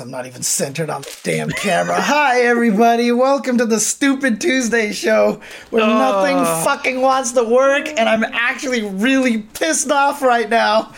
[0.00, 2.00] Jeez, I'm not even centered on the damn camera.
[2.00, 3.12] Hi, everybody.
[3.12, 8.82] Welcome to the Stupid Tuesday show where nothing fucking wants to work, and I'm actually
[8.82, 10.92] really pissed off right now.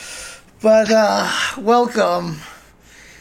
[0.61, 2.37] But, uh, welcome.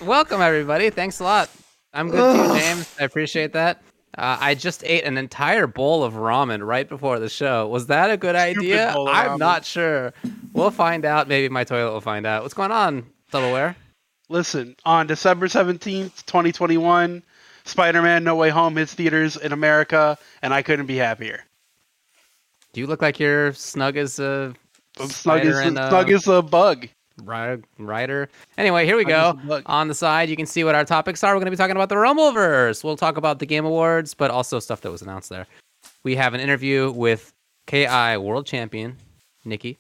[0.02, 0.89] Welcome, everybody.
[0.91, 1.49] Thanks a lot.
[1.94, 2.95] I'm good too, James.
[3.00, 3.81] I appreciate that.
[4.16, 7.67] Uh, I just ate an entire bowl of ramen right before the show.
[7.67, 8.89] Was that a good idea?
[8.91, 9.39] I'm ramen.
[9.39, 10.13] not sure.
[10.53, 11.27] We'll find out.
[11.27, 12.44] Maybe my toilet will find out.
[12.44, 13.75] What's going on, Doubleware?
[14.31, 17.21] Listen, on December 17th, 2021,
[17.65, 21.43] Spider Man No Way Home hits theaters in America, and I couldn't be happier.
[22.71, 24.53] Do you look like you're snug as a
[25.09, 26.87] snug as, a snug as a bug.
[27.25, 28.29] ri- rider?
[28.57, 29.31] Anyway, here we go.
[29.37, 29.63] as a bug.
[29.65, 31.33] On the side, you can see what our topics are.
[31.33, 32.85] We're going to be talking about the Rumbleverse.
[32.85, 35.45] We'll talk about the Game Awards, but also stuff that was announced there.
[36.03, 37.33] We have an interview with
[37.67, 38.95] KI World Champion
[39.43, 39.77] Nikki.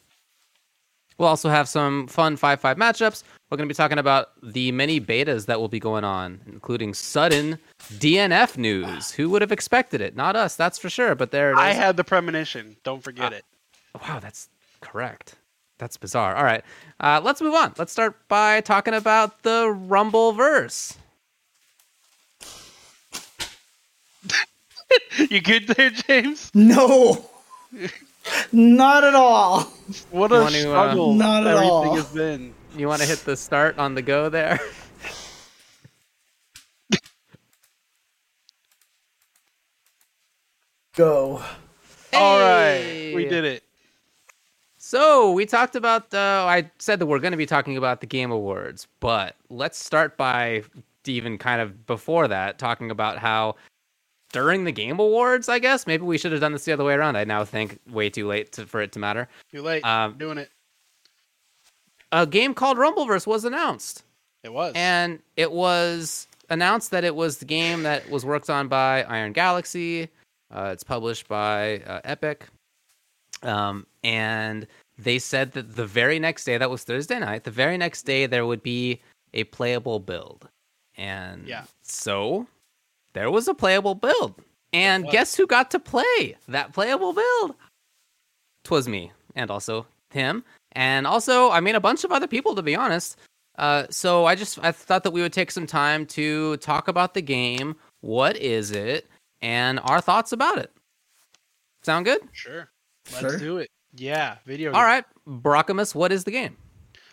[1.21, 3.21] We'll also have some fun 5 5 matchups.
[3.51, 6.95] We're going to be talking about the many betas that will be going on, including
[6.95, 7.59] sudden
[7.93, 9.11] DNF news.
[9.11, 10.15] Who would have expected it?
[10.15, 11.59] Not us, that's for sure, but there it is.
[11.59, 12.75] I had the premonition.
[12.83, 13.45] Don't forget it.
[14.01, 15.35] Wow, that's correct.
[15.77, 16.35] That's bizarre.
[16.35, 16.63] All right,
[16.99, 17.75] uh, let's move on.
[17.77, 20.97] Let's start by talking about the Rumbleverse.
[25.29, 26.51] You good there, James?
[26.53, 27.25] No.
[28.51, 29.71] Not at all.
[30.09, 31.95] What You a want to, uh, struggle Not at everything all.
[31.95, 32.55] has been.
[32.75, 34.59] You want to hit the start on the go there?
[40.95, 41.41] Go.
[42.13, 42.39] All Hey!
[42.39, 43.63] right, we did it.
[44.77, 46.13] So we talked about.
[46.13, 49.77] Uh, I said that we're going to be talking about the Game Awards, but let's
[49.83, 50.63] start by
[51.05, 53.55] even kind of before that talking about how
[54.31, 56.93] during the Game Awards, I guess maybe we should have done this the other way
[56.93, 57.15] around.
[57.17, 59.27] I now think way too late to, for it to matter.
[59.51, 59.83] Too late.
[59.85, 60.49] Um, doing it.
[62.11, 64.03] A game called Rumbleverse was announced.
[64.43, 64.73] It was.
[64.75, 69.31] And it was announced that it was the game that was worked on by Iron
[69.33, 70.09] Galaxy.
[70.53, 72.47] Uh, it's published by uh, Epic.
[73.43, 77.77] Um, and they said that the very next day, that was Thursday night, the very
[77.77, 78.99] next day, there would be
[79.33, 80.49] a playable build.
[80.97, 81.63] And Yeah.
[81.81, 82.47] so
[83.13, 84.35] there was a playable build.
[84.73, 87.55] And guess who got to play that playable build?
[88.63, 92.61] Twas me, and also him, and also, I mean, a bunch of other people, to
[92.61, 93.17] be honest.
[93.57, 97.13] Uh, so I just I thought that we would take some time to talk about
[97.13, 97.75] the game.
[97.99, 99.07] What is it,
[99.41, 100.71] and our thoughts about it.
[101.83, 102.21] Sound good?
[102.31, 102.69] sure.
[103.11, 103.37] Let's Sure.
[103.37, 103.69] do it.
[103.95, 104.69] Yeah, video.
[104.71, 104.85] All game.
[104.85, 106.55] right, Brockamus, what is the game?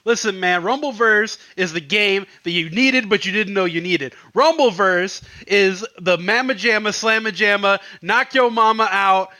[0.04, 4.14] Listen, man, Rumbleverse is the game that you needed, but you didn't know you needed.
[4.34, 9.30] Rumbleverse is the Mamma Jamma, Slamma Jamma, Knock Your Mama Out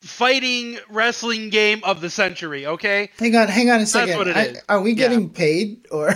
[0.00, 3.10] fighting wrestling game of the century, okay?
[3.18, 4.16] Hang on, hang on a second.
[4.16, 4.62] what it I- is.
[4.68, 5.08] are we Yeah.
[5.08, 6.14] getting paid or?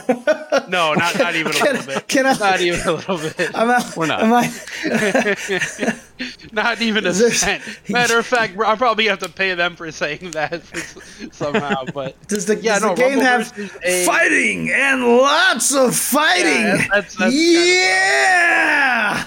[0.69, 2.07] No, not, not even a Can- little bit.
[2.09, 3.51] can I- Not even a little bit.
[3.55, 4.23] I'm out, We're not.
[4.23, 4.49] Am I?
[6.53, 7.63] Not even a Is there- cent.
[7.89, 10.63] Matter of fact, I'll probably have to pay them for saying that
[11.33, 13.53] somehow, but Does the, Yeah, does no, the game have
[13.85, 16.47] a- fighting and lots of fighting?
[16.67, 19.25] Yeah, that's- that's kind of yeah.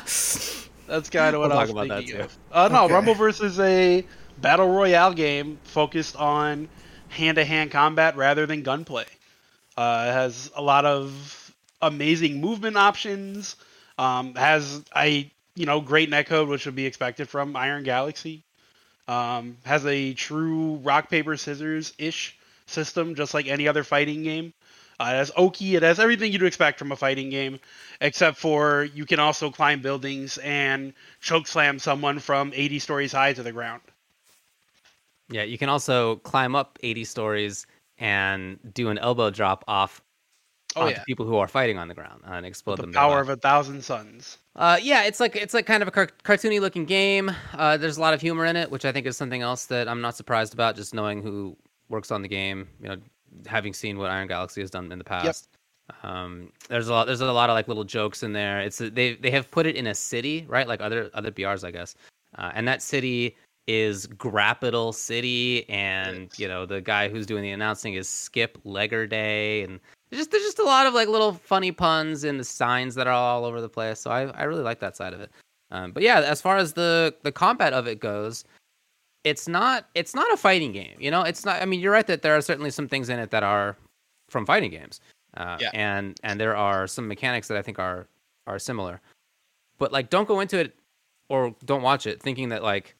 [0.87, 2.21] That's kind of what We'll I talk was about that thinking too.
[2.23, 2.37] of.
[2.51, 2.93] Uh, no, Okay.
[2.93, 4.05] Rumbleverse is a
[4.45, 6.69] battle royale game focused on
[7.09, 9.07] hand-to-hand combat rather than gunplay.
[9.75, 11.51] Uh, it has a lot of
[11.81, 13.55] amazing movement options.
[13.97, 18.43] Um, has a you know great netcode, which would be expected from Iron Galaxy.
[19.07, 22.37] Um, has a true rock paper scissors ish
[22.67, 24.53] system, just like any other fighting game.
[24.99, 25.75] Uh, it has Oki.
[25.75, 27.59] It has everything you'd expect from a fighting game,
[27.99, 33.33] except for you can also climb buildings and choke slam someone from 80 stories high
[33.33, 33.81] to the ground.
[35.29, 37.65] Yeah, you can also climb up 80 stories
[37.97, 40.01] and do an elbow drop off
[40.77, 42.91] Oh onto yeah, people who are fighting on the ground and explode the them.
[42.91, 44.39] power of a thousand suns.
[44.57, 47.31] Uh, yeah, it's like it's like kind of a car- cartoony looking game.
[47.53, 49.87] Uh, there's a lot of humor in it, which I think is something else that
[49.87, 50.75] I'm not surprised about.
[50.75, 51.55] Just knowing who
[51.87, 52.97] works on the game, you know,
[53.47, 55.47] having seen what Iron Galaxy has done in the past.
[56.03, 57.05] Um, there's a lot.
[57.07, 58.59] There's a lot of like little jokes in there.
[58.59, 60.67] It's they they have put it in a city, right?
[60.67, 61.95] Like other other BRs, I guess.
[62.37, 63.37] Uh, and that city
[63.67, 69.63] is Grapital City, and you know the guy who's doing the announcing is Skip Leggerday,
[69.63, 69.79] and
[70.09, 73.07] there's just there's just a lot of like little funny puns in the signs that
[73.07, 73.99] are all over the place.
[73.99, 75.31] So I I really like that side of it.
[75.71, 78.43] Um, but yeah, as far as the the combat of it goes,
[79.23, 80.95] it's not it's not a fighting game.
[80.99, 81.61] You know, it's not.
[81.61, 83.75] I mean, you're right that there are certainly some things in it that are
[84.29, 85.01] from fighting games,
[85.37, 85.69] uh, Yeah.
[85.73, 88.07] and and there are some mechanics that I think are
[88.47, 89.01] are similar.
[89.79, 90.75] But like, don't go into it
[91.29, 92.95] or don't watch it thinking that like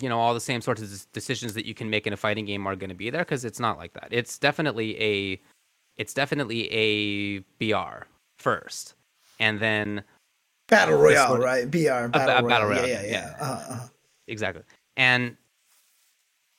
[0.00, 2.44] you know all the same sorts of decisions that you can make in a fighting
[2.44, 4.08] game are going to be there because it's not like that.
[4.10, 5.40] It's definitely a
[5.96, 8.04] it's definitely a BR
[8.38, 8.94] first,
[9.38, 10.02] and then
[10.68, 11.70] battle royale, right?
[11.70, 12.48] BR battle, ba- royale.
[12.48, 13.34] battle royale, Yeah, yeah, yeah.
[13.38, 13.46] yeah.
[13.46, 13.86] Uh, uh.
[14.28, 14.62] exactly
[14.96, 15.36] and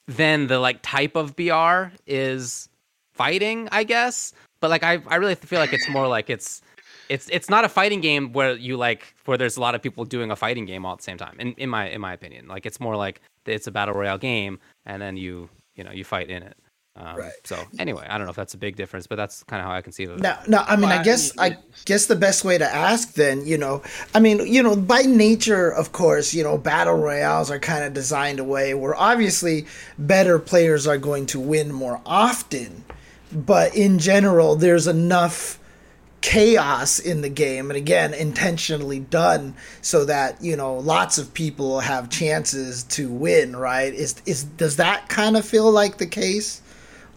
[0.07, 2.67] then the like type of br is
[3.13, 6.61] fighting i guess but like i, I really feel like it's more like it's
[7.09, 10.05] it's it's not a fighting game where you like where there's a lot of people
[10.05, 12.47] doing a fighting game all at the same time in, in my in my opinion
[12.47, 16.03] like it's more like it's a battle royale game and then you you know you
[16.03, 16.55] fight in it
[16.95, 17.33] um, Right.
[17.43, 19.73] so anyway i don't know if that's a big difference but that's kind of how
[19.73, 20.59] i conceive of it No, no.
[20.59, 23.45] I mean, Well, I I guess, mean, I guess the best way to ask then,
[23.45, 23.81] you know,
[24.13, 27.93] I mean, you know, by nature, of course, you know, battle royales are kind of
[27.93, 29.65] designed a way where obviously
[29.97, 32.83] better players are going to win more often,
[33.31, 35.59] but in general, there's enough
[36.23, 41.81] chaos in the game and again intentionally done so that you know lots of people
[41.81, 43.93] have chances to win right?
[43.93, 46.61] Is is does that kind of feel like the case?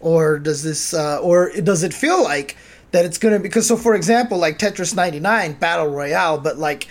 [0.01, 2.57] Or does this uh, or does it feel like
[2.91, 6.87] that it's gonna because so for example like tetris 99 battle royale but like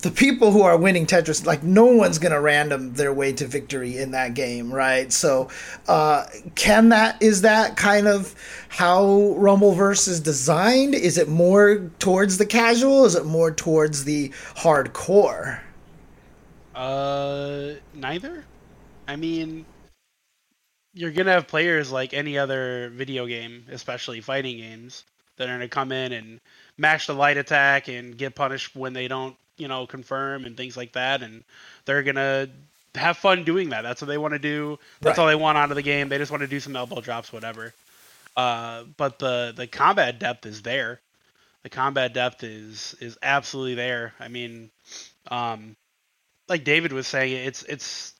[0.00, 3.98] the people who are winning tetris like no one's gonna random their way to victory
[3.98, 5.12] in that game right?
[5.12, 5.48] So
[5.88, 8.34] uh, can that is that kind of
[8.68, 9.04] how
[9.38, 10.94] rumbleverse is designed?
[10.94, 13.04] Is it more towards the casual?
[13.04, 15.60] Is it more towards the hardcore?
[16.74, 18.44] Uh, neither.
[19.06, 19.66] I mean,
[20.94, 25.04] you're gonna have players like any other video game, especially fighting games,
[25.36, 26.40] that are gonna come in and
[26.78, 30.76] mash the light attack and get punished when they don't, you know, confirm and things
[30.76, 31.44] like that, and
[31.86, 32.48] they're gonna
[32.94, 33.82] have fun doing that.
[33.82, 34.78] That's what they want to do.
[35.02, 35.18] That's Right.
[35.18, 36.08] all they want out of the game.
[36.08, 37.74] They just want to do some elbow drops, whatever.
[38.36, 41.00] Uh, but the the combat depth is there.
[41.62, 44.14] The combat depth is is absolutely there.
[44.20, 44.70] I mean,
[45.30, 45.76] um,
[46.48, 48.14] like David was saying, it's it's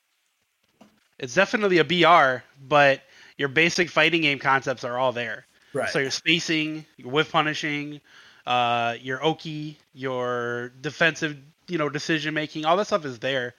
[1.19, 3.01] it's definitely a BR, but
[3.37, 5.45] your basic fighting game concepts are all there.
[5.73, 8.01] right So your spacing, your whiff punishing,
[8.45, 13.53] uh, your Oki, your defensive, you know, decision making, all that stuff is there.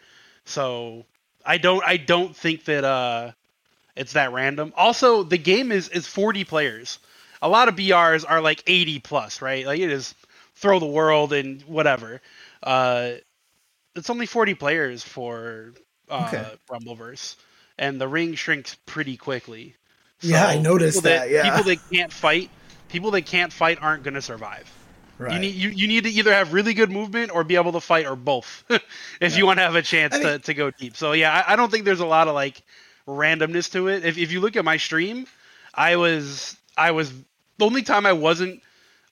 [0.44, 1.04] So
[1.44, 3.32] I don't I don't think that uh
[3.96, 4.72] it's that random.
[4.76, 6.98] Also, the game is is 40 players.
[7.40, 9.66] A lot of BRs are like 80 plus, right?
[9.66, 10.14] Like it is
[10.54, 12.20] throw the world and whatever.
[12.62, 13.12] Uh
[13.94, 15.74] it's only 40 players for
[16.08, 16.46] uh Okay.
[16.70, 17.36] Rumbleverse
[17.78, 19.74] and the ring shrinks pretty quickly.
[20.20, 21.42] Yeah, I noticed people that, yeah.
[21.42, 22.48] people that can't fight,
[22.92, 24.70] people that can't fight aren't going to survive.
[25.18, 27.72] right You need you, you need to either have really good movement or be able
[27.72, 28.64] to fight or both
[29.20, 30.96] if you want to have a chance I to, mean- to go deep.
[30.96, 32.62] So yeah, I, I don't think there's a lot of like
[33.08, 34.04] randomness to it.
[34.04, 35.26] If if you look at my stream,
[35.74, 37.12] I was I was
[37.58, 38.62] the only time I wasn't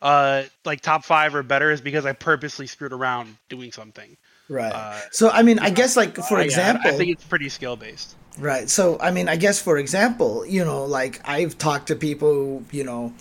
[0.03, 4.17] uh like top five or better is because I purposely screwed around doing something.
[4.49, 7.11] right uh, so i mean i guess like for Uh, yeah, I- example I think
[7.13, 8.17] it's pretty skill based.
[8.39, 8.71] Right.
[8.71, 12.85] So, I mean, I guess for example, you know, like I've talked to people you
[12.85, 13.13] know,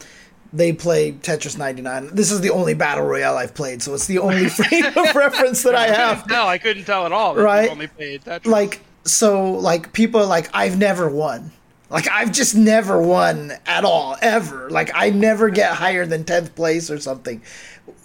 [0.52, 2.10] they play Tetris 99.
[2.14, 5.64] This is the only battle royale I've played, so it's the only frame of reference
[5.64, 6.28] that I have.
[6.28, 7.36] No, I couldn't tell at all.
[7.36, 7.70] Right.
[7.70, 8.46] Only played Tetris.
[8.46, 11.52] Like, so, like, people are like, I've never won.
[11.90, 14.70] Like, I've just never won at all, ever.
[14.70, 17.42] Like, I never get higher than 10th place or something.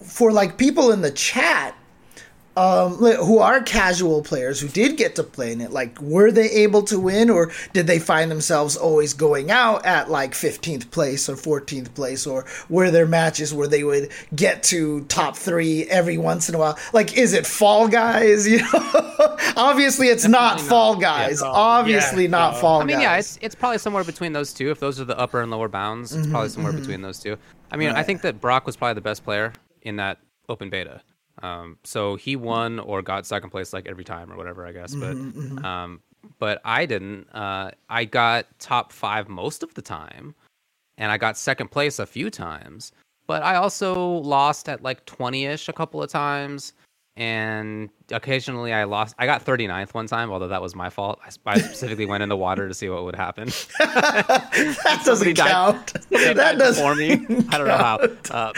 [0.02, 1.74] For, like, people in the chat,
[2.56, 6.50] um, who are casual players who did get to play in it, like, were they
[6.50, 11.28] able to win or did they find themselves always going out at like 15th place
[11.28, 16.16] or 14th place or were there matches where they would get to top three every
[16.18, 16.78] once in a while?
[16.92, 18.46] Like, is it Fall Guys?
[18.54, 20.60] You know, obviously it's not not.
[20.60, 21.40] Fall Guys.
[21.40, 21.48] no.
[21.48, 22.60] Obviously Yeah, not no.
[22.60, 23.02] Fall I mean, Guys.
[23.02, 24.70] yeah, it's it's probably somewhere between those two.
[24.70, 27.36] If those are the upper and lower bounds, it's probably somewhere between those two.
[27.70, 30.18] I mean, I think that Brock was probably the best player in that
[30.48, 31.00] open beta.
[31.44, 34.94] Um, so he won or got second place like every time or whatever, I guess.
[34.94, 35.12] But
[35.62, 36.00] um,
[36.38, 37.28] but I didn't.
[37.34, 40.34] Uh, I got top five most of the time,
[40.96, 42.92] and I got second place a few times.
[43.26, 46.72] But I also lost at like twenty ish a couple of times.
[47.16, 49.14] And occasionally I lost.
[49.20, 51.20] I got 39th one time, although that was my fault.
[51.24, 53.50] I, I specifically went in the water to see what would happen.
[53.78, 55.92] that doesn't count.
[56.10, 57.12] They that doesn't before me.
[57.50, 57.98] I don't know how,
[58.32, 58.52] uh,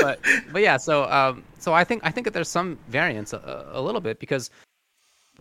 [0.00, 0.18] but
[0.50, 0.76] but yeah.
[0.76, 4.18] So um, so I think I think that there's some variance a, a little bit
[4.18, 4.50] because,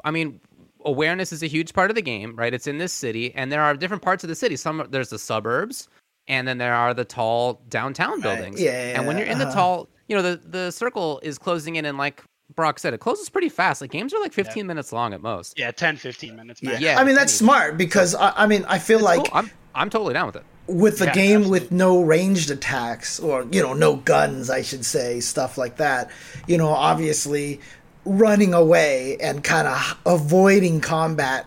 [0.04, 0.40] I mean,
[0.86, 2.54] awareness is a huge part of the game, right?
[2.54, 4.56] It's in this city, and there are different parts of the city.
[4.56, 5.88] Some there's the suburbs,
[6.28, 8.62] and then there are the tall downtown buildings.
[8.62, 9.56] Yeah, and when you're in the uh-huh.
[9.56, 12.24] tall, you know, the the circle is closing in, and like
[12.56, 13.82] Brock said, it closes pretty fast.
[13.82, 15.58] Like games are like 15 minutes long at most.
[15.58, 16.62] yeah, 10, 15 minutes.
[16.62, 16.72] Yeah.
[16.72, 16.82] Max.
[16.82, 17.46] Yeah, I mean that's anything.
[17.48, 19.30] smart because I, I mean I feel It's like cool.
[19.34, 20.44] I'm I'm totally down with it.
[20.70, 24.86] With the Yeah, game with no ranged attacks or you know no guns I should
[24.86, 26.10] say stuff like that
[26.48, 27.60] you know obviously
[28.06, 31.46] running away and kind of avoiding combat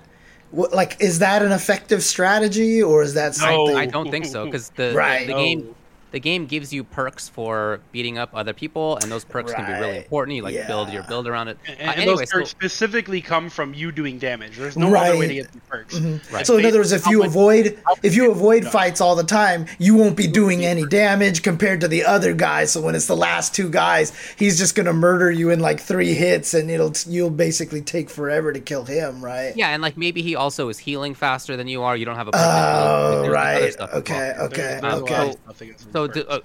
[0.53, 3.81] like is that an effective strategy or is that something No.
[3.81, 5.27] I don't think so because the, Right.
[5.27, 5.75] the, the game
[6.13, 9.73] the game gives you perks for beating up other people, and those perks can be
[9.73, 10.37] really important.
[10.37, 11.59] You like build your build around it.
[11.67, 14.57] And, Uh, and anyway, those so- perks specifically come from you doing damage.
[14.57, 15.95] There's no other way to get these perks.
[15.99, 16.21] Right.
[16.41, 19.67] It's So in other words, if you avoid if you avoid fights all the time,
[19.79, 22.71] you won't be doing any damage compared to the other guys.
[22.73, 26.15] So when it's the last two guys, he's just gonna murder you in like three
[26.15, 29.57] hits, and it'll you'll basically take forever to kill him, right?
[29.57, 31.97] Yeah, and like maybe he also is healing faster than you are.
[31.97, 33.21] You don't have a perfect Oh.
[33.23, 33.81] Like, right.
[33.81, 34.33] Okay.
[34.39, 34.57] Okay.
[34.57, 35.15] There's- there's a lot Okay.
[35.29, 36.41] of stuff that gets So, d- uh,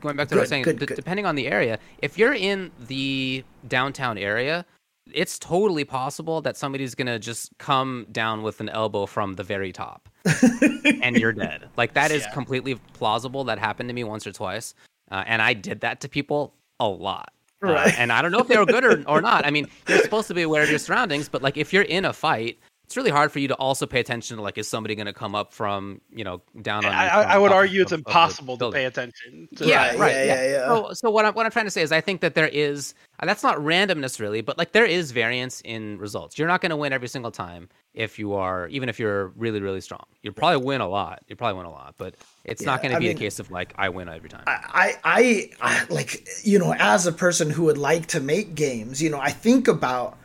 [0.00, 0.96] going back to what I was saying, good, d- good.
[0.96, 4.64] depending on the area, if you're in the downtown area,
[5.12, 9.72] it's totally possible that somebody's gonna just come down with an elbow from the very
[9.72, 10.08] top,
[11.02, 11.68] and you're dead.
[11.76, 12.30] Like that is Yeah.
[12.32, 13.44] completely plausible.
[13.44, 14.74] That happened to me once or twice,
[15.10, 17.32] uh, and I did that to people a lot.
[17.62, 17.98] Uh, Right.
[17.98, 19.44] and I don't know if they were good or, or not.
[19.44, 22.04] I mean, you're supposed to be aware of your surroundings, but like if you're in
[22.06, 22.58] a fight,
[22.90, 25.12] it's really hard for you to also pay attention to like is somebody going to
[25.12, 26.92] come up from you know down on.
[26.92, 29.46] I, you I, would argue of- it's of the impossible to pay attention.
[29.54, 30.12] To Yeah, Right, right.
[30.12, 30.66] yeah, Yeah, yeah, yeah.
[30.66, 32.94] So, so what I'm what I'm trying to say is, I think that there is
[33.22, 36.36] that's not randomness really, but like there is variance in results.
[36.36, 39.60] You're not going to win every single time if you are, even if you're really
[39.60, 40.02] really strong.
[40.22, 41.22] You'll probably win a lot.
[41.28, 43.52] You probably win a lot, but it's not going to be mean- a case of
[43.52, 44.42] like I win every time.
[44.48, 49.00] I, I, I, like, you know, as a person who would like to make games,
[49.00, 50.18] you know, I think about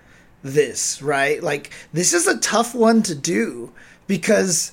[0.46, 1.42] this, right?
[1.42, 3.72] Like, this is a tough one to do
[4.08, 4.72] because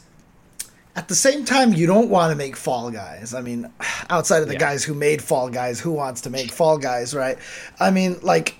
[0.95, 3.33] at the same time, you don't want to make Fall Guys.
[3.33, 3.73] I mean,
[4.11, 4.61] outside of the Yeah.
[4.61, 7.39] guys who made Fall Guys, who wants to make Fall Guys, right?
[7.81, 8.57] I mean, like,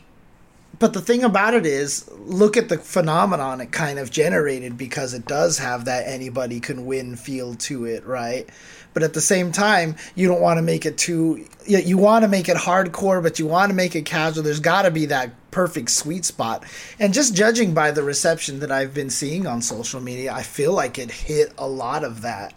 [0.79, 5.13] but the thing about it is, look at the phenomenon it kind of generated because
[5.13, 8.49] it does have that anybody can win feel to it, right?
[8.95, 11.47] But at the same time, you don't want to make it too.
[11.67, 14.43] Yeah, you want to make it hardcore, but you want to make it casual.
[14.43, 16.65] There's got to be that perfect sweet spot.
[16.99, 20.73] And just judging by the reception that I've been seeing on social media, I feel
[20.73, 22.55] like it hit a lot of that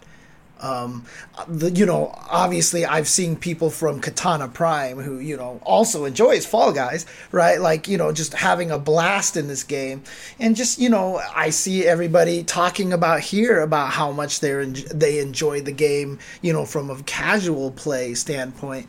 [0.60, 1.04] um
[1.48, 6.46] the, you know obviously i've seen people from katana prime who you know also enjoys
[6.46, 7.60] fall guys right?
[7.60, 10.02] Like you know just having a blast in this game.
[10.38, 14.76] And just you know i see everybody talking about here about how much they're en-
[14.92, 18.88] they enjoy the game you know from a casual play standpoint.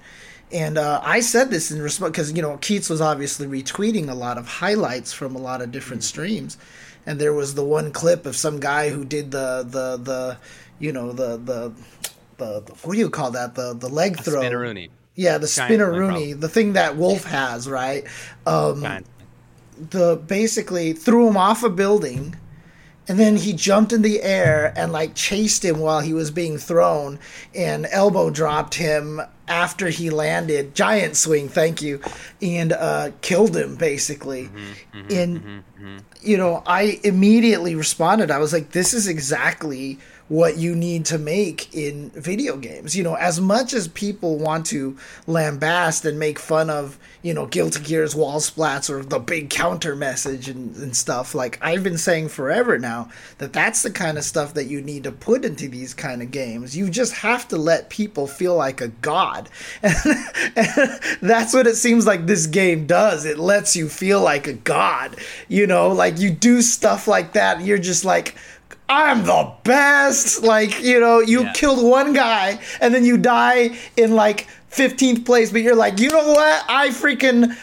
[0.50, 4.14] And uh, I said this in response because you know Keits was obviously retweeting a
[4.14, 6.58] lot of highlights from a lot of different streams,
[7.06, 10.38] and there was the one clip of some guy who did the the the
[10.79, 11.74] you know the the
[12.38, 13.55] the, the what do you call that?
[13.55, 14.41] The the leg throw.
[14.41, 14.89] Spinneroonie.
[15.15, 18.03] yeah the Giant spinneroonie the thing that Wolf has right?
[18.46, 19.07] Um, Giant.
[19.89, 22.36] the basically threw him off a building
[23.10, 26.57] and then he jumped in the air and like chased him while he was being
[26.57, 27.19] thrown
[27.55, 30.75] and elbow dropped him after he landed.
[30.75, 32.01] Giant swing thank you
[32.41, 34.50] and uh killed him basically.
[35.10, 35.63] And
[36.22, 38.29] you know i immediately responded.
[38.29, 39.98] I was like this is exactly
[40.29, 42.96] what you need to make in video games.
[42.96, 47.46] You know, as much as people want to lambast and make fun of, you know,
[47.46, 51.98] Guilty Gear's wall splats or the big counter message and, and stuff, like I've been
[51.98, 55.69] saying forever now that that's the kind of stuff that you need to put into
[55.69, 56.75] these kind of games.
[56.75, 59.50] You just have to let people feel like a god.
[59.81, 59.96] And,
[61.22, 63.25] that's what it seems like this game does.
[63.25, 65.15] It lets you feel like a god.
[65.48, 68.36] You know, like you do stuff like that, you're just like,
[68.89, 70.44] I'm the best.
[70.44, 71.53] Like, you know, you Yeah.
[71.53, 76.10] killed one guy and then you die in like 15th place, but you're like, you
[76.10, 76.63] know what?
[76.70, 77.56] I freaking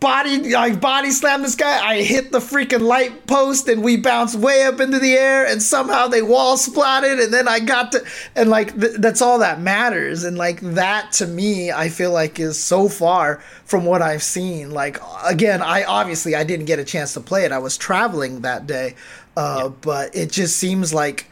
[0.00, 1.86] body I body slammed this guy.
[1.86, 5.62] I hit the freaking light post and we bounced way up into the air and
[5.62, 8.02] somehow they wall splatted and then I got to
[8.34, 12.40] and like th- that's all that matters and like that to me I feel like
[12.40, 14.70] is so far from what I've seen.
[14.70, 17.52] Like again, I obviously I didn't get a chance to play it.
[17.52, 18.94] I was traveling that day.
[19.36, 21.30] Uh, but it just seems like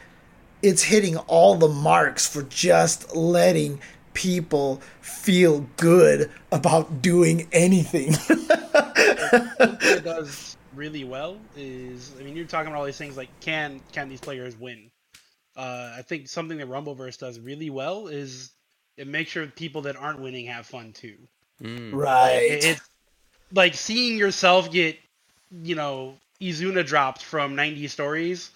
[0.62, 3.80] it's hitting all the marks for just letting
[4.12, 8.12] people feel good about doing anything.
[8.72, 13.28] what it does really well is, I mean, you're talking about all these things like
[13.40, 14.90] can can these players win?
[15.56, 18.50] Uh, I think something that Rumbleverse does really well is
[18.96, 21.16] it makes sure people that aren't winning have fun too.
[21.62, 21.92] Mm.
[21.94, 22.34] right.
[22.42, 22.80] It- It's
[23.52, 24.96] like seeing yourself get,
[25.62, 28.50] you know, Izuna dropped from 90 stories.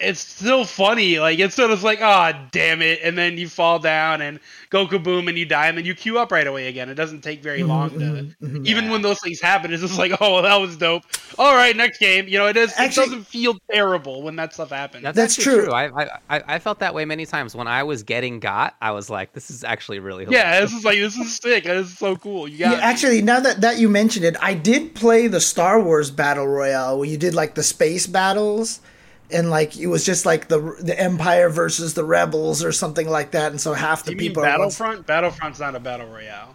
[0.00, 1.18] It's still funny.
[1.18, 4.38] Like it's sort of like, ah, damn it, and then you fall down and
[4.70, 6.88] go kaboom and you die, and then you queue up right away again.
[6.88, 7.96] It doesn't take very long to.
[7.96, 8.66] mhm, mhm.
[8.66, 11.02] Even when those things happen, it's just like, oh, well, that was dope.
[11.36, 12.28] All right, next game.
[12.28, 12.72] You know, it is.
[12.76, 15.02] Actually- it doesn't feel terrible when that stuff happens.
[15.02, 15.72] That's, That's actually true.
[15.72, 18.76] I, I I I felt that way many times when I was getting got.
[18.80, 21.64] I was like, this is actually really yeah, this is like this is sick.
[21.64, 22.46] This is so cool.
[22.46, 25.82] You got Yeah, actually, now that, that you mentioned it, I did play the Star
[25.82, 28.80] Wars Battle Royale where you did like the space battles.
[29.30, 33.32] And like it was just like the the Empire versus the Rebels or something like
[33.32, 35.06] that, and so half the You people mean are ones- Battlefront?
[35.06, 36.54] Battlefront's not a battle royale.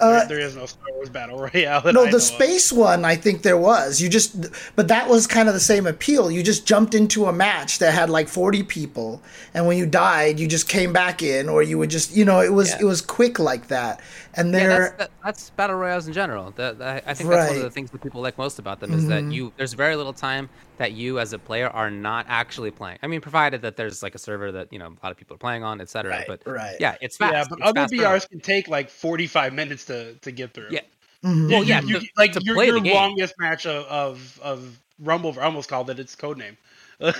[0.00, 1.80] Uh, there, there is no Star Wars battle royale.
[1.80, 2.22] That I No, know the of.
[2.22, 4.00] space one, I think there was.
[4.00, 4.34] You just,
[4.74, 6.32] but that was kind of the same appeal.
[6.32, 9.22] You just jumped into a match that had like forty people,
[9.54, 12.40] and when you died, you just came back in, or you would just, you know,
[12.40, 12.78] it was Yeah.
[12.80, 14.00] it was quick like that.
[14.36, 16.52] And Yeah, there, that's, that, that's battle royales in general.
[16.56, 17.62] That, that- I think that's one of Mm-hmm.
[17.64, 20.48] the things that people like most about them is that you there's very little time
[20.78, 22.98] that you as a player are not actually playing.
[23.02, 25.34] I mean, provided that there's like a server that you know a lot of people
[25.36, 26.10] are playing on, etc.
[26.10, 26.76] Right, but right.
[26.80, 27.32] yeah, it's fast.
[27.32, 30.68] Yeah, but It's other fast BRs can take like 45 minutes to, to get through.
[30.70, 30.80] Yeah.
[31.24, 31.50] Mhm.
[31.50, 32.94] Well, yeah, you, to- like to your, play your the game.
[32.94, 35.34] longest match of, of of Rumble.
[35.38, 36.56] I almost called it its code name
[37.00, 37.14] of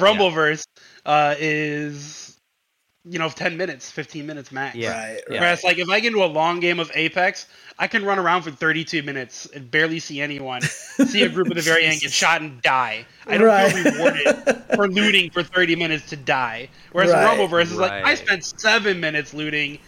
[0.00, 0.66] Rumbleverse
[1.06, 2.27] uh, is
[3.04, 4.74] you know 10 minutes, 15 minutes max.
[4.76, 4.90] Yeah.
[5.12, 5.40] Right, yeah.
[5.40, 7.46] Whereas, like, if I get into a long game of Apex,
[7.78, 10.60] I can run around for 32 minutes and barely see anyone,
[11.06, 13.06] see a group at the very end, get shot, and die.
[13.26, 13.72] I don't Right.
[13.72, 16.68] feel rewarded for looting for 30 minutes to die.
[16.92, 17.38] Whereas Right.
[17.38, 19.78] in Rumbleverse is like, I spent seven minutes looting,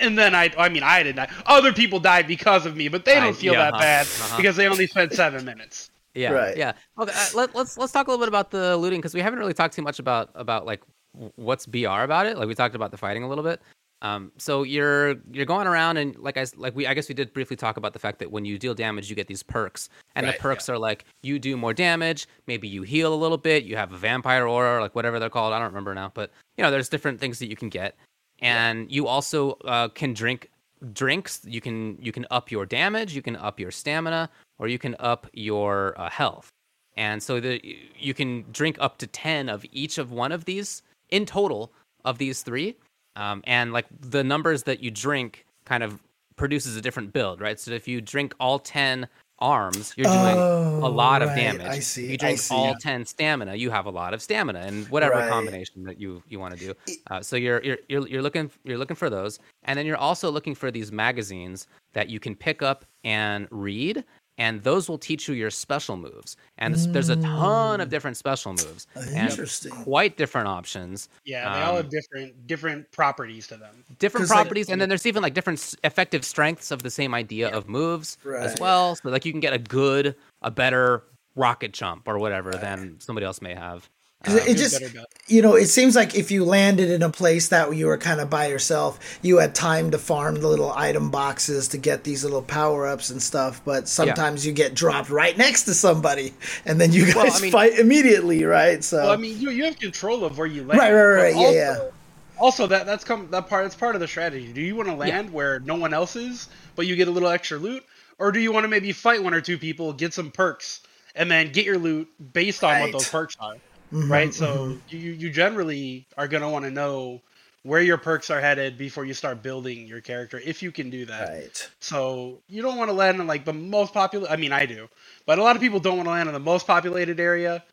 [0.00, 1.30] and then I, I mean, I didn't die.
[1.46, 4.06] Other people died because of me, but they I- don't feel yeah, that uh-huh, bad
[4.06, 4.36] uh-huh.
[4.36, 5.90] because they only spent seven minutes.
[6.14, 6.56] Yeah, Right.
[6.56, 6.72] yeah.
[6.96, 9.40] Okay, uh, let, let's let's talk a little bit about the looting because we haven't
[9.40, 10.93] really talked too much about about like w-
[11.36, 12.38] what's BR about it.
[12.38, 13.60] Like we talked about the fighting a little bit.
[14.02, 17.32] Um, so you're you're going around and like I like we I guess we did
[17.32, 20.26] briefly talk about the fact that when you deal damage you get these perks and
[20.26, 23.64] Right, the perks are like you do more damage, maybe you heal a little bit,
[23.64, 25.54] you have a vampire aura, like whatever they're called.
[25.54, 27.96] I don't remember now, but you know there's different things that you can get,
[28.40, 30.50] and you also uh, can drink
[30.92, 31.40] drinks.
[31.44, 34.96] You can you can up your damage, you can up your stamina, or you can
[34.98, 36.50] up your uh, health.
[36.96, 37.58] And so the
[37.98, 41.72] you can drink up to ten of each of one of these in total
[42.04, 42.76] of these three,
[43.16, 46.02] um, and like the numbers that you drink kind of
[46.36, 47.58] produces a different build, right?
[47.60, 50.44] So if you drink all ten arms, you're doing
[50.82, 51.66] a lot of Oh, damage.
[51.70, 52.54] I see, If you drink see.
[52.54, 55.28] all ten stamina, you have a lot of stamina, and whatever Right.
[55.28, 56.74] combination that you you want to do.
[57.10, 60.30] Uh, so you're, you're you're you're looking you're looking for those, and then you're also
[60.30, 64.04] looking for these magazines that you can pick up and read.
[64.36, 66.36] And those will teach you your special moves.
[66.58, 68.86] And there's- there's a ton of different special moves.
[68.96, 69.70] and Interesting.
[69.70, 71.08] quite different options.
[71.24, 73.84] Yeah, they all Um, have different different properties to them.
[73.98, 77.14] different 'Cause, like- properties and then there's even like different effective strengths of the same
[77.14, 81.04] idea of moves as well so like you can get a good a better
[81.36, 83.88] rocket jump or whatever than somebody else may have
[84.26, 85.06] it um, just, better, better.
[85.26, 88.20] you know, it seems like if you landed in a place that you were kind
[88.20, 92.24] of by yourself, you had time to farm the little item boxes to get these
[92.24, 93.60] little power ups and stuff.
[93.64, 96.34] But sometimes you get dropped right next to somebody,
[96.64, 98.82] and then you guys Well, I mean- fight immediately, right?
[98.82, 100.78] So, Well, I mean, you you have control of where you land.
[100.80, 101.90] Right, right, right, yeah, also, yeah.
[102.36, 103.64] Also, that that's come that part.
[103.64, 104.52] That's part of the strategy.
[104.52, 107.28] Do you want to land where no one else is, but you get a little
[107.28, 107.84] extra loot,
[108.18, 110.80] or do you want to maybe fight one or two people, get some perks,
[111.14, 112.80] and then get your loot based on Right.
[112.82, 113.54] what those perks are?
[113.94, 114.34] Mhm, right.
[114.34, 117.22] So you you generally are gonna want to know
[117.62, 121.06] where your perks are headed before you start building your character, if you can do
[121.06, 121.30] that.
[121.30, 121.70] right.
[121.80, 124.28] So you don't want to land in like the most popular.
[124.28, 124.88] I mean, I do,
[125.26, 127.64] but a lot of people don't want to land in the most populated area.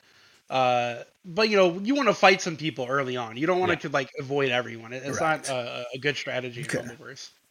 [0.50, 3.38] Uh, but you know, you want to fight some people early on.
[3.38, 3.78] You don't want Yeah.
[3.82, 4.94] to like avoid everyone.
[4.94, 5.22] It's Right.
[5.22, 6.82] not a, a good strategy Okay.
[6.82, 6.98] in.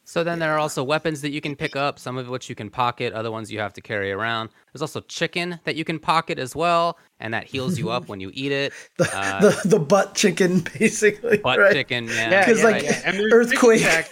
[0.05, 2.55] So then there are also weapons that you can pick up some of which you
[2.55, 5.99] can pocket other ones you have to carry around there's also chicken that you can
[5.99, 9.69] pocket as well and that heals you up when you eat it The, Uh, the
[9.69, 11.39] the butt chicken, basically.
[11.39, 11.73] butt right?
[11.73, 13.01] chicken yeah, Yeah, 'Cause, yeah, like, yeah.
[13.05, 13.81] And Earthquake.
[13.81, 14.05] Chicken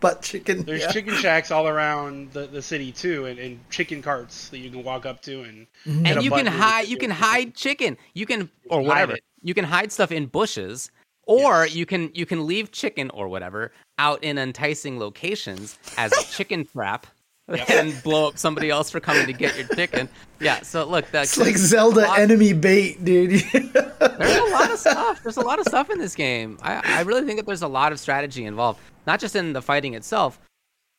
[0.00, 0.62] Butt chicken.
[0.62, 0.92] there's yeah.
[0.92, 4.84] chicken shacks all around the, the city too, and, and chicken carts that you can
[4.84, 5.66] walk up to and.
[5.86, 6.06] Mm-hmm.
[6.06, 9.90] and you can hide you can hide chicken you can or whatever you can hide
[9.90, 10.92] stuff in bushes
[11.26, 11.74] or Yes.
[11.74, 16.64] you can you can leave chicken or whatever out in enticing locations as a chicken
[16.64, 17.06] trap
[17.48, 17.70] Yep.
[17.70, 20.08] and blow up somebody else for coming to get your chicken.
[20.38, 23.30] Yeah so look that's It's like Zelda lot- enemy bait, dude.
[23.52, 25.22] there's a lot of stuff.
[25.22, 26.58] There's a lot of stuff in this game.
[26.60, 29.62] I, I really think that there's a lot of strategy involved not just in the
[29.62, 30.38] fighting itself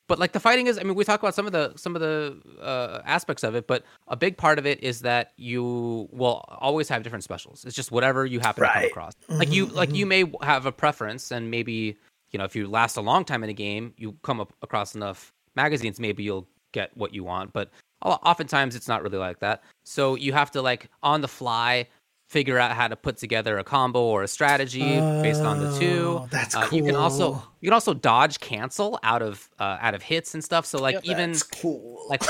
[0.07, 2.01] but like the fighting is i mean we talk about some of the some of
[2.01, 6.43] the uh, aspects of it but a big part of it is that you will
[6.49, 7.63] always have different specials.
[7.63, 9.13] It's just whatever you happen to come across.
[9.27, 11.95] Like you like you may have a preference and maybe
[12.31, 14.95] you know if you last a long time in a game you come up across
[14.95, 17.69] enough magazines maybe you'll get what you want but
[18.01, 21.87] oftentimes it's not really like that so you have to like on the fly
[22.29, 26.21] figure out how to put together a combo or a strategy based on the two.
[26.29, 30.03] that's Uh, you can also you can also dodge cancel out of uh, out of
[30.03, 30.65] hits and stuff.
[30.65, 31.05] So like Yep.
[31.05, 32.05] even cool.
[32.07, 32.23] like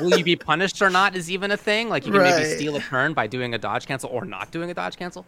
[0.00, 1.90] will you be punished or not is even a thing.
[1.90, 4.70] Like you can maybe steal a turn by doing a dodge cancel or not doing
[4.70, 5.26] a dodge cancel.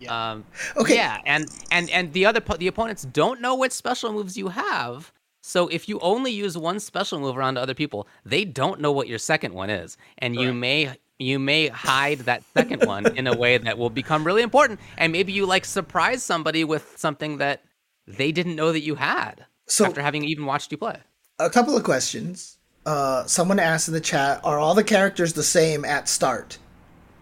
[0.00, 0.32] Yeah.
[0.32, 0.44] Um,
[0.76, 0.96] Okay.
[0.96, 4.48] Yeah, and and and the other po- the opponents don't know what special moves you
[4.48, 5.12] have.
[5.42, 8.90] So if you only use one special move around to other people, they don't know
[8.92, 13.26] what your second one is, and you may you may hide that second one in
[13.26, 17.38] a way that will become really important, and maybe you like surprise somebody with something
[17.38, 17.62] that
[18.06, 20.98] they didn't know that you had So- after having even watched you play.
[21.38, 22.58] A couple of questions.
[22.86, 26.58] Uh, someone asked in the chat, are all the characters the same at start?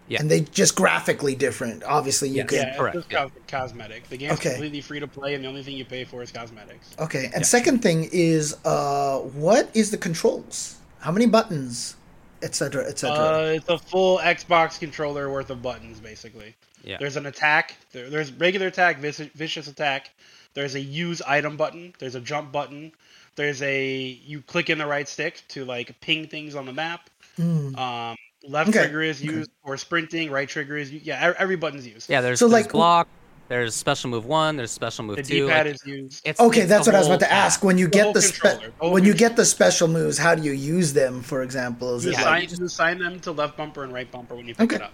[0.07, 0.19] Yeah.
[0.19, 1.83] And they just graphically different.
[1.83, 2.47] Obviously, you Yes.
[2.47, 2.57] could.
[2.57, 3.27] Yeah, correct, just yeah.
[3.47, 4.09] cosmetic.
[4.09, 4.49] The game's Okay.
[4.51, 6.89] completely free to play, and the only thing you pay for is cosmetics.
[6.99, 7.31] Okay.
[7.33, 10.75] And second thing is, uh, what is the controls?
[10.99, 11.95] How many buttons,
[12.41, 13.15] etc., etc.
[13.17, 16.55] Uh, it's a full Xbox controller worth of buttons, basically.
[16.83, 16.97] Yeah.
[16.99, 17.77] There's an attack.
[17.93, 20.09] There, there's regular attack, vicious, vicious attack.
[20.53, 21.93] There's a use item button.
[21.99, 22.91] There's a jump button.
[23.35, 23.87] There's a
[24.25, 27.09] you click in the right stick to like ping things on the map.
[27.39, 28.15] Um,
[28.47, 30.29] left Okay, trigger is used for sprinting.
[30.31, 31.33] Right trigger is u- yeah.
[31.37, 32.09] Every button's used.
[32.09, 33.07] Yeah, there's, So, there's like- block,
[33.49, 35.45] there's special move one, there's special move the two.
[35.47, 36.21] D-pad like, is used.
[36.25, 37.63] it's, Okay, it's that's what I was about to ask.
[37.63, 40.43] When you get whole the spe- controller, when you get the special moves, how do
[40.43, 41.21] you use them?
[41.21, 43.57] For example, is You it Yeah, like assign, you just- you assign them to left
[43.57, 44.75] bumper and right bumper when you pick Okay.
[44.77, 44.93] it up.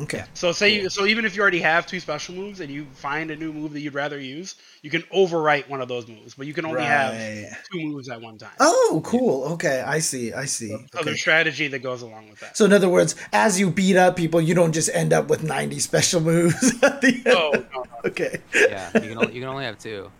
[0.00, 0.24] Okay?
[0.34, 3.30] So say you, so even if you already have two special moves and you find
[3.30, 6.46] a new move that you'd rather use, you can overwrite one of those moves, but
[6.46, 6.86] you can only Right.
[6.86, 8.50] have two moves at one time.
[8.60, 9.44] Oh, cool.
[9.54, 10.32] Okay, I see.
[10.32, 10.68] I see.
[10.68, 11.04] So Okay.
[11.04, 12.56] there's strategy that goes along with that.
[12.56, 15.42] So in other words, as you beat up people, you don't just end up with
[15.42, 17.24] ninety special moves at the end.
[17.26, 17.84] No, no, no.
[18.06, 18.40] Okay.
[18.54, 20.10] yeah, you can only, you can only have two.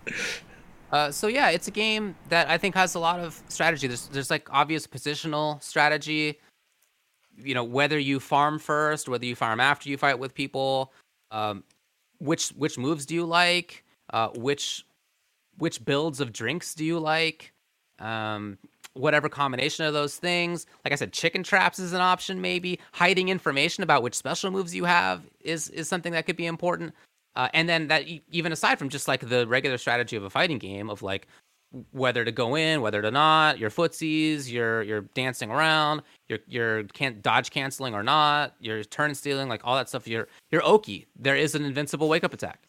[0.91, 3.87] Uh, so yeah, it's a game that I think has a lot of strategy.
[3.87, 6.39] There's there's like obvious positional strategy.
[7.41, 10.93] You know, whether you farm first, whether you farm after you fight with people,
[11.31, 11.65] um,
[12.19, 13.85] which which moves do you like?
[14.13, 14.85] Uh, which
[15.59, 17.53] which builds of drinks do you like?
[17.99, 18.59] Um,
[18.95, 20.67] whatever combination of those things.
[20.85, 22.41] Like I said, chicken traps is an option.
[22.41, 26.47] Maybe hiding information about which special moves you have is is something that could be
[26.47, 26.93] important.
[27.37, 30.59] Uh, and then that even aside from just like the regular strategy of a fighting
[30.59, 31.29] game of like
[31.93, 36.85] whether to go in, whether to not, your footsies, your your dancing around, your your
[36.85, 40.09] can dodge canceling or not, your turn stealing, like all that stuff.
[40.09, 42.63] You're you're Oki, there is an invincible wake up attack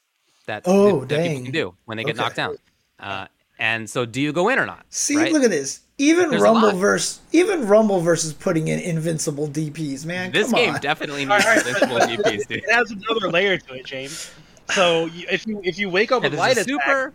[0.48, 2.24] that, Oh, that, that people can do when they get Okay.
[2.24, 2.58] knocked down.
[3.00, 3.28] Uh,
[3.60, 4.86] and so, do you go in or not?
[4.90, 5.32] See, right?
[5.32, 5.82] look at this.
[5.98, 6.76] Even There's a Rumble lot.
[6.78, 10.32] versus even Rumbleverse putting in invincible DPS, man.
[10.32, 10.80] This come game on.
[10.80, 12.64] definitely needs right, invincible DPs, dude.
[12.64, 14.32] It has another layer to it, James.
[14.70, 17.14] So if you if you wake up Yeah, with light a attack, super.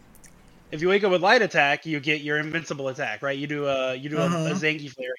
[0.75, 3.39] If you wake up with light attack, you get your invincible attack, right?
[3.39, 4.51] You do a you do a, Uh-huh.
[4.51, 5.15] a Zangief flare.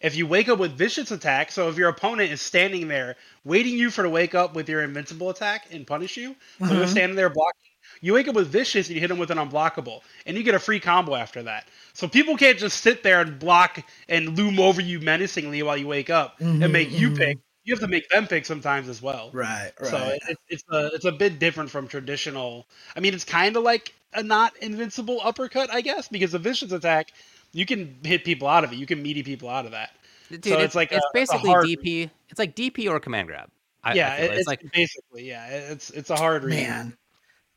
[0.00, 3.74] If you wake up with vicious attack, so if your opponent is standing there waiting
[3.78, 6.34] you for to wake up with your invincible attack and punish you,
[6.64, 6.74] so Uh-huh.
[6.74, 7.70] they're standing there blocking.
[8.00, 10.54] You wake up with vicious and you hit them with an unblockable, and you get
[10.56, 11.68] a free combo after that.
[11.92, 15.86] So people can't just sit there and block and loom over you menacingly while you
[15.86, 17.38] wake up and make you pick.
[17.64, 19.30] You have to make them pick sometimes as well.
[19.32, 19.90] Right, right.
[19.90, 22.66] So it, it, it's a it's a bit different from traditional.
[22.94, 26.72] I mean, it's kind of like a not invincible uppercut, I guess, because the vicious
[26.72, 27.12] attack,
[27.52, 28.76] you can hit people out of it.
[28.76, 29.90] You can meaty people out of that.
[30.30, 32.10] Dude, so it's, it's like it's a- it's a basically hard- DP.
[32.30, 33.48] It's like DP or command grab.
[33.82, 34.24] I, I yeah, feel.
[34.24, 35.46] it- it's, it's, like basically yeah.
[35.48, 36.54] It's it's a hard read.
[36.68, 36.96] man.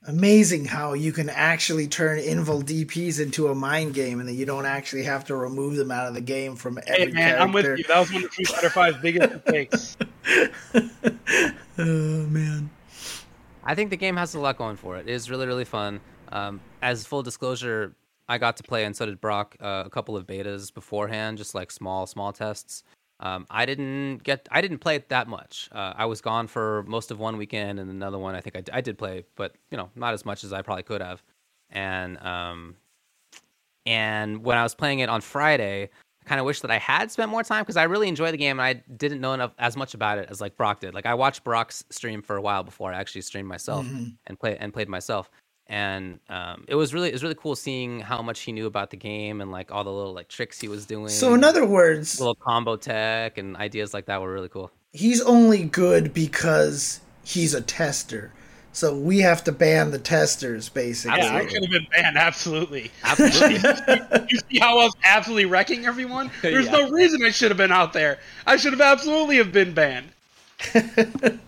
[0.06, 4.46] Amazing how you can actually turn invul DPs into a mind game and that you
[4.46, 7.42] don't actually have to remove them out of the game from every Hey man, character.
[7.42, 7.84] I'm with you.
[7.86, 9.98] That was one of Street Fighter Five's biggest mistakes.
[11.80, 12.72] Oh man.
[13.64, 15.08] I think the game has a lot going for it.
[15.08, 16.00] It is really, really fun.
[16.32, 17.94] Um, as full disclosure,
[18.28, 21.54] I got to play, and so did Brock, uh, a couple of betas beforehand, just
[21.54, 22.84] like small, small tests.
[23.20, 25.70] Um, I didn't get, I didn't play it that much.
[25.72, 28.82] Uh, I was gone for most of one weekend, and another one I think I
[28.82, 31.24] did play, but you know, not as much as I probably could have.
[31.72, 32.76] And um,
[33.86, 35.90] and when I was playing it on Friday,
[36.24, 38.38] I kind of wish that I had spent more time because I really enjoy the
[38.38, 40.94] game and I didn't know enough as much about it as like Brock did.
[40.94, 44.18] Like I watched Brock's stream for a while before I actually streamed myself Mhm.
[44.28, 45.30] and play and played myself.
[45.70, 48.90] And um, it was really it was really cool seeing how much he knew about
[48.90, 51.10] the game and like all the little like tricks he was doing.
[51.10, 54.72] So in other words, little combo tech and ideas like that were really cool.
[54.94, 58.32] he's only good because he's a tester.
[58.72, 61.18] So we have to ban the testers, basically.
[61.18, 61.50] Yeah, I Absolutely.
[61.50, 62.18] should have been banned.
[62.18, 62.92] Absolutely.
[63.04, 64.26] Absolutely.
[64.30, 66.30] you see how I was absolutely wrecking everyone?
[66.44, 66.72] There's Yeah.
[66.74, 68.20] no reason I should have been out there.
[68.46, 70.10] I should have absolutely have been banned.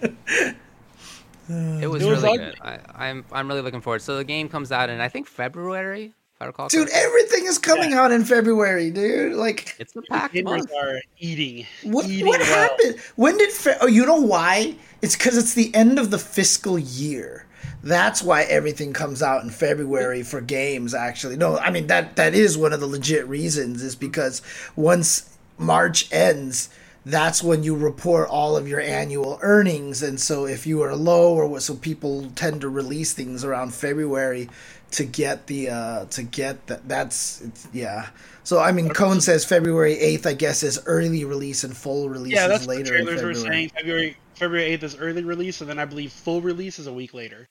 [1.49, 2.45] it uh, was It was really ugly.
[2.51, 2.55] good.
[2.62, 4.01] I, I'm I'm really looking forward.
[4.01, 6.67] So the game comes out in I think February, if I recall.
[6.69, 7.01] Dude, correctly.
[7.01, 9.33] everything is coming out in February, dude.
[9.35, 10.71] Like, it's the packed Gamers month.
[10.73, 11.65] are eating.
[11.83, 12.69] what, eating what well.
[12.69, 12.99] happened?
[13.15, 13.51] When did?
[13.51, 14.75] Fe- oh, you know why?
[15.01, 17.45] It's because it's the end of the fiscal year.
[17.81, 20.93] That's why everything comes out in February for games.
[20.93, 23.81] Actually, no, I mean that that is one of the legit reasons.
[23.81, 24.41] Is because
[24.75, 26.69] once March ends,
[27.10, 30.04] that's when you report all of your annual earnings.
[30.04, 33.74] And so if you are low or what, so people tend to release things around
[33.74, 34.50] February
[34.91, 38.10] to get the uh to get that that's yeah.
[38.43, 42.34] So i mean cone says february 8th i guess is early release and full release
[42.34, 43.69] yeah that's later what trailers were saying.
[43.69, 47.13] February february 8th is early release and then i believe full release is a week
[47.13, 47.48] later.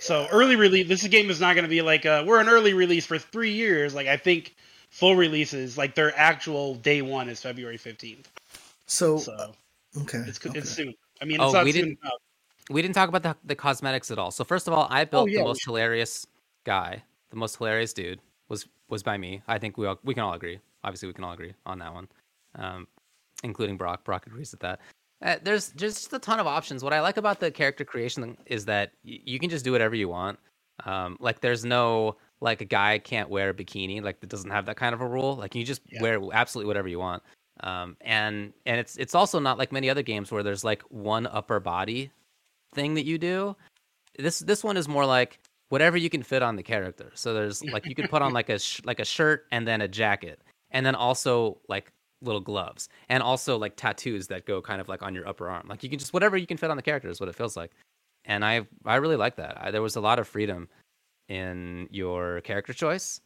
[0.00, 2.74] So early release this game is not going to be like uh, we're an early
[2.74, 3.94] release for three years.
[3.94, 4.56] Like i think
[4.90, 8.26] full releases like their actual day one is february 15th
[8.86, 9.52] so, so
[10.00, 10.58] okay it's, okay.
[10.58, 12.12] it's soon i mean it's oh, not we soon didn't, enough.
[12.70, 15.24] we didn't talk about the, the cosmetics at all so first of all i built
[15.24, 16.26] oh, yeah, the most hilarious
[16.64, 19.42] guy, the most hilarious dude, was was by me.
[19.46, 20.58] I think we all, we can all agree.
[20.82, 22.08] Obviously, we can all agree on that one,
[22.56, 22.88] um,
[23.42, 24.04] including Brock.
[24.04, 24.80] Brock agrees with that.
[25.22, 26.82] Uh, there's just a ton of options.
[26.82, 29.94] What I like about the character creation is that y- you can just do whatever
[29.94, 30.38] you want.
[30.84, 34.02] Um, like there's no like a guy can't wear a bikini.
[34.02, 35.36] Like it doesn't have that kind of a rule.
[35.36, 36.02] Like you just yeah.
[36.02, 37.22] wear absolutely whatever you want.
[37.60, 41.26] Um, and and it's it's also not like many other games where there's like one
[41.26, 42.10] upper body
[42.74, 43.56] thing that you do.
[44.18, 45.38] This this one is more like
[45.68, 47.10] whatever you can fit on the character.
[47.14, 49.80] So there's like you could put on like a sh- like a shirt and then
[49.80, 50.40] a jacket,
[50.70, 55.02] and then also like little gloves, and also like tattoos that go kind of like
[55.02, 55.66] on your upper arm.
[55.68, 57.56] Like you can just whatever you can fit on the character is what it feels
[57.56, 57.70] like.
[58.24, 59.56] And I I really like that.
[59.60, 60.68] I, there was a lot of freedom
[61.28, 63.20] in your character choice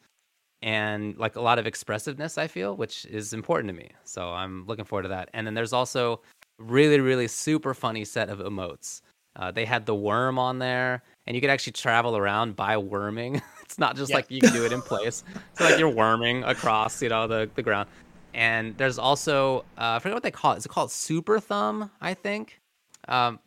[0.62, 4.66] and like a lot of expressiveness i feel which is important to me so i'm
[4.66, 6.20] looking forward to that and then there's also
[6.58, 9.00] really really super funny set of emotes
[9.38, 13.40] uh, they had the worm on there and you could actually travel around by worming.
[13.62, 14.16] it's not just yeah.
[14.16, 15.22] like you can do it in place.
[15.54, 17.88] So like you're worming across, you know, the, the ground.
[18.34, 20.58] And there's also uh, I forget what they call it.
[20.58, 21.90] Is it called Super Thumb?
[22.00, 22.60] I think.
[23.06, 23.38] Um,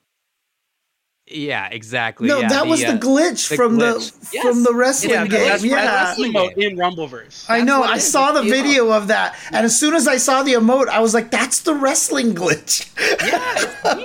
[1.28, 2.28] yeah, exactly.
[2.28, 4.12] No, yeah, that the, was the uh, glitch the from glitch.
[4.20, 4.44] the yes.
[4.44, 5.48] from the wrestling yeah, game.
[5.48, 7.46] That's, yeah, that's emote in Rumbleverse.
[7.50, 7.84] I know.
[7.84, 8.98] I saw the video emote.
[8.98, 11.74] of that, and as soon as I saw the emote, I was like, "That's the
[11.74, 12.90] wrestling glitch."
[13.26, 13.96] Yeah,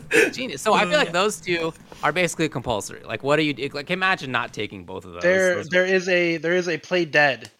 [0.18, 0.36] genius.
[0.36, 0.62] genius.
[0.62, 3.02] So I feel like those two are basically compulsory.
[3.04, 3.90] Like, what are you like?
[3.90, 5.22] Imagine not taking both of those.
[5.22, 7.50] There, those there is a there is a play dead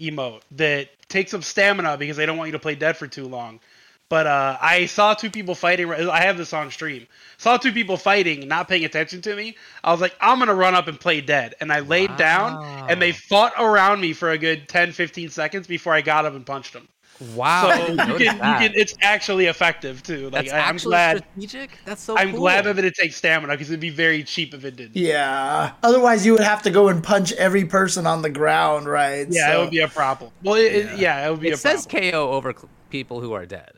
[0.00, 3.26] emote that takes up stamina because they don't want you to play dead for too
[3.26, 3.60] long.
[4.08, 5.90] But uh, I saw two people fighting.
[5.90, 7.08] I have this on stream.
[7.38, 9.56] Saw two people fighting, not paying attention to me.
[9.82, 12.16] I was like, I'm gonna run up and play dead, and I laid wow.
[12.16, 16.24] down, and they fought around me for a good 10, 15 seconds before I got
[16.24, 16.88] up and punched them.
[17.34, 17.70] Wow.
[17.70, 20.30] So you can, you can, it's actually effective too.
[20.30, 21.24] Like That's I, am glad.
[21.32, 21.78] Strategic?
[21.84, 22.16] That's so.
[22.16, 22.40] I'm cool.
[22.40, 24.96] glad that it takes stamina because it'd be very cheap if it didn't.
[24.96, 25.72] Yeah.
[25.82, 29.26] Otherwise, you would have to go and punch every person on the ground, right?
[29.28, 30.30] Yeah, so, it would be a problem.
[30.42, 30.92] Well, it, yeah.
[30.92, 31.48] It, yeah, it would be.
[31.48, 31.86] It a says.
[31.86, 32.54] KO over
[32.90, 33.72] people who are dead.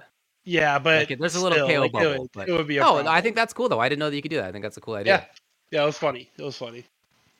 [0.48, 2.06] Yeah, but like, there's a little still, KO like, bubble.
[2.06, 2.80] It would, but, it would be.
[2.80, 3.08] oh, problem.
[3.08, 3.80] I think that's cool though.
[3.80, 4.46] I didn't know that you could do that.
[4.46, 5.28] I think that's a cool idea.
[5.72, 6.30] Yeah, yeah, it was funny.
[6.38, 6.84] It was funny.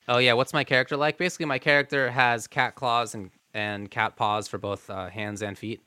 [0.08, 1.18] Oh yeah, what's my character like?
[1.18, 5.56] Basically, my character has cat claws and and cat paws for both uh, hands and
[5.58, 5.80] feet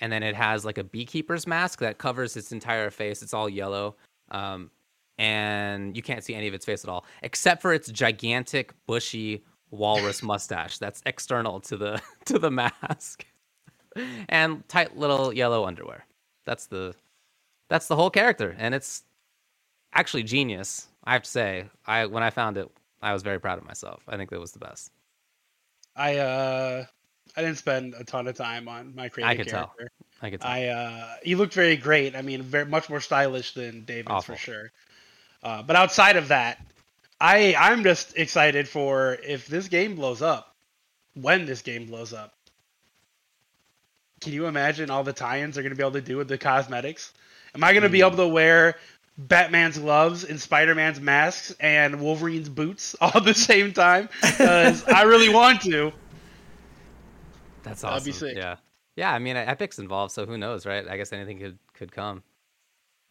[0.00, 3.22] and then it has like a beekeeper's mask that covers its entire face.
[3.22, 3.96] It's all yellow,
[4.30, 4.70] um,
[5.18, 9.44] and you can't see any of its face at all, except for its gigantic, bushy
[9.70, 13.24] walrus mustache that's external to the to the mask,
[14.28, 16.06] and tight little yellow underwear.
[16.46, 16.94] That's the
[17.68, 19.02] that's the whole character, and it's
[19.92, 20.88] actually genius.
[21.04, 22.70] I have to say, I when I found it,
[23.02, 24.02] I was very proud of myself.
[24.08, 24.90] I think that was the best.
[25.94, 26.84] I uh
[27.36, 29.90] I didn't spend a ton of time on my creative I could character.
[29.98, 30.06] Tell.
[30.22, 30.50] I could tell.
[30.50, 32.16] I uh, he looked very great.
[32.16, 34.34] I mean, very much more stylish than David's Awful.
[34.34, 34.72] for sure.
[35.42, 36.64] Uh, but outside of that,
[37.20, 40.54] I I'm just excited for if this game blows up.
[41.14, 42.35] When this game blows up,
[44.26, 46.36] can you imagine all the tie-ins they're going to be able to do with the
[46.36, 47.12] cosmetics?
[47.54, 47.92] Am I going to mm.
[47.92, 48.74] be able to wear
[49.16, 54.08] Batman's gloves and Spider-Man's masks and Wolverine's boots all at the same time?
[54.20, 55.92] Because I really want to.
[57.62, 57.90] That's awesome.
[57.90, 58.36] That'd be sick.
[58.36, 58.56] Yeah.
[58.96, 60.88] Yeah, I mean, Epic's involved, so who knows, right?
[60.88, 62.24] I guess anything could could come.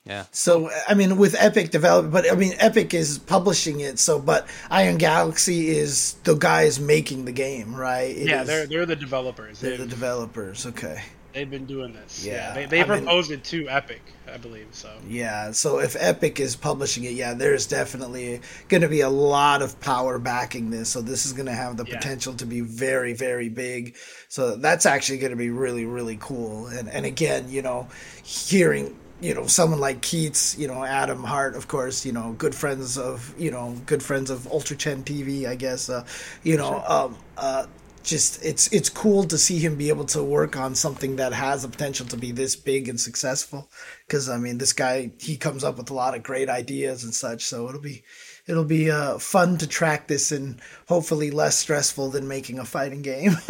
[0.06, 0.26] Yeah.
[0.32, 3.98] So I mean, with Epic development, but I mean, Epic is publishing it.
[3.98, 8.16] So, but Iron Galaxy is the guys making the game, right?
[8.16, 9.60] It yeah, is, they're they're the developers.
[9.60, 10.68] They're they've, the developers.
[10.68, 11.02] Okay.
[11.34, 12.24] They've been doing this.
[12.24, 14.68] Yeah, yeah they, they proposed mean, it to Epic, I believe.
[14.72, 14.90] So.
[15.06, 15.52] Yeah.
[15.52, 18.40] So if Epic is publishing it, yeah, there's definitely
[18.70, 20.88] going to be a lot of power backing this.
[20.88, 21.98] So this is going to have the yeah.
[21.98, 23.98] potential to be very, very big.
[24.30, 26.68] So that's actually going to be really, really cool.
[26.68, 27.90] And and again, you know,
[28.24, 32.54] hearing you know someone like Keits, you know Adam Heart, of course, you know good
[32.54, 35.90] friends of you know good friends of Ultra Chen TV, I guess.
[35.90, 36.06] Uh,
[36.44, 36.92] you know, sure.
[36.92, 37.66] um, uh,
[38.04, 41.64] just it's it's cool to see him be able to work on something that has
[41.64, 43.70] the potential to be this big and successful.
[44.08, 47.14] Because I mean, this guy he comes up with a lot of great ideas and
[47.14, 47.44] such.
[47.44, 48.04] So it'll be
[48.48, 53.02] it'll be uh, fun to track this and hopefully less stressful than making a fighting
[53.02, 53.36] game.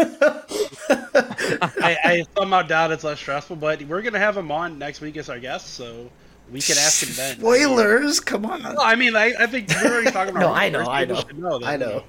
[1.62, 5.18] I, I somehow doubt it's less stressful, but we're gonna have him on next week
[5.18, 6.10] as our guest, so
[6.52, 7.38] we can ask him then.
[7.40, 8.62] Spoilers, come on.
[8.64, 10.42] Well, I mean, I, I think we're already talking about.
[10.42, 10.82] No, I know.
[10.90, 11.16] I know.
[11.16, 12.04] should know that, I know.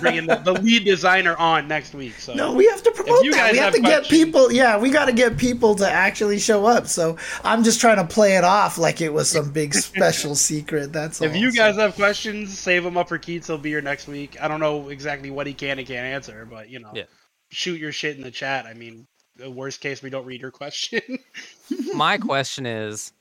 [0.00, 2.14] Bringing the, the lead designer on next week.
[2.18, 3.52] So No, we have to promote you that.
[3.52, 4.52] We have, have to get people.
[4.52, 6.86] Yeah, we got to get people to actually show up.
[6.86, 10.92] So I'm just trying to play it off like it was some big special secret.
[10.92, 11.28] That's all.
[11.28, 13.46] if you So- guys have questions, save them up for Keits.
[13.46, 14.36] He'll be here next week.
[14.40, 17.04] I don't know exactly what he can and can't answer, but you know, Yeah.
[17.50, 18.66] shoot your shit in the chat.
[18.66, 19.06] I mean,
[19.36, 21.00] the worst case, we don't read your question.
[21.94, 23.12] My question is,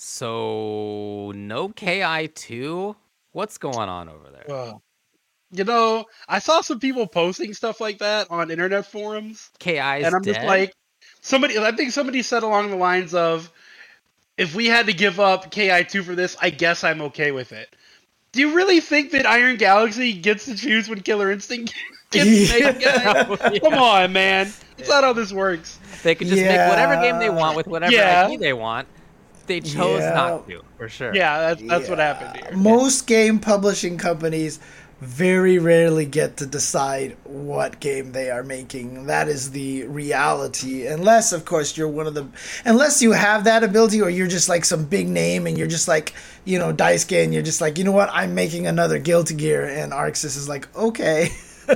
[0.00, 2.96] so no KI two?
[3.32, 4.44] What's going on over there?
[4.48, 4.82] Well,
[5.52, 10.06] you know, I saw some people posting stuff like that on internet forums, KI is
[10.06, 10.34] and I'm dead.
[10.34, 10.72] just like,
[11.20, 11.58] somebody.
[11.58, 13.52] I think somebody said along the lines of,
[14.38, 17.52] "If we had to give up KI two for this, I guess I'm okay with
[17.52, 17.74] it."
[18.32, 21.74] Do you really think that Iron Galaxy gets to choose when Killer Instinct
[22.10, 23.60] gets made again?
[23.60, 24.52] Come on, man.
[24.76, 25.78] That's not how this works.
[26.02, 28.28] they can just make whatever game they want with whatever Yeah.
[28.30, 28.88] IP they want.
[29.50, 30.14] They chose Yeah.
[30.14, 31.14] not to, for sure.
[31.14, 32.52] Yeah, that's that's what happened here.
[32.52, 34.60] Most game publishing companies
[35.00, 39.06] very rarely get to decide what game they are making.
[39.06, 40.86] That is the reality.
[40.86, 42.26] Unless, of course, you're one of the.
[42.64, 45.88] Unless you have that ability, or you're just like some big name, and you're just
[45.88, 49.34] like, you know, Daisuke, and you're just like, you know what, I'm making another Guilty
[49.34, 51.30] Gear, and Arc Sys is like, okay.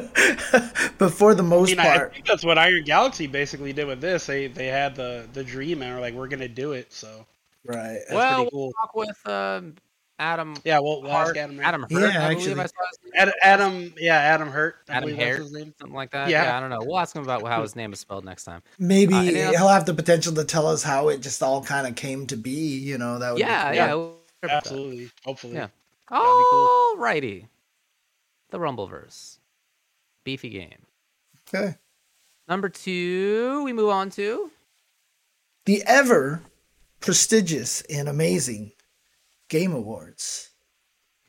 [0.98, 3.72] but for the I most mean, I, I part, think that's what Iron Galaxy basically
[3.72, 4.26] did with this.
[4.26, 6.92] They they had the the dream and were like, we're gonna do it.
[6.92, 7.26] So
[7.64, 7.98] right?
[8.08, 8.60] that's well, pretty cool.
[8.66, 9.74] we'll talk with um,
[10.18, 10.56] Adam.
[10.64, 11.58] Yeah, we'll, we'll ask Adam.
[11.60, 11.92] Adam Heart.
[11.92, 12.60] Yeah, I believe actually.
[12.60, 13.12] I saw his name.
[13.16, 14.76] Adam, Adam, yeah, Adam Heart.
[14.88, 15.74] I Adam believe that's Hare, his name.
[15.80, 16.28] something like that.
[16.28, 16.44] Yeah.
[16.44, 16.56] Yeah.
[16.56, 16.80] I don't know.
[16.82, 18.62] We'll ask him about how his name is spelled next time.
[18.78, 21.96] Maybe Uh, he'll have the potential to tell us how it just all kind of
[21.96, 22.78] came to be.
[22.78, 23.88] You know, that would Yeah, be yeah.
[23.90, 23.98] cool.
[23.98, 24.08] we'll
[24.42, 24.52] hear that.
[24.52, 25.54] Absolutely, hopefully.
[25.54, 25.68] Yeah.
[26.10, 26.94] That'd be cool.
[26.96, 27.46] Alrighty.
[28.50, 29.38] The Rumbleverse.
[30.22, 30.86] Beefy game.
[31.52, 31.74] Okay.
[32.46, 34.50] Number two, we move on to
[35.64, 36.42] the ever
[37.04, 38.72] prestigious and amazing
[39.50, 40.50] Game Awards.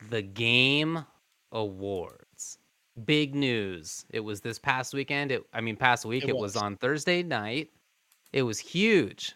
[0.10, 1.06] the Game
[1.52, 2.58] Awards.
[3.04, 4.06] Big news.
[4.10, 5.32] It was this past weekend.
[5.32, 6.24] It, I mean, past week.
[6.24, 6.54] It It, was.
[6.54, 6.64] was.
[6.64, 7.70] on Thursday night.
[8.32, 9.34] It was huge.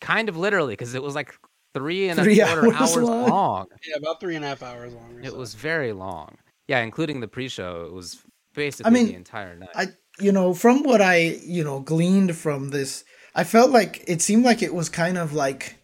[0.00, 1.34] Kind of literally, because it was like
[1.74, 3.28] three and Three a quarter hours hours, long.
[3.28, 3.66] long.
[3.84, 5.18] Yeah, about three and a half hours long.
[5.22, 5.36] It so.
[5.36, 6.36] was very long.
[6.68, 7.86] Yeah, including the pre-show.
[7.86, 8.22] It was
[8.54, 9.68] basically mean, the entire night.
[9.74, 9.86] I,
[10.20, 13.04] you know, from what I, you know, gleaned from this,
[13.36, 15.76] I felt like it seemed like it was kind of like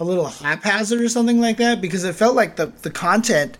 [0.00, 3.56] a little haphazard or something like that because it felt like the the content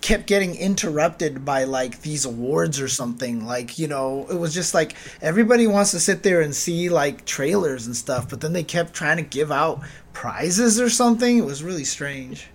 [0.00, 3.46] kept getting interrupted by like these awards or something.
[3.46, 7.24] Like you know it was just like everybody wants to sit there and see like
[7.24, 9.80] trailers and stuff but then they kept trying to give out
[10.12, 11.38] prizes or something.
[11.38, 12.48] It was really strange.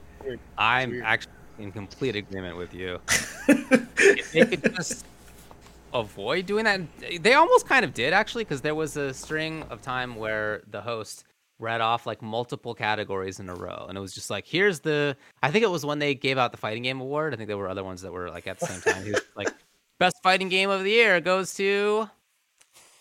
[0.58, 2.99] I'm actually in complete agreement with you.
[3.47, 5.05] if they could just
[5.93, 6.82] avoid doing that,
[7.21, 10.82] they almost kind of did actually, because there was a string of time where the
[10.82, 11.25] host
[11.60, 15.15] read off like multiple categories in a row, and it was just like, here's the.
[15.43, 17.34] I think it was when they gave out the fighting game award.
[17.34, 19.04] I think there were other ones that were like at the same time.
[19.04, 19.49] He was like,
[19.99, 22.10] best fighting game of the year goes to.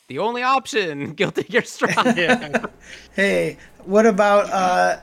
[0.08, 1.96] The only option, Guilty Gear Strive.
[2.18, 2.66] yeah.
[3.14, 5.00] Hey, what about uh,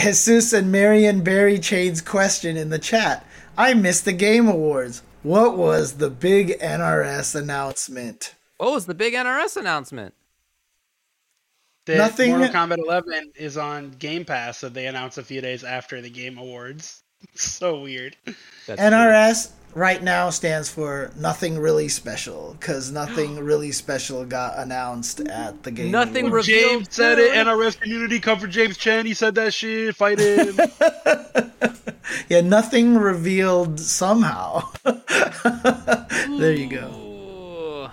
[0.00, 3.26] Jesus and Marion Barry Chain's question in the chat?
[3.58, 5.02] I missed the Game Awards.
[5.22, 8.34] What was the big NRS announcement?
[8.56, 10.14] What was the big NRS announcement?
[11.86, 15.64] That Nothing- Mortal Kombat 11 is on Game Pass that they announced a few days
[15.64, 17.02] after the Game Awards.
[17.34, 18.16] so weird.
[18.66, 18.80] That's.
[18.80, 25.62] NRS right now stands for nothing really special because nothing really special got announced at
[25.62, 26.48] the Game Nothing Awards.
[26.48, 27.32] Revealed James said it.
[27.32, 27.38] too.
[27.38, 29.06] NRS community come for James Chen.
[29.06, 29.94] He said that shit.
[29.96, 30.58] Fight him.
[32.28, 34.62] yeah, nothing revealed somehow.
[34.84, 37.90] there you go.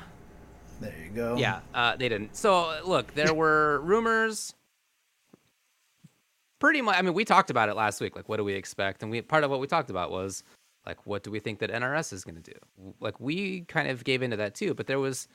[0.79, 1.35] There you go.
[1.37, 2.35] Yeah, uh, they didn't.
[2.35, 4.53] So look, there were rumors.
[6.59, 6.97] Pretty much.
[6.97, 8.15] I mean, we talked about it last week.
[8.15, 9.03] Like, what do we expect?
[9.03, 10.43] And we part of what we talked about was
[10.87, 12.57] like, what do we think that NRS is going to do?
[13.01, 14.73] Like, we kind of gave into that too.
[14.73, 15.27] But there was,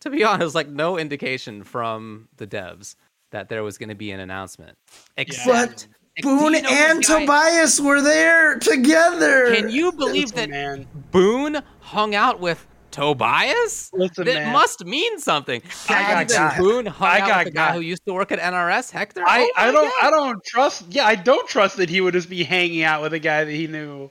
[0.00, 2.96] to be honest, like no indication from the devs
[3.30, 4.76] that there was going to be an announcement.
[5.16, 5.88] Except,
[6.22, 9.54] Boon Do you know and Tobias were there together.
[9.54, 10.86] Can you believe that man.
[11.10, 13.90] Boon hung out with Tobias?
[13.92, 14.52] Listen, that man.
[14.52, 15.60] must mean something.
[15.90, 16.56] I got then got.
[16.56, 19.22] Boon hung I out got with the guy who used to work at NRS, Hector.
[19.26, 20.04] I, Oh I don't God.
[20.04, 23.12] I don't trust yeah I don't trust that he would just be hanging out with
[23.12, 24.10] a guy that he knew.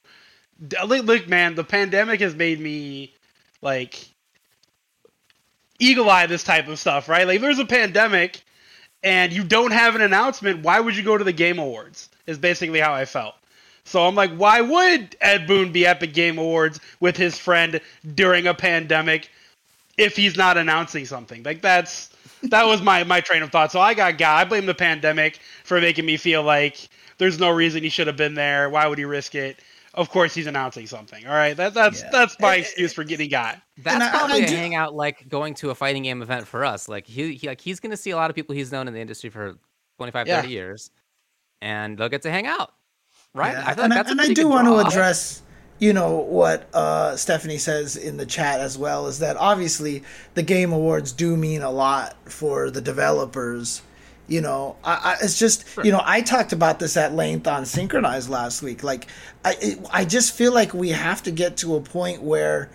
[0.86, 3.14] Look, man, the pandemic has made me
[3.62, 4.08] like
[5.80, 7.28] eagle eye this type of stuff, right?
[7.28, 8.42] Like, there's a pandemic
[9.04, 12.10] and you don't have an announcement, why would you go to the Game Awards?
[12.26, 13.36] Is basically how I felt.
[13.84, 17.80] So I'm like, why would Ed Boon be at the Game Awards with his friend
[18.16, 19.30] during a pandemic?
[19.98, 21.44] if he's not announcing something.
[21.44, 22.10] Like that's
[22.44, 23.72] that was my my train of thought.
[23.72, 24.40] So I got got.
[24.40, 28.18] I blame the pandemic for making me feel like there's no reason he should have
[28.18, 28.70] been there.
[28.70, 29.60] Why would he risk it?
[29.96, 31.26] Of course, he's announcing something.
[31.26, 32.10] All right, that, that's Yeah.
[32.12, 33.62] that's my excuse for getting got.
[33.78, 36.48] That's And I- probably I a do- hangout like going to a fighting game event
[36.48, 36.88] for us.
[36.88, 39.00] Like he, he like he's gonna see a lot of people he's known in the
[39.00, 39.56] industry for
[39.98, 40.42] 25, Yeah.
[40.42, 40.92] 30 years,
[41.62, 42.74] and they'll get to hang out.
[43.34, 43.54] Right?
[43.54, 45.42] Yeah, I feel and like I, that's a and I do good want to address,
[45.80, 50.04] you know, what uh, Stephanie says in the chat as well is that obviously
[50.36, 53.82] the Game Awards do mean a lot for the developers.
[54.28, 57.66] You know, I, I, it's just you know I talked about this at length on
[57.66, 58.84] Synchronized last week.
[58.84, 59.08] Like,
[59.44, 62.70] I it, I just feel like we have to get to a point where,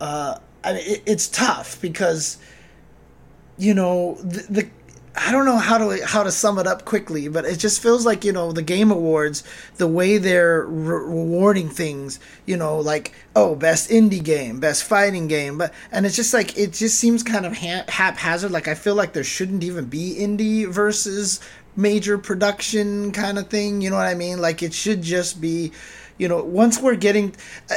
[0.00, 2.38] uh, I mean, it, it's tough because
[3.56, 4.70] you know the, the
[5.18, 8.04] I don't know how to how to sum it up quickly, but it just feels
[8.04, 9.42] like you know the game awards,
[9.76, 15.26] the way they're re- rewarding things, you know, like oh best indie game, best fighting
[15.26, 18.50] game, but and it's just like it just seems kind of ha- haphazard.
[18.50, 21.40] Like I feel like there shouldn't even be indie versus
[21.76, 23.80] major production kind of thing.
[23.80, 24.40] You know what I mean?
[24.40, 25.72] Like it should just be
[26.18, 27.34] you know once we're getting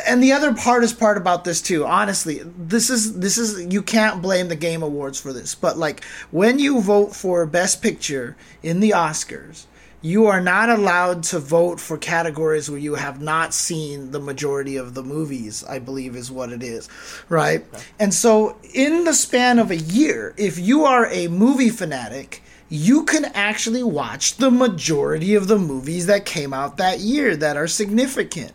[0.08, 4.22] and the other hardest part about this too honestly this is this is you can't
[4.22, 8.80] blame the game awards for this but like when you vote for best picture in
[8.80, 9.66] the oscars
[10.02, 14.78] you are not allowed to vote for categories where you have not seen the majority
[14.78, 16.88] of the movies i believe is what it is
[17.28, 17.66] right?
[18.00, 23.04] And so in the span of a year if you are a movie fanatic you
[23.04, 27.68] can actually watch the majority of the movies that came out that year that are
[27.68, 28.54] significant.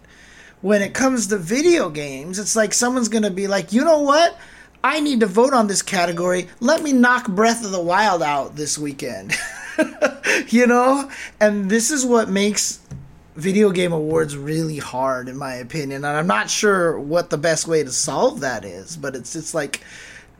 [0.61, 4.01] When it comes to video games, it's like someone's going to be like, you know
[4.01, 4.39] what?
[4.83, 6.49] I need to vote on this category.
[6.61, 9.35] Let me knock Breath of the Wild out this weekend.
[10.49, 11.11] you know?
[11.41, 12.81] And this is what makes
[13.35, 16.05] video game awards really hard in my opinion.
[16.05, 19.55] And I'm not sure what the best way to solve that is, but it's it's
[19.55, 19.81] like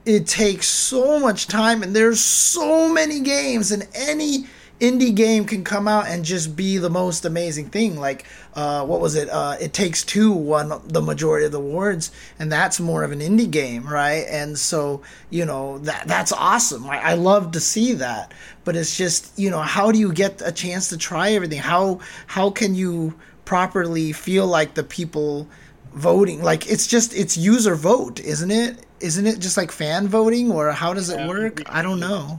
[0.07, 4.45] it takes so much time and there's so many games and any
[4.81, 7.99] indie game can come out and just be the most amazing thing.
[7.99, 9.29] Like uh, what was it?
[9.31, 13.21] Uh, it takes two won the majority of the awards and that's more of an
[13.21, 14.27] indie game right?
[14.29, 16.87] And so you know that that's awesome.
[16.87, 18.33] I, I love to see that.
[18.65, 21.61] But it's just you know how do you get a chance to try everything?
[21.61, 25.49] How how can you properly feel like the people
[25.95, 30.51] voting like it's just it's user vote isn't it isn't it just like fan voting
[30.51, 32.39] or how does it work i don't know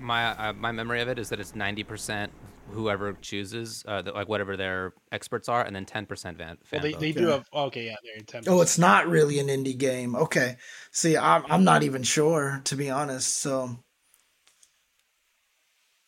[0.00, 2.32] My uh, my memory of it is that it's ninety percent
[2.70, 6.56] whoever chooses, uh, the, like whatever their experts are, and then ten percent fan.
[6.72, 7.00] Well, they, vote.
[7.00, 8.42] they do have okay, yeah, they're ten.
[8.48, 10.56] oh it's not really an indie game okay
[10.90, 13.78] see i'm, I'm not even sure to be honest so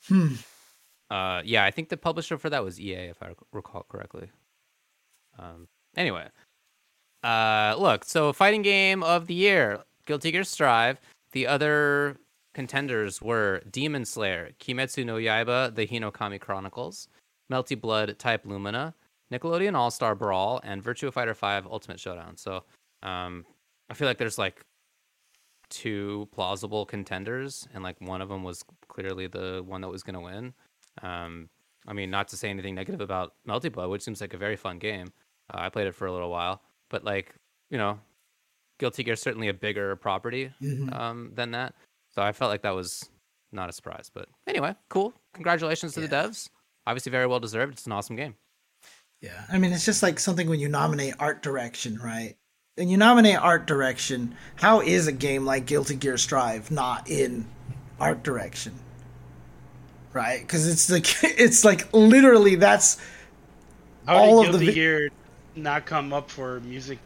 [0.09, 0.35] hmm
[1.11, 4.29] Uh, yeah, I think the publisher for that was EA, if I recall correctly.
[5.39, 6.27] Um, anyway,
[7.23, 11.01] uh, look, so fighting game of the year, Guilty Gear Strive.
[11.33, 12.17] The other
[12.55, 17.09] contenders were Demon Slayer, Kimetsu no Yaiba, The Hinokami Chronicles,
[17.53, 18.95] Melty Blood, Type Lumina,
[19.33, 22.37] Nickelodeon All Star Brawl, and Virtua Fighter 5 Ultimate Showdown.
[22.37, 22.65] So,
[23.03, 23.45] um,
[23.91, 24.65] I feel like there's like
[25.69, 30.15] two plausible contenders, and like one of them was clearly the one that was going
[30.15, 30.55] to win.
[31.03, 31.49] Um,
[31.87, 34.57] I mean, not to say anything negative about Melty Blood, which seems like a very
[34.57, 35.09] fun game.
[35.53, 37.35] Uh, I played it for a little while, but like
[37.71, 37.99] you know,
[38.79, 40.95] Guilty Gear is certainly a bigger property Mhm.
[40.95, 41.75] um, than that.
[42.15, 43.09] So I felt like that was
[43.53, 44.11] not a surprise.
[44.13, 45.13] But anyway, cool.
[45.35, 46.49] Congratulations to the devs.
[46.87, 47.73] Obviously, very well deserved.
[47.75, 48.37] It's an awesome game.
[49.23, 52.37] Yeah, I mean, it's just like something when you nominate art direction, right?
[52.79, 57.47] And you nominate art direction, how is a game like Guilty Gear Strive not in
[57.99, 58.75] art direction?
[60.13, 60.41] Right?
[60.41, 61.07] Because it's like
[61.39, 62.99] it's like literally that's
[64.07, 65.11] How all did of the Guilty vi- Gear
[65.57, 66.99] not come up for music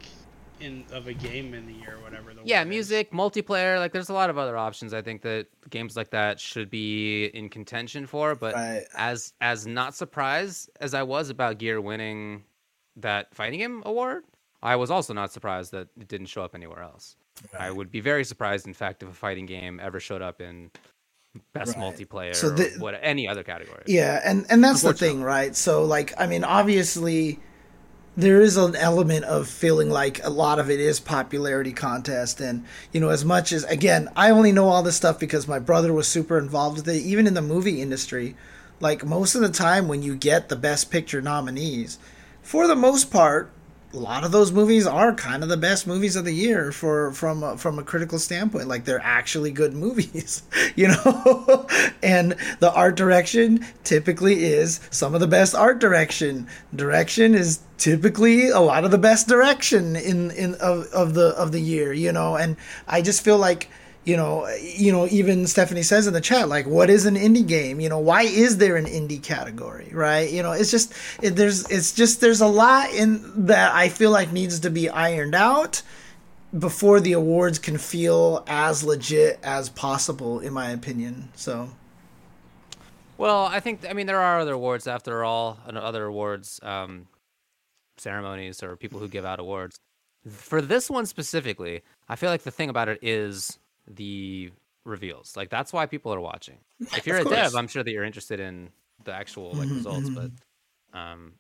[0.61, 2.35] in of a game in the year or whatever?
[2.35, 2.69] The Yeah, word is?
[2.69, 3.79] music, multiplayer.
[3.79, 4.93] Like, there's a lot of other options.
[4.93, 8.35] I think that games like that should be in contention for.
[8.35, 8.85] But right.
[8.95, 12.45] as as not surprised as I was about Gear winning
[12.97, 14.25] that fighting game award,
[14.63, 17.17] I was also not surprised that it didn't show up anywhere else.
[17.59, 20.71] I would be very surprised, in fact, if a fighting game ever showed up in
[21.55, 21.85] best Right.
[21.95, 23.85] multiplayer So or the- what any other category.
[23.87, 25.57] Yeah, and and that's the thing, right?
[25.57, 27.39] So like, I mean, obviously,
[28.17, 32.65] there is an element of feeling like a lot of it is popularity contest, and
[32.93, 35.93] you know, as much as again, I only know all this stuff because my brother
[35.93, 37.03] was super involved with it.
[37.03, 38.35] Even in the movie industry,
[38.81, 41.99] like most of the time when you get the best picture nominees,
[42.43, 43.51] for the most part.
[43.93, 47.11] A lot of those movies are kind of the best movies of the year for
[47.13, 48.69] from a, from a critical standpoint.
[48.69, 50.45] Like they're actually good movies,
[50.77, 51.67] you know.
[52.03, 56.47] and the art direction typically is some of the best art direction.
[56.75, 61.51] Direction is typically a lot of the best direction in in of, of the of
[61.51, 62.37] the year, you know.
[62.37, 63.71] And I just feel like
[64.05, 67.47] you know, you know, even Stephanie says in the chat, like, what is an indie
[67.47, 67.81] game?
[67.81, 70.31] You know, why is there an indie category, right?
[70.31, 74.11] You know, it's just it, there's it's just there's a lot in that I feel
[74.11, 75.83] like needs to be ironed out
[76.59, 81.29] before the awards can feel as legit as possible, in my opinion.
[81.35, 81.71] So.
[83.19, 87.07] Well, I think I mean there are other awards after all, and other awards um,
[87.99, 89.79] ceremonies or people who give out awards.
[90.27, 93.59] For this one specifically, I feel like the thing about it is
[93.95, 94.51] the
[94.85, 95.37] reveals.
[95.37, 96.59] Like that's why people are watching.
[96.97, 98.71] If you're a dev, I'm sure that you're interested in
[99.05, 100.29] the actual like mm-hmm, results, mm-hmm.
[100.93, 101.33] but um,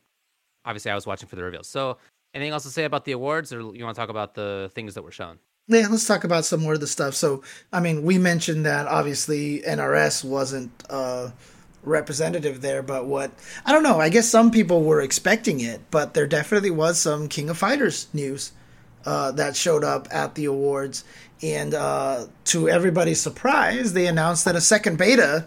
[0.65, 1.69] obviously I was watching for the reveals.
[1.69, 1.99] So,
[2.35, 4.95] anything else to say about the awards, or you want to talk about the things
[4.95, 5.39] that were shown?
[5.67, 7.15] Yeah, let's talk about some more of the stuff.
[7.15, 7.43] So,
[7.73, 11.31] I mean, we mentioned that obviously NRS wasn't uh,
[11.83, 13.31] representative there, but what
[13.65, 14.01] I don't know.
[14.01, 18.09] I guess some people were expecting it, but there definitely was some King of Fighters
[18.13, 18.53] news
[19.05, 21.05] uh, that showed up at the awards,
[21.43, 25.47] and uh, to everybody's surprise, they announced that a second beta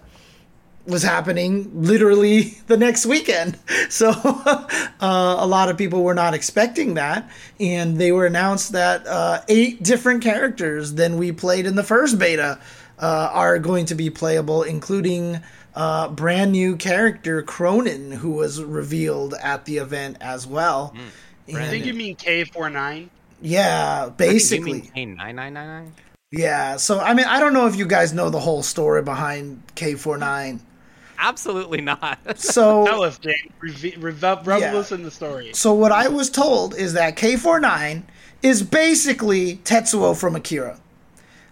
[0.85, 3.57] was happening literally the next weekend.
[3.89, 7.29] So uh, a lot of people were not expecting that,
[7.59, 12.17] and they were announced that uh, eight different characters than we played in the first
[12.17, 12.59] beta
[12.97, 15.41] uh, are going to be playable, including.
[15.75, 20.93] Uh, brand new character Krohnen, who was revealed at the event as well.
[21.47, 21.55] Mm.
[21.55, 23.09] I think you mean K49.
[23.43, 24.81] Yeah, basically.
[24.81, 25.93] K nine nine nine nine.
[26.31, 29.61] Yeah, so I mean, I don't know if you guys know the whole story behind
[29.75, 30.61] K 49
[31.19, 32.19] Absolutely not.
[32.37, 33.97] So tell us, James.
[33.97, 34.75] Revel yeah.
[34.75, 35.51] us in the story.
[35.53, 38.05] So what I was told is that K 49
[38.41, 40.79] is basically Tetsuo from Akira.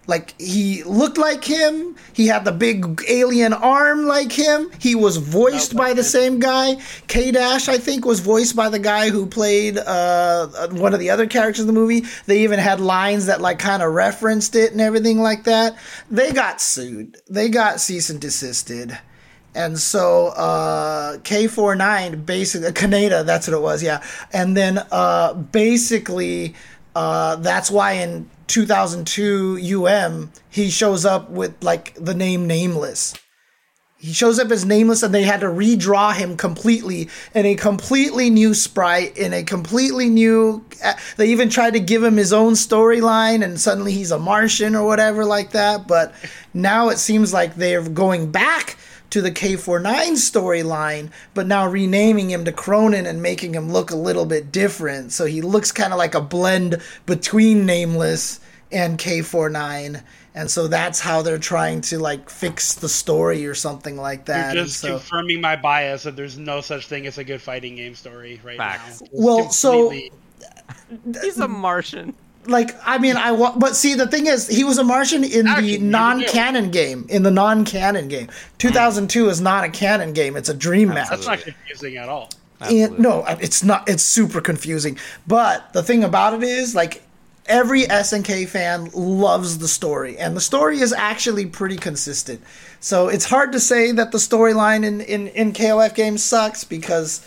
[0.06, 1.94] Like he looked like him.
[2.12, 4.70] He had the big alien arm like him.
[4.80, 6.76] He was voiced by the same guy.
[7.06, 11.10] K Dash, I think, was voiced by the guy who played uh, one of the
[11.10, 12.02] other characters in the movie.
[12.26, 15.76] They even had lines that like kind of referenced it and everything like that.
[16.10, 17.18] They got sued.
[17.30, 18.98] They got cease and desisted.
[19.54, 24.02] And so uh, K49 basically Kaneda, that's what it was, yeah.
[24.32, 26.54] And then uh, basically
[26.94, 33.14] uh, that's why in 2002 UM, he shows up with like the name Nameless.
[33.98, 38.30] He shows up as Nameless, and they had to redraw him completely in a completely
[38.30, 40.64] new sprite, in a completely new.
[40.84, 44.74] Uh, they even tried to give him his own storyline, and suddenly he's a Martian
[44.74, 45.86] or whatever like that.
[45.86, 46.12] But
[46.52, 48.76] now it seems like they're going back
[49.12, 53.96] to the K49 storyline, but now renaming him to Krohnen and making him look a
[53.96, 55.12] little bit different.
[55.12, 58.40] So he looks kind of like a blend between Nameless
[58.72, 60.02] and K49.
[60.34, 64.54] And so that's how they're trying to like fix the story or something like that.
[64.54, 67.76] You're just so, confirming my bias that there's no such thing as a good fighting
[67.76, 69.02] game story right Facts.
[69.02, 69.08] now.
[69.12, 70.10] well, completely...
[71.12, 72.14] so he's a Martian
[72.46, 75.76] like I mean I but see the thing is he was a Martian in Actually,
[75.76, 78.28] the non-canon game in the non-canon game.
[78.58, 81.10] 2002 is not a canon game; it's a dream match.
[81.10, 82.30] That's not confusing at all.
[82.60, 83.88] And, no, it's not.
[83.88, 84.98] It's super confusing.
[85.26, 87.02] But the thing about it is, like
[87.46, 92.40] every SNK fan loves the story, and the story is actually pretty consistent.
[92.80, 97.26] So it's hard to say that the storyline in in in KOF games sucks because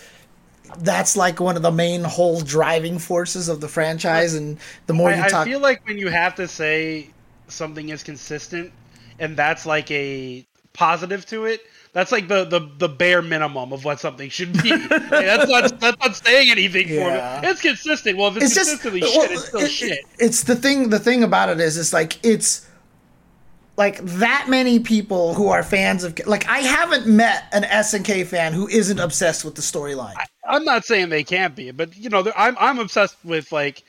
[0.79, 4.33] that's like one of the main whole driving forces of the franchise.
[4.33, 4.57] And
[4.87, 7.09] the more I, you talk, I feel like when you have to say
[7.47, 8.71] something is consistent,
[9.19, 11.61] and that's like a positive to it.
[11.93, 14.69] That's like the, the, the bare minimum of what something should be.
[14.87, 17.39] that's not that's not saying anything yeah.
[17.39, 17.47] for me.
[17.47, 18.17] It's consistent.
[18.17, 19.99] Well, if it's, it's consistently just, shit, well, it's still it, shit.
[20.19, 20.89] It's the thing.
[20.89, 22.67] The thing about it is, it's like it's
[23.77, 28.51] like that many people who are fans of like I haven't met an SNK fan
[28.51, 30.15] who isn't obsessed with the storyline.
[30.17, 33.83] I, am not saying they can't be, but you know, I'm I'm obsessed with like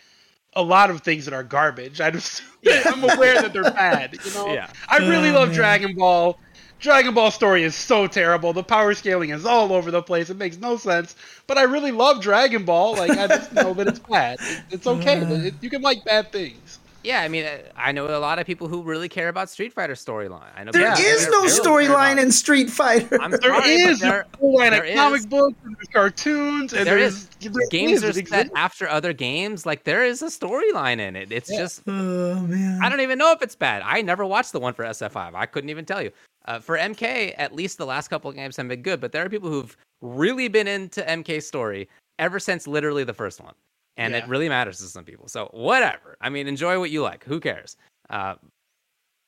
[0.54, 2.00] a lot of things that are garbage.
[2.00, 2.42] I just
[2.86, 4.16] I'm aware that they're bad.
[4.24, 4.70] You know, yeah.
[4.88, 6.38] I really love oh, Dragon Ball.
[6.78, 8.52] Dragon Ball story is so terrible.
[8.52, 10.28] The power scaling is all over the place.
[10.28, 11.16] It makes no sense.
[11.46, 12.96] But I really love Dragon Ball.
[12.96, 14.38] Like I just know that it's bad.
[14.70, 15.18] it's okay.
[15.18, 16.78] It, you can like bad things.
[17.06, 19.72] Yeah, I mean, uh, I know a lot of people who really care about Street
[19.72, 20.50] Fighter storyline.
[20.56, 23.22] I know there is no storyline in Street Fighter.
[23.22, 27.28] I'm sorry, is there, storyline there in comic books, and there's cartoons, and there is
[27.38, 29.64] there games is, are set after other games.
[29.64, 31.30] Like there is a storyline in it.
[31.30, 31.58] It's yeah.
[31.58, 33.82] just, oh man, I don't even know if it's bad.
[33.84, 35.36] I never watched the one for SF5.
[35.36, 36.10] I couldn't even tell you.
[36.46, 39.24] Uh, for MK, at least the last couple of games have been good, but there
[39.24, 41.88] are people who've really been into MK story
[42.18, 43.54] ever since literally the first one
[43.96, 44.18] and yeah.
[44.20, 45.28] it really matters to some people.
[45.28, 46.16] So whatever.
[46.20, 47.24] I mean, enjoy what you like.
[47.24, 47.76] Who cares?
[48.10, 48.34] Uh,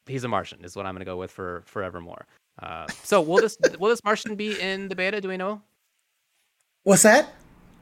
[0.06, 2.26] he's a Martian is what I'm going to go with for forevermore.
[2.62, 5.20] Uh, so will this will this Martian be in the beta?
[5.20, 5.62] Do we know?
[6.84, 7.32] What's that?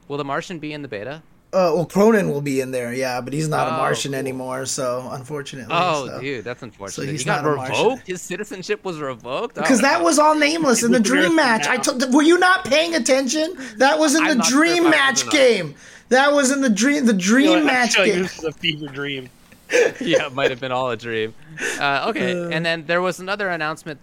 [0.07, 1.21] Will the Martian be in the beta?
[1.53, 4.19] Uh, well, Krohnen will be in there, yeah, but he's not a Oh, Martian cool.
[4.19, 5.73] anymore, so unfortunately.
[5.75, 6.19] Oh, so.
[6.19, 7.05] dude, that's unfortunate.
[7.05, 8.05] So he's he got not a revoked.
[8.05, 9.55] His citizenship was revoked.
[9.55, 11.65] Because Oh, that was all nameless in the dream match.
[11.65, 11.81] I now.
[11.83, 12.13] told.
[12.13, 13.55] Were you not paying attention?
[13.77, 15.67] That was in I'm the not sure dream match game.
[15.67, 15.75] not.
[16.09, 16.17] Game.
[16.17, 17.05] That was in the dream.
[17.05, 18.21] The dream like- I match feel like game.
[18.23, 19.29] this is a fever dream.
[19.99, 21.33] yeah, it might have been all a dream.
[21.79, 23.99] Uh, okay, and then there was another announcement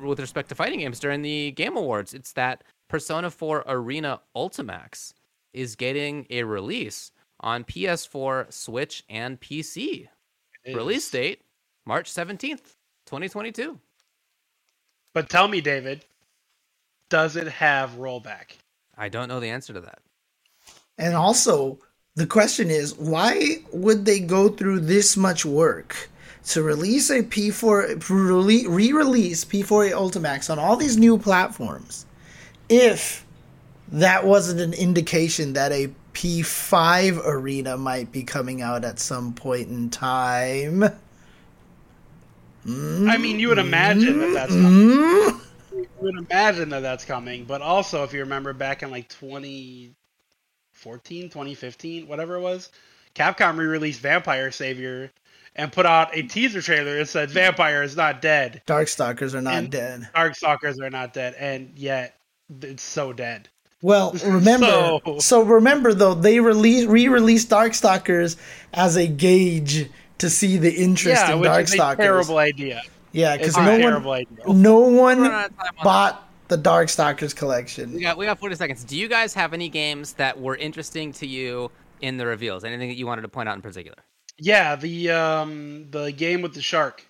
[0.00, 2.14] with respect to fighting games during the Game Awards.
[2.14, 5.12] It's that Persona 4 Arena Ultimax
[5.52, 10.08] is getting a release on PS4, Switch, and PC.
[10.66, 11.42] Release date
[11.86, 13.78] March 17th, 2022.
[15.14, 16.04] But tell me, David,
[17.08, 18.58] does it have rollback?
[18.96, 20.00] I don't know the answer to that.
[20.98, 21.78] And also,
[22.16, 26.10] the question is, why would they go through this much work
[26.46, 28.08] to release a P4
[28.68, 32.06] re-release P4A Ultimax on all these new platforms
[32.68, 33.24] if
[33.92, 39.68] that wasn't an indication that a P5 arena might be coming out at some point
[39.68, 40.82] in time?
[42.66, 44.98] I mean, you would imagine that that's coming.
[44.98, 45.40] Mm?
[45.72, 47.44] You would imagine that that's coming.
[47.44, 49.08] But also, if you remember back in like
[50.82, 52.70] 2014, 2015, whatever it was,
[53.14, 55.10] Capcom re-released Vampire Savior
[55.56, 58.62] and put out a teaser trailer that said Vampire is not dead.
[58.66, 60.08] Darkstalkers are not And- dead.
[60.14, 62.14] Darkstalkers are not dead, and yet
[62.62, 63.48] it's so dead.
[63.82, 68.36] Well, remember, so, So- remember though, they release re-released Darkstalkers
[68.72, 71.96] as a gauge to see the interest yeah, in which is a Darkstalkers.
[71.96, 72.82] terrible idea.
[73.12, 74.26] yeah, because a no one,
[74.62, 78.00] no one running out of time on bought the Darkstalkers We collection.
[78.00, 78.84] got we got 40 seconds.
[78.84, 81.70] Do you guys have any games that were interesting to you
[82.00, 82.64] in the reveals?
[82.64, 83.98] Anything that you wanted to point out in particular?
[84.38, 87.04] Yeah, the um the game with the shark,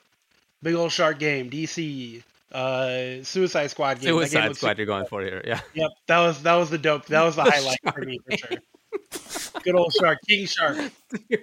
[0.63, 2.23] big old shark game, DC,
[2.53, 4.15] uh, Suicide Squad game.
[4.17, 5.43] That game Suicide looks Squad, you're going for here.
[5.45, 5.61] Yeah.
[5.75, 7.07] Yep, that was that was the dope.
[7.07, 8.59] That was the The highlight for me for sure.
[9.63, 10.93] Good old shark, King Shark.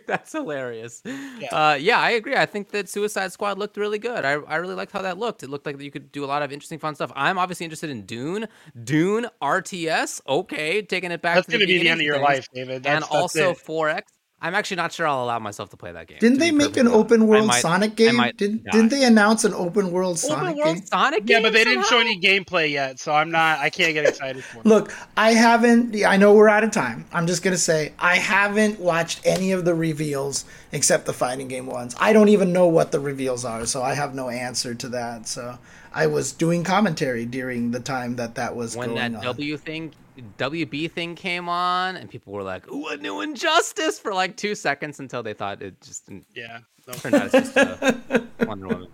[0.08, 1.02] That's hilarious.
[1.06, 1.48] Yeah.
[1.52, 2.36] Uh, yeah, I agree.
[2.36, 4.24] I think that Suicide Squad looked really good.
[4.24, 5.44] I, I really liked how that looked.
[5.44, 7.12] It looked like you could do a lot of interesting, fun stuff.
[7.16, 8.48] I'm obviously interested in Dune.
[8.84, 10.22] Dune RTS.
[10.28, 12.24] Okay, taking it back That's to gonna be the end of your things.
[12.28, 12.84] life, David.
[12.84, 13.58] That's, and that's also it.
[13.58, 14.02] 4X.
[14.46, 16.20] I'm actually not sure I'll allow myself to play that game.
[16.20, 17.00] Didn't they make an honest.
[17.00, 18.22] open world might- Sonic game?
[18.38, 20.86] Didn't didn't they announce an open world Open Sonic world game?
[20.86, 22.06] Sonic yeah, but they didn't show somehow?
[22.12, 23.58] any gameplay yet, so I'm not.
[23.58, 24.66] I can't get excited for it.
[24.68, 25.96] Look, I haven't.
[26.06, 27.06] I know we're out of time.
[27.12, 31.66] I'm just gonna say I haven't watched any of the reveals except the fighting game
[31.66, 31.96] ones.
[32.00, 35.28] I don't even know what the reveals are, so I have no answer to that.
[35.28, 35.58] So
[35.92, 39.24] I was doing commentary during the time that that was when going that on.
[39.24, 39.94] W thing,
[40.38, 44.56] WB thing came on, and people were like, "Ooh, a new injustice" for like two
[44.56, 46.60] seconds until they thought it just didn't Yeah.
[46.88, 46.94] No.
[46.94, 48.88] turn out it's just a Wonder Woman.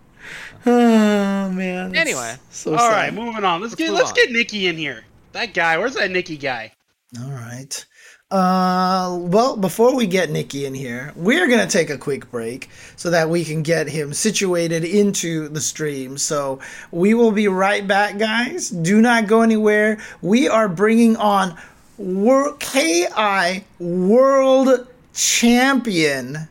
[0.66, 1.94] Oh man.
[1.96, 2.36] Anyway.
[2.50, 2.90] so All sad.
[2.92, 3.60] right, moving on.
[3.60, 4.14] Let's, Let's get let's on.
[4.14, 5.04] get Nikki in here.
[5.32, 5.78] That guy.
[5.78, 6.72] Where's that Nikki guy?
[7.20, 7.84] All right.
[8.32, 12.70] Uh, well, before we get Nikki in here, we're going to take a quick break
[12.96, 16.16] so that we can get him situated into the stream.
[16.16, 16.58] So
[16.90, 18.70] we will be right back, guys.
[18.70, 19.98] Do not go anywhere.
[20.22, 21.58] We are bringing on
[21.98, 26.48] Wor- KI World Champion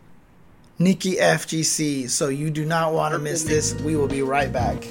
[0.77, 2.07] Nikki FGC.
[2.11, 3.73] So you do not want to miss this.
[3.81, 4.85] We will be right back.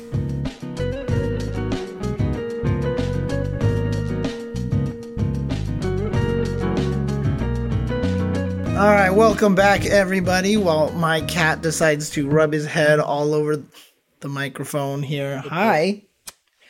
[8.80, 10.56] All right, welcome back, everybody.
[10.56, 13.62] While my cat decides to rub his head all over
[14.20, 15.36] the microphone here.
[15.36, 16.04] Hi.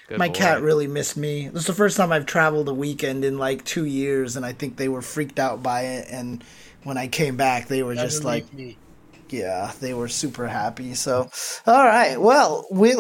[0.09, 0.35] Good My boy.
[0.35, 1.47] cat really missed me.
[1.47, 4.53] This is the first time I've traveled a weekend in like two years, and I
[4.53, 6.09] think they were freaked out by it.
[6.11, 6.43] And
[6.83, 8.77] when I came back, they were just like, me.
[9.33, 10.95] Yeah, they were super happy.
[10.95, 11.31] So,
[11.67, 12.21] all right.
[12.21, 12.95] Well, we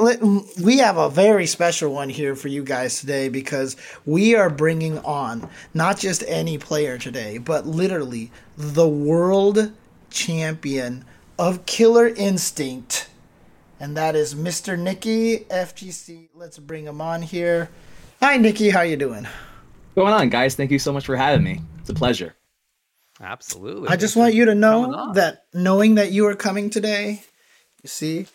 [0.63, 3.77] we have a very special one here for you guys today because
[4.07, 9.73] we are bringing on not just any player today, but literally the world
[10.11, 11.05] champion
[11.39, 13.09] of Killer Instinct.
[13.79, 14.79] And that is Mr.
[14.79, 16.29] Nikki FGC.
[16.35, 17.71] Let's bring him on here.
[18.21, 19.25] Hi Nikki, how you doing?
[19.25, 20.55] What's going on, guys?
[20.55, 21.63] Thank you so much for having me.
[21.81, 22.35] It's a pleasure.
[23.21, 23.89] Absolutely.
[23.89, 27.23] I just want you to know that knowing that you are coming today,
[27.83, 28.27] you see,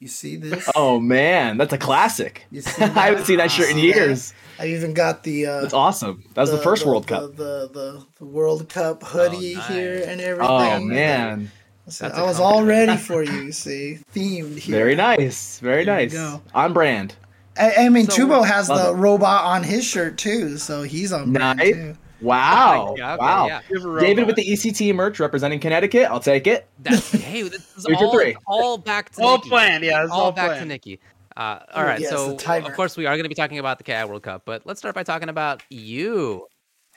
[0.00, 0.68] you see this.
[0.74, 2.46] Oh man, that's a classic.
[2.50, 4.06] You see I haven't seen that shirt in You see that?
[4.06, 4.34] years.
[4.58, 5.46] I even got the.
[5.46, 6.24] Uh, That's awesome.
[6.34, 7.36] That was the, first the- World the, Cup.
[7.36, 9.68] The, the the World Cup hoodie nice.
[9.68, 10.50] here and everything.
[10.50, 11.50] Oh man,
[11.88, 13.32] So That's I a was all ready for you.
[13.32, 14.76] you See, themed here.
[14.76, 16.12] very nice, very There nice.
[16.14, 16.40] go.
[16.54, 17.14] On brand.
[17.58, 18.94] I, I mean, So- Tubo has the it.
[18.96, 21.72] robot on his shirt too, so he's on brand Nice.
[21.74, 21.96] too.
[22.20, 23.46] Wow, Yeah, okay, wow.
[23.46, 23.60] yeah.
[24.00, 26.10] David with the ECT merch representing Connecticut.
[26.10, 26.66] I'll take it.
[26.78, 29.48] That's, hey, this is all, all back to all Nikki.
[29.48, 29.84] planned.
[29.84, 30.60] Yeah, all, all, back planned.
[30.62, 31.00] to Nikki.
[31.36, 33.84] Uh, all right, yes, so of course we are going to be talking about the
[33.84, 36.46] KI World Cup, but let's start by talking about you.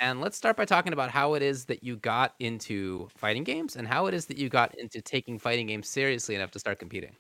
[0.02, 3.76] And let's start by talking about how it is that you got into fighting games
[3.76, 6.80] and how it is that you got into taking fighting games seriously enough to start
[6.80, 7.18] competing.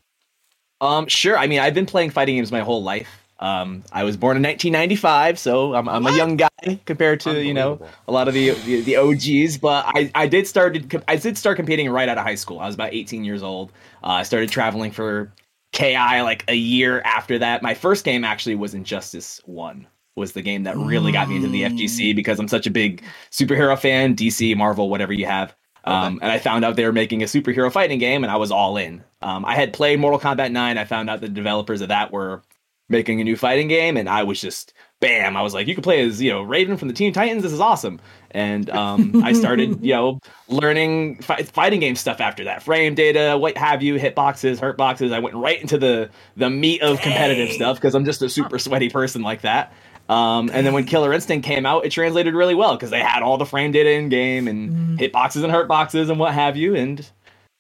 [0.80, 1.38] Um, sure.
[1.38, 3.10] I mean, I've been playing fighting games my whole life.
[3.40, 7.54] Um, I was born in 1995, so I'm, I'm a young guy compared to you
[7.54, 9.58] know a lot of the, the the OGs.
[9.58, 12.60] But I, I did started I did start competing right out of high school.
[12.60, 13.72] I was about 18 years old.
[14.04, 15.32] Uh, I started traveling for
[15.72, 17.62] KI like a year after that.
[17.62, 19.88] My first game actually was Injustice One.
[20.16, 23.04] Was the game that really got me into the FGC because I'm such a big
[23.32, 25.56] superhero fan, DC, Marvel, whatever you have.
[25.86, 28.52] Um, and I found out they were making a superhero fighting game, and I was
[28.52, 29.02] all in.
[29.22, 30.78] Um, I had played Mortal Kombat 9.
[30.78, 32.42] I found out the developers of that were
[32.90, 35.38] making a new fighting game, and I was just bam!
[35.38, 37.44] I was like, you can play as you know Raven from the Teen Titans.
[37.44, 38.02] This is awesome.
[38.32, 43.38] And um, I started you know learning fi- fighting game stuff after that, frame data,
[43.38, 45.12] what have you, hitboxes, hurt boxes.
[45.12, 47.56] I went right into the the meat of competitive Dang.
[47.56, 49.74] stuff because I'm just a super sweaty person like that.
[50.10, 53.22] Um, and then when Killer Instinct came out, it translated really well because they had
[53.22, 56.76] all the frame data in game and hitboxes and hurt boxes and what have you,
[56.76, 57.08] and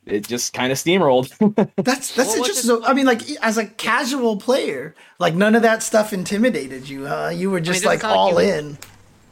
[0.10, 1.30] it just kind of steamrolled.
[1.84, 2.70] That's that's Well, interesting.
[2.70, 6.88] it So, I mean, like as a casual player, like none of that stuff intimidated
[6.90, 7.30] you, huh?
[7.34, 8.78] You were just doesn't like sound like all you- in.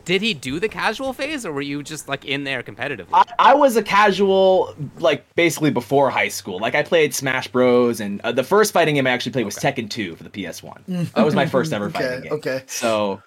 [0.05, 3.07] Did he do the casual phase or were you just like in there competitively?
[3.11, 6.59] I, I was a casual, like basically before high school.
[6.59, 7.99] Like I played Smash Bros.
[7.99, 10.85] and uh, the first fighting game I actually played was Tekken 2 for the PS1.
[11.15, 12.31] That was my first ever Okay, fighting game.
[12.33, 12.63] okay.
[12.67, 13.21] So,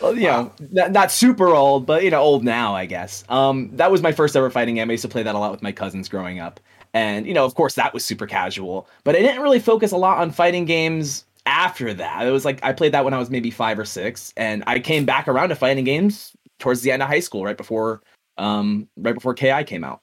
[0.00, 3.24] well, you know, not, not super old, but you know, old now, I guess.
[3.28, 4.88] Um, that was my first ever fighting game.
[4.88, 6.60] I used to play that a lot with my cousins growing up,
[6.94, 8.88] and you know, of course, that was super casual.
[9.04, 12.26] But I didn't really focus a lot on fighting games after that.
[12.26, 14.78] It was like I played that when I was maybe five or six, and I
[14.78, 18.02] came back around to fighting games towards the end of high school, right before,
[18.38, 20.00] um, right before KI came out.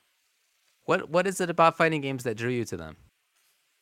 [0.85, 2.97] What what is it about fighting games that drew you to them?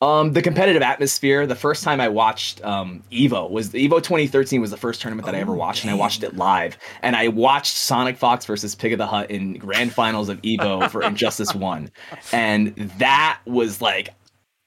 [0.00, 1.44] Um, the competitive atmosphere.
[1.44, 5.34] The first time I watched um, Evo was Evo 2013 was the first tournament that
[5.34, 6.78] I ever Oh, watched, and I watched it live.
[7.02, 10.88] And I watched Sonic Fox versus Pig of the Hut in grand finals of Evo
[10.92, 11.90] for Injustice One,
[12.32, 14.10] and that was like.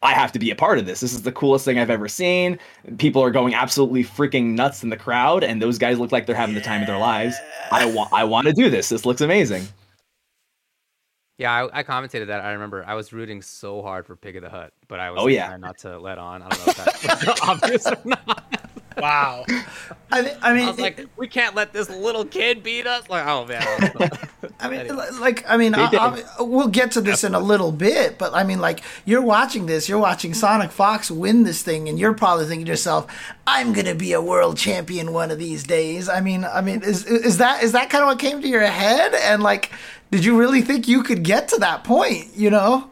[0.03, 0.99] I have to be a part of this.
[0.99, 2.57] This is the coolest thing I've ever seen.
[2.97, 6.35] People are going absolutely freaking nuts in the crowd, and those guys look like they're
[6.35, 7.35] having the time of their lives.
[7.71, 8.89] I want, I want to do this.
[8.89, 9.67] This looks amazing.
[11.41, 12.41] Yeah, I, I commentated that.
[12.41, 15.23] I remember I was rooting so hard for Pig of the Hut, but I was
[15.23, 15.47] Oh, yeah.
[15.47, 16.43] trying not to let on.
[16.43, 18.67] I don't know if that's obvious or not.
[18.97, 19.45] Wow.
[20.11, 23.09] I mean, I mean, I was like, we can't let this little kid beat us.
[23.09, 23.63] Like, oh man.
[24.59, 24.95] I mean, Anyway.
[25.11, 25.99] li- like, I mean, They I, did.
[26.37, 29.65] I, we'll get to this in a little bit, but I mean, like, you're watching
[29.65, 33.07] this, you're watching Sonic Fox win this thing, and you're probably thinking to yourself,
[33.47, 37.05] "I'm gonna be a world champion one of these days." I mean, I mean, is
[37.05, 39.15] is that is that kind of what came to your head?
[39.15, 39.71] And like,
[40.11, 42.27] did you really think you could get to that point?
[42.35, 42.89] You know?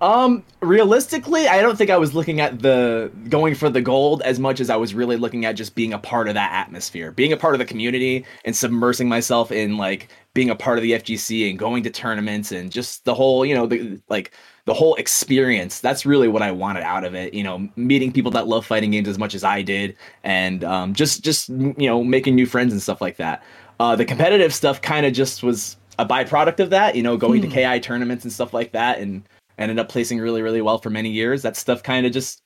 [0.00, 4.38] Um, realistically, I don't think I was looking at the going for the gold as
[4.38, 7.34] much as I was really looking at just being a part of that atmosphere, being
[7.34, 10.92] a part of the community and submersing myself in like being a part of the
[10.92, 14.32] FGC and going to tournaments and just the whole, you know, the like
[14.64, 15.80] the whole experience.
[15.80, 17.34] That's really what I wanted out of it.
[17.34, 20.94] You know, meeting people that love fighting games as much as I did, and um,
[20.94, 23.42] just just you know making new friends and stuff like that.
[23.78, 26.94] Uh, the competitive stuff kind of just was a byproduct of that.
[26.96, 29.22] You know, going to KI tournaments and stuff like that, and
[29.58, 31.42] ended up placing really really well for many years.
[31.42, 32.42] That stuff kind of just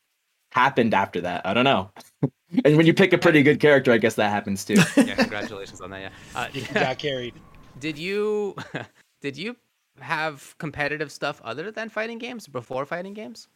[0.53, 1.45] happened after that.
[1.47, 1.91] I don't know.
[2.65, 4.75] and when you pick a pretty good character, I guess that happens too.
[4.97, 6.01] yeah, congratulations on that.
[6.01, 6.11] Yeah.
[6.41, 7.35] Uh, You got carried.
[7.81, 8.55] Did you
[9.21, 9.57] did you
[10.01, 13.49] have competitive stuff other than fighting games before fighting games?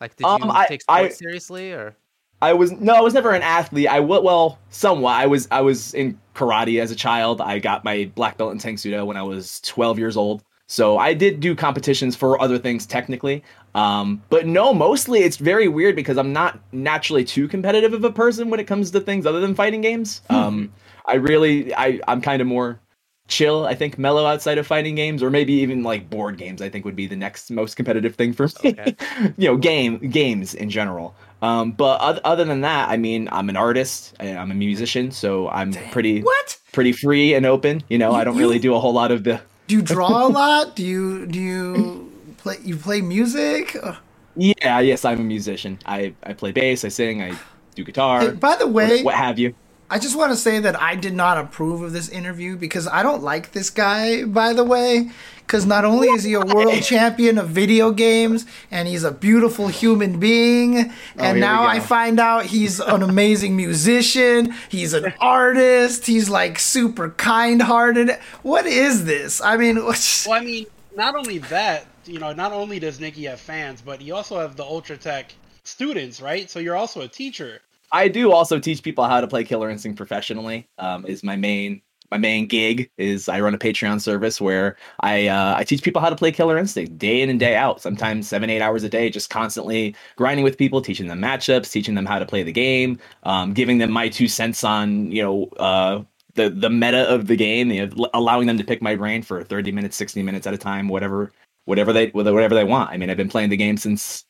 [0.00, 1.96] Like, did Um, you I- take I- sports seriously or?
[2.42, 3.88] I was no, I was never an athlete.
[3.88, 5.12] I well, somewhat.
[5.12, 7.40] I was I was in karate as a child.
[7.40, 10.42] I got my black belt in Tang Soo Do when I was 12 years old.
[10.66, 13.44] So I did do competitions for other things technically.
[13.74, 18.12] Um, but no, mostly it's very weird because I'm not naturally too competitive of a
[18.12, 20.22] person when it comes to things other than fighting games.
[20.28, 20.72] Um,
[21.06, 22.80] I really I I'm kind of more
[23.28, 23.66] chill.
[23.66, 26.60] I think mellow outside of fighting games, or maybe even like board games.
[26.60, 28.70] I think would be the next most competitive thing for me.
[28.70, 28.96] Okay.
[29.36, 31.14] you know, game games in general.
[31.42, 34.14] Um, but other, other than that, I mean, I'm an artist.
[34.20, 36.58] I, I'm a musician, so I'm pretty What?
[36.72, 37.82] pretty free and open.
[37.88, 39.40] You know, I don't You- really do a whole lot of the.
[39.66, 40.76] Do you draw a lot?
[40.76, 43.76] Do you do you play you play music?
[43.82, 43.96] Uh,
[44.36, 45.78] Yeah, yes, I'm a musician.
[45.84, 46.84] I I play bass.
[46.84, 47.20] I sing.
[47.22, 47.36] I
[47.74, 48.20] do guitar.
[48.20, 49.54] Hey, by the way, what, what have you?
[49.90, 53.02] I just want to say that I did not approve of this interview because I
[53.02, 55.10] don't like this guy, by the way.
[55.46, 59.68] Because not only is he a world champion of video games and he's a beautiful
[59.68, 66.06] human being, and here now I find out he's an amazing musician, he's an artist,
[66.06, 68.10] he's like super kind hearted.
[68.42, 69.40] What is this?
[69.42, 70.66] I mean, what's- Well, I mean,
[70.96, 74.56] not only that, you know, not only does Nikki have fans, but you also have
[74.56, 75.34] the Ultra Tech
[75.64, 76.48] students, right?
[76.50, 77.60] So you're also a teacher.
[77.92, 80.66] I do also teach people how to play Killer Instinct professionally.
[80.78, 81.82] Um, is my main
[82.12, 86.02] my main gig is I run a Patreon service where I uh, I teach people
[86.02, 87.80] how to play Killer Instinct day in and day out.
[87.80, 91.94] Sometimes seven eight hours a day, just constantly grinding with people, teaching them matchups, teaching
[91.94, 95.44] them how to play the game, um, giving them my two cents on you know
[95.56, 96.02] uh,
[96.34, 99.42] the the meta of the game, you know, allowing them to pick my brain for
[99.42, 101.32] 30 minutes, 60 minutes at a time, whatever
[101.64, 102.90] whatever they whatever they want.
[102.90, 104.26] I mean, I've been playing the game since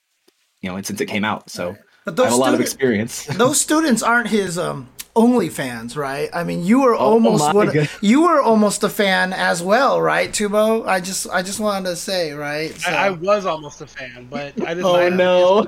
[0.60, 3.26] you know since it came out, so But I have a lot of experience.
[3.36, 6.30] those students aren't his um only fans, right?
[6.32, 7.88] I mean, you were Oh, almost my one, God.
[8.00, 10.86] you were almost a fan as well, right, Tubo?
[10.86, 12.74] I just I just wanted to say, right?
[12.74, 14.84] So, I, I was almost a fan, but I didn't.
[14.86, 15.66] Oh no!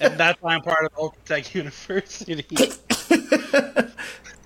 [0.00, 2.44] and that's why I'm part of Ultratech University.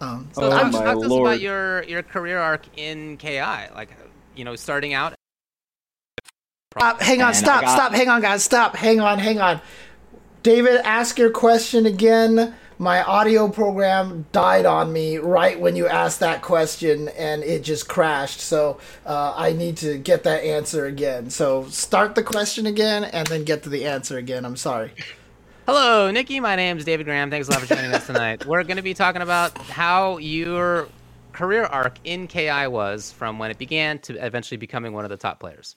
[0.01, 3.41] um, Oh, talk, my talk to us about your your career arc in KI,
[3.75, 3.91] like
[4.35, 5.15] you know, starting out.
[6.77, 9.61] Stop, hang on, And stop, got- stop, hang on, guys, stop, hang on, hang on.
[10.49, 12.55] David, ask your question again.
[12.79, 17.87] My audio program died on me right when you asked that question and it just
[17.87, 18.41] crashed.
[18.41, 21.29] So uh, I need to get that answer again.
[21.29, 24.47] So start the question again and then get to the answer again.
[24.47, 24.93] I'm sorry.
[25.67, 26.41] Hello, Nikki.
[26.41, 27.31] My name is David Graham.
[27.31, 28.47] Thanks a lot for joining us tonight.
[28.47, 30.89] We're going to be talking about how your
[31.35, 35.19] career arc in KI was from when it began to eventually becoming one of the
[35.19, 35.77] top players.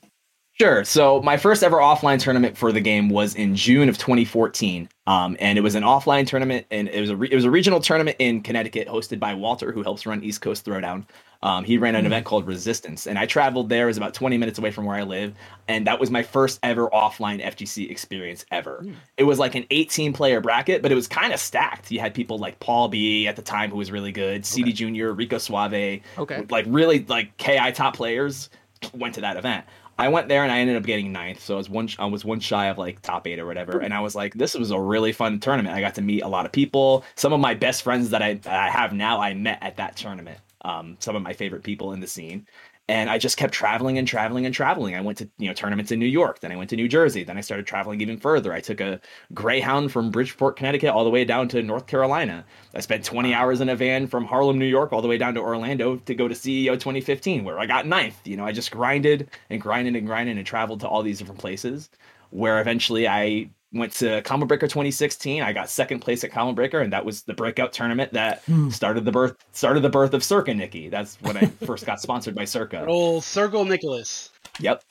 [0.62, 0.84] Sure.
[0.84, 5.36] So my first ever offline tournament for the game was in June of 2014, um,
[5.40, 7.80] and it was an offline tournament, and it was a re- it was a regional
[7.80, 11.06] tournament in Connecticut, hosted by Walter, who helps run East Coast Throwdown.
[11.42, 13.86] Um, he ran an event called Resistance, and I traveled there.
[13.86, 15.34] It was about 20 minutes away from where I live,
[15.68, 18.86] and that was my first ever offline FGC experience ever.
[19.18, 21.90] It was like an 18 player bracket, but it was kind of stacked.
[21.90, 25.12] You had people like Paul B at the time, who was really good, CD Junior,
[25.12, 26.46] Rico Suave, Okay.
[26.52, 28.52] like really like KI top players
[28.94, 29.66] went to that event.
[29.98, 32.26] I went there and I ended up getting ninth, so I was one I was
[32.26, 33.80] one shy of like top eight or whatever.
[33.80, 35.76] And I was like, this was a really fun tournament.
[35.76, 37.04] I got to meet a lot of people.
[37.16, 39.96] Some of my best friends that I that I have now I met at that
[39.96, 40.40] tournament.
[40.64, 42.48] Um, some of my favorite people in the scene.
[42.88, 44.96] And I just kept traveling and traveling and traveling.
[44.96, 47.24] I went to you know tournaments in New York, then I went to New Jersey,
[47.24, 48.52] then I started traveling even further.
[48.52, 49.00] I took a
[49.34, 52.44] Greyhound from Bridgeport, Connecticut, all the way down to North Carolina.
[52.76, 55.34] I spent 20 hours in a van from Harlem, New York, all the way down
[55.36, 58.20] to Orlando to go to CEO 2015, where I got ninth.
[58.26, 61.40] You know, I just grinded and grinded and grinded and traveled to all these different
[61.40, 61.90] places.
[62.32, 65.42] Where eventually I went to Combo Breaker 2016.
[65.42, 69.06] I got second place at Combo Breaker, and that was the breakout tournament that started
[69.06, 70.90] the birth started the birth of Circa Nikki.
[70.90, 72.86] That's when I first got sponsored by Circa.
[72.86, 74.32] Old Circle Nicholas.
[74.60, 74.84] Yep.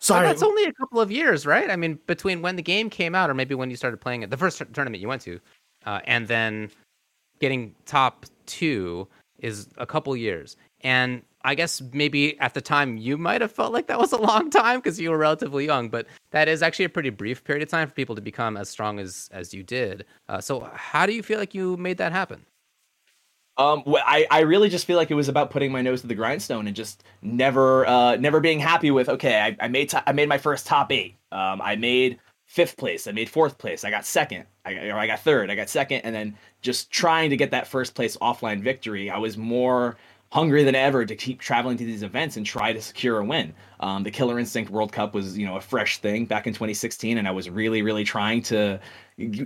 [0.00, 0.26] Sorry.
[0.26, 1.70] But that's only a couple of years, right?
[1.70, 4.30] I mean, between when the game came out, or maybe when you started playing it,
[4.30, 5.40] the first tur- tournament you went to,
[5.86, 6.70] uh, and then
[7.40, 9.08] getting top two
[9.38, 10.56] is a couple years.
[10.82, 14.16] And I guess maybe at the time you might have felt like that was a
[14.16, 17.62] long time because you were relatively young, but that is actually a pretty brief period
[17.62, 20.06] of time for people to become as strong as as you did.
[20.28, 22.46] Uh, so, how do you feel like you made that happen?
[23.56, 26.14] Um, I, I really just feel like it was about putting my nose to the
[26.16, 30.28] grindstone and just never uh, never being happy with okay I, I made I made
[30.28, 34.04] my first top eight um, I made fifth place I made fourth place I got
[34.04, 37.52] second I, or I got third I got second and then just trying to get
[37.52, 39.96] that first place offline victory I was more
[40.34, 43.54] hungry than ever to keep traveling to these events and try to secure a win.
[43.80, 47.18] Um, the Killer Instinct World Cup was, you know, a fresh thing back in 2016,
[47.18, 48.80] and I was really, really trying to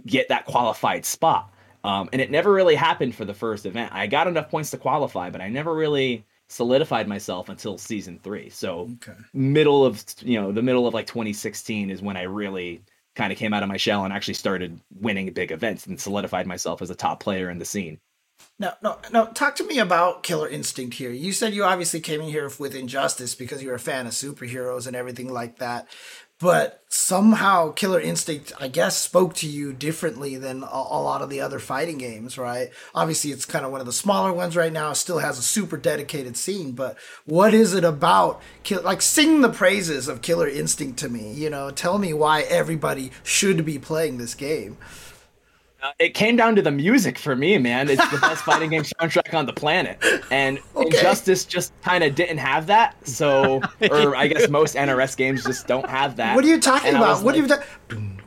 [0.07, 1.53] get that qualified spot.
[1.85, 3.93] Um, and it never really happened for the first event.
[3.95, 8.51] I got enough points to qualify, but I never really solidified myself until season three.
[8.51, 9.19] So Okay.
[9.35, 12.83] middle of you know the middle of like 2016 is when I really
[13.15, 16.47] kind of came out of my shell and actually started winning big events and solidified
[16.47, 18.01] myself as a top player in the scene.
[18.59, 19.27] No, no, no.
[19.27, 21.13] Talk to me about Killer Instinct here.
[21.13, 24.87] You said you obviously came in here with Injustice because you're a fan of superheroes
[24.87, 25.87] and everything like that.
[26.41, 31.31] But somehow Killer Instinct, I guess, spoke to you differently than a, a lot of
[31.31, 32.71] the other fighting games, right?
[32.95, 34.93] Obviously, it's kind of one of the smaller ones right now.
[34.93, 36.73] It still has a super dedicated scene.
[36.73, 38.41] But what is it about?
[38.71, 41.33] Like, sing the praises of Killer Instinct to me.
[41.33, 44.79] You know, tell me why everybody should be playing this game.
[45.81, 47.89] Uh, it came down to the music for me, man.
[47.89, 50.87] It's the best fighting game soundtrack on the planet, and Okay.
[50.97, 52.97] Injustice just kind of didn't have that.
[53.07, 56.35] So, or I guess most NRS games just don't have that.
[56.35, 57.23] What are you talking And about?
[57.23, 57.61] What like, have
[57.91, 58.21] you done?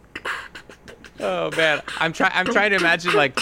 [1.19, 2.31] Oh man, I'm trying.
[2.33, 3.37] I'm trying to imagine like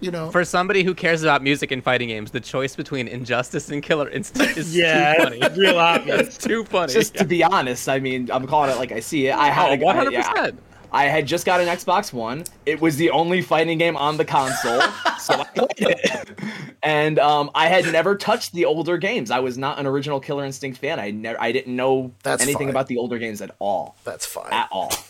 [0.00, 3.68] You know, for somebody who cares about music and fighting games, the choice between Injustice
[3.70, 5.38] and Killer Instinct is Yeah, too funny.
[5.40, 6.20] it's real obvious.
[6.20, 6.92] It's too funny.
[6.92, 9.34] Just to be honest, I mean, I'm calling it like I see it.
[9.34, 10.12] I had Oh, a, I, 100%.
[10.12, 10.50] yeah,
[10.92, 12.44] I had just got an Xbox One.
[12.64, 14.80] It was the only fighting game on the console,
[15.18, 16.38] so I played it.
[16.82, 19.30] And um, I had never touched the older games.
[19.30, 21.00] I was not an original Killer Instinct fan.
[21.00, 22.70] I never, I didn't know That's anything fine.
[22.70, 24.52] about the older games at all, that's fine.
[24.52, 24.92] at all.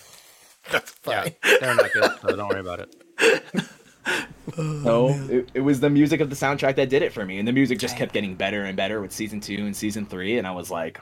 [0.69, 1.35] That's yeah, fine.
[1.61, 2.97] they're not good, so don't worry about it.
[4.57, 7.47] so it, it was the music of the soundtrack that did it for me, and
[7.47, 10.47] the music just kept getting better and better with season two and season three, and
[10.47, 11.01] I was like,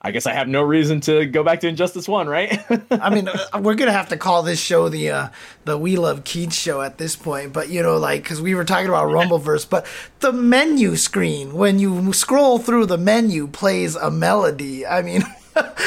[0.00, 2.56] I guess I have no reason to go back to Injustice One, right?
[2.92, 5.28] I mean, uh, we're gonna have to call this show the uh,
[5.64, 7.52] the We Love Keits show at this point.
[7.52, 9.86] But you know, like because we were talking about Rumbleverse, but
[10.20, 14.86] the menu screen when you scroll through the menu plays a melody.
[14.86, 15.22] I mean.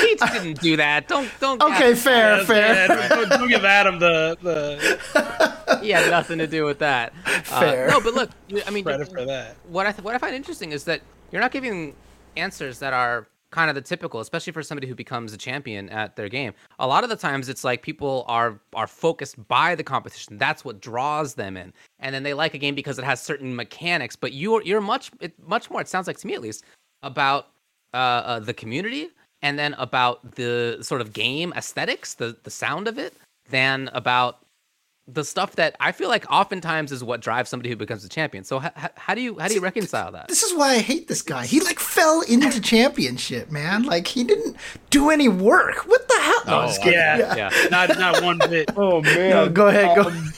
[0.01, 1.07] Keith didn't do that.
[1.07, 1.61] Don't don't.
[1.61, 2.87] Okay, fair, Yeah, fair.
[2.87, 7.13] yeah, don't, don't give Adam the the He had nothing to do with that.
[7.25, 7.87] Uh, Fair.
[7.87, 8.29] no, but look,
[8.67, 9.55] I mean, credit for that.
[9.69, 10.99] what I th- what I find interesting is that
[11.31, 11.95] you're not giving
[12.35, 16.15] answers that are kind of the typical, especially for somebody who becomes a champion at
[16.15, 16.53] their game.
[16.79, 20.37] A lot of the times, it's like people are are focused by the competition.
[20.37, 23.55] That's what draws them in, and then they like a game because it has certain
[23.55, 24.15] mechanics.
[24.15, 25.81] But you're you're much it, much more.
[25.81, 26.63] It sounds like to me at least
[27.03, 27.47] about
[27.93, 29.09] uh, uh, the community
[29.41, 33.13] and then about the sort of game aesthetics, the the sound of it,
[33.49, 34.39] than about
[35.07, 38.43] the stuff that I feel like oftentimes is what drives somebody who becomes a champion.
[38.43, 40.27] So h- h- how do you how do you reconcile that?
[40.27, 41.45] This is why I hate this guy.
[41.45, 43.83] He like fell into championship, man.
[43.83, 44.55] Like he didn't
[44.89, 45.87] do any work.
[45.87, 46.41] What the hell?
[46.47, 46.99] No, I'm just kidding.
[46.99, 47.35] Yeah.
[47.35, 47.49] Yeah.
[47.71, 48.69] Not not one bit.
[48.77, 49.95] oh man, No, go ahead.
[49.95, 50.03] Go.
[50.03, 50.30] Um,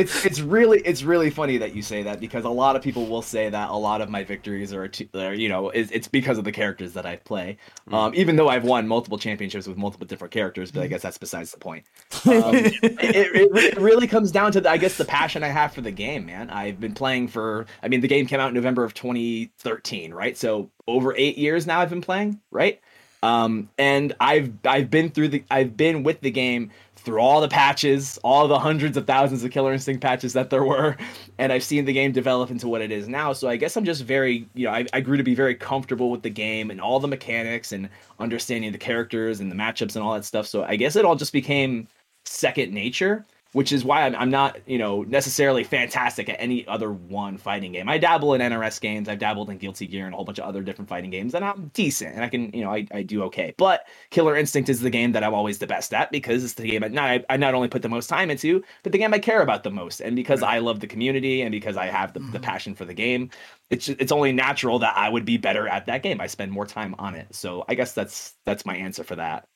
[0.00, 3.06] it's it's really it's really funny that you say that because a lot of people
[3.06, 6.38] will say that a lot of my victories are, are you know it's, it's because
[6.38, 7.58] of the characters that I play.
[7.92, 11.18] Um, even though I've won multiple championships with multiple different characters, but I guess that's
[11.18, 11.84] besides the point.
[12.30, 15.72] Um, it, it, it really comes down to the, I guess the passion I have
[15.72, 16.48] for the game, man.
[16.48, 20.36] I've been playing for I mean the game came out in November of 2013, right?
[20.38, 22.80] So over eight years now I've been playing, right?
[23.22, 26.70] Um, and I've I've been through the I've been with the game
[27.02, 30.64] through all the patches, all the hundreds of thousands of Killer Instinct patches that there
[30.64, 30.96] were,
[31.38, 33.32] and I've seen the game develop into what it is now.
[33.32, 36.10] So I guess I'm just very, you know, I, I grew to be very comfortable
[36.10, 37.88] with the game and all the mechanics and
[38.18, 40.46] understanding the characters and the matchups and all that stuff.
[40.46, 41.88] So I guess it all just became
[42.26, 46.92] second nature, which is why I'm, I'm not, you know, necessarily fantastic at any other
[46.92, 47.88] one fighting game.
[47.88, 50.44] I dabble in NRS games, I've dabbled in Guilty Gear and a whole bunch of
[50.44, 53.22] other different fighting games, and I'm decent and I can, you know, I, I do
[53.24, 53.54] okay.
[53.56, 56.70] But Killer Instinct is the game that I'm always the best at because it's the
[56.70, 59.18] game I not, I not only put the most time into, but the game I
[59.18, 60.00] care about the most.
[60.00, 62.42] And because I love the community and because I have the, the mm-hmm.
[62.42, 63.30] passion for the game,
[63.70, 66.20] it's it's only natural that I would be better at that game.
[66.20, 67.34] I spend more time on it.
[67.34, 69.48] So I guess that's that's my answer for that.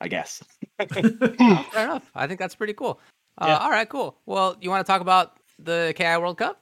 [0.00, 0.42] I guess.
[0.92, 1.04] Fair
[1.74, 2.10] enough.
[2.14, 3.00] I think that's pretty cool.
[3.38, 3.56] Uh, Yeah.
[3.58, 4.18] All right, cool.
[4.26, 6.60] Well, you want to talk about the KI World Cup?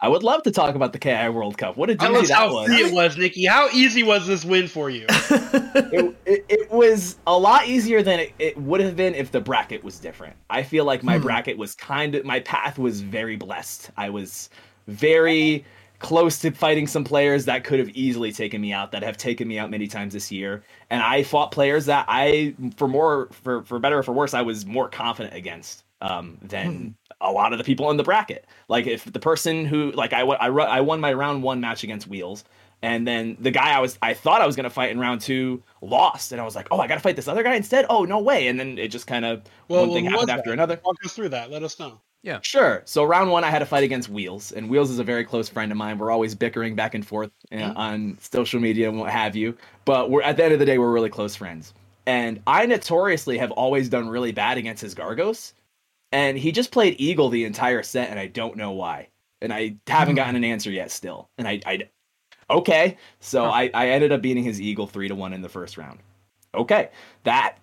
[0.00, 1.76] I would love to talk about the KI World Cup.
[1.76, 2.66] What a Tell doozy that how was.
[2.66, 3.44] free it was, Nikki.
[3.44, 5.06] How easy was this win for you?
[5.08, 9.40] it, it, it was a lot easier than it, it would have been if the
[9.40, 10.34] bracket was different.
[10.50, 13.92] I feel like my bracket was kind of my path was very blessed.
[13.96, 14.50] I was
[14.88, 15.64] very
[16.02, 19.48] close to fighting some players that could have easily taken me out that have taken
[19.48, 23.62] me out many times this year and I fought players that I for more for
[23.64, 27.58] for better or for worse I was more confident against um, than a lot of
[27.58, 28.44] the people in the bracket.
[28.68, 32.08] Like if the person who like I I, I won my round 1 match against
[32.08, 32.44] Wheels
[32.82, 35.62] and then the guy I was I thought I was gonna fight in round two
[35.80, 37.86] lost, and I was like, oh, I gotta fight this other guy instead.
[37.88, 38.48] Oh, no way!
[38.48, 40.54] And then it just kind of Well, one thing what happened after that?
[40.54, 40.80] another.
[40.84, 41.50] Walk us through that.
[41.50, 42.00] Let us know.
[42.42, 42.82] Sure.
[42.84, 45.48] So round one, I had a fight against Wheels, and Wheels is a very close
[45.48, 45.98] friend of mine.
[45.98, 47.76] We're always bickering back and forth uh, Mm-hmm.
[47.76, 49.56] on social media and what have you.
[49.84, 51.74] But we're at the end of the day, we're really close friends.
[52.06, 55.52] And I notoriously have always done really bad against his Gargos,
[56.12, 59.08] and he just played Eagle the entire set, and I don't know why.
[59.40, 61.28] And I haven't gotten an answer yet, still.
[61.38, 61.88] And I, I
[62.50, 62.96] okay.
[63.20, 65.98] So I, I ended up beating his Eagle three to one in the first round.
[66.54, 66.90] Okay,
[67.24, 67.58] that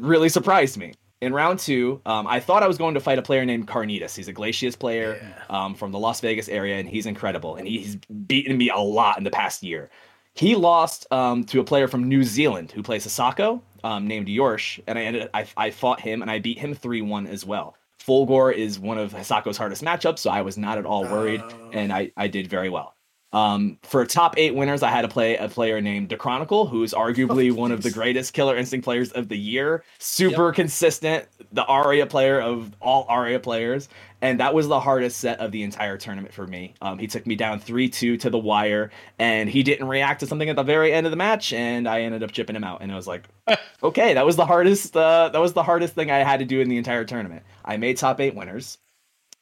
[0.00, 0.94] really surprised me.
[1.22, 4.16] In round two, um, I thought I was going to fight a player named Carnitas.
[4.16, 7.54] He's a Glacius player um, from the Las Vegas area, and he's incredible.
[7.54, 7.94] And he's
[8.26, 9.88] beaten me a lot in the past year.
[10.34, 14.80] He lost um, to a player from New Zealand who plays Hisako, um, named Yorsh,
[14.88, 15.30] and I ended.
[15.32, 17.76] I, I fought him and I beat him three one as well.
[18.04, 21.92] Fulgore is one of Hisako's hardest matchups, so I was not at all worried, and
[21.92, 22.96] I, I did very well.
[23.32, 26.82] Um, for top eight winners, I had to play a player named De Chronicle, who
[26.82, 29.84] is arguably one of the greatest Killer Instinct players of the year.
[29.98, 33.88] Super consistent, the Aria player of all Aria players,
[34.20, 36.74] and that was the hardest set of the entire tournament for me.
[36.82, 40.26] Um, he took me down three two to the wire, and he didn't react to
[40.26, 42.82] something at the very end of the match, and I ended up chipping him out.
[42.82, 43.26] And I was like,
[43.82, 44.94] okay, that was the hardest.
[44.94, 47.44] Uh, that was the hardest thing I had to do in the entire tournament.
[47.64, 48.76] I made top eight winners.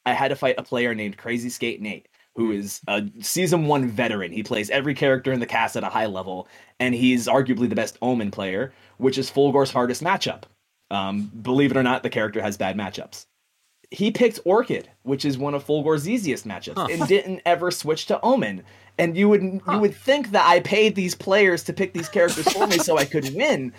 [0.05, 2.07] I had to fight a player named Crazy Skate Nate,
[2.41, 4.31] who is a season one veteran.
[4.31, 6.47] He plays every character in the cast at a high level,
[6.79, 10.43] and he's arguably the best Omen player, which is Fulgore's hardest matchup.
[10.89, 13.25] Um, believe it or not, the character has bad matchups.
[13.91, 18.19] He picked Orchid, which is one of Fulgore's easiest matchups, and didn't ever switch to
[18.21, 18.63] Omen.
[18.97, 22.51] And you would you would think that I paid these players to pick these characters
[22.51, 23.71] for me so I could win,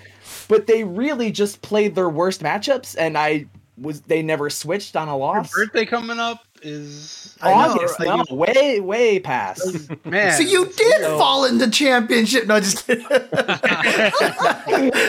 [0.49, 3.47] but they really just played their worst matchups, and I
[3.77, 5.53] was they never switched on a Your loss.
[5.53, 8.25] birthday coming up is I know, August, right?
[8.31, 9.91] no, way way past.
[10.05, 10.33] man.
[10.33, 12.47] So you did So- fall into championship.
[12.47, 13.07] No, just kidding.
[13.11, 15.07] oh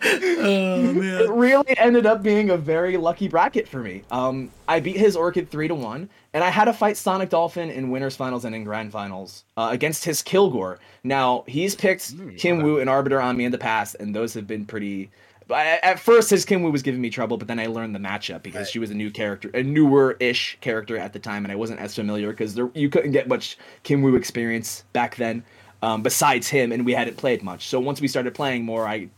[0.02, 1.30] it man.
[1.30, 4.02] really ended up being a very lucky bracket for me.
[4.10, 7.70] Um, I beat his Orchid three to one, and I had to fight Sonic Dolphin
[7.70, 10.78] in winners finals and in grand finals uh, against his Kilgore.
[11.04, 14.46] Now he's picked Kim Wu and Arbiter on me in the past, and those have
[14.46, 15.10] been pretty.
[15.48, 18.00] But At first, his Kim Wu was giving me trouble, but then I learned the
[18.00, 21.54] matchup because she was a new character, a newer-ish character at the time, and I
[21.54, 25.44] wasn't as familiar because you couldn't get much Kim Wu experience back then.
[25.82, 27.68] Um, besides him, and we hadn't played much.
[27.68, 29.08] So once we started playing more, I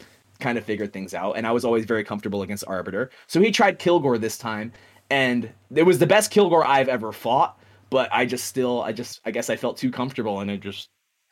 [0.40, 3.10] kind of figured things out, and I was always very comfortable against Arbiter.
[3.28, 4.72] So he tried Kilgore this time,
[5.08, 7.58] and it was the best Kilgore I've ever fought.
[7.90, 10.90] But I just still, I just, I guess I felt too comfortable, and it just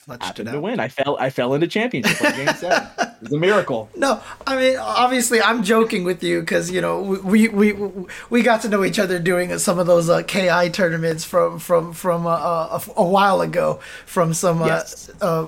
[0.09, 0.79] Happened to win.
[0.79, 2.89] I fell, I fell into championship on game seven.
[2.99, 3.89] It was a miracle.
[3.97, 8.43] No, I mean obviously I'm joking with you because you know we, we we we
[8.43, 12.25] got to know each other doing some of those uh, KI tournaments from from from
[12.27, 15.11] uh, uh, a, a while ago from some uh, Yes.
[15.21, 15.47] uh,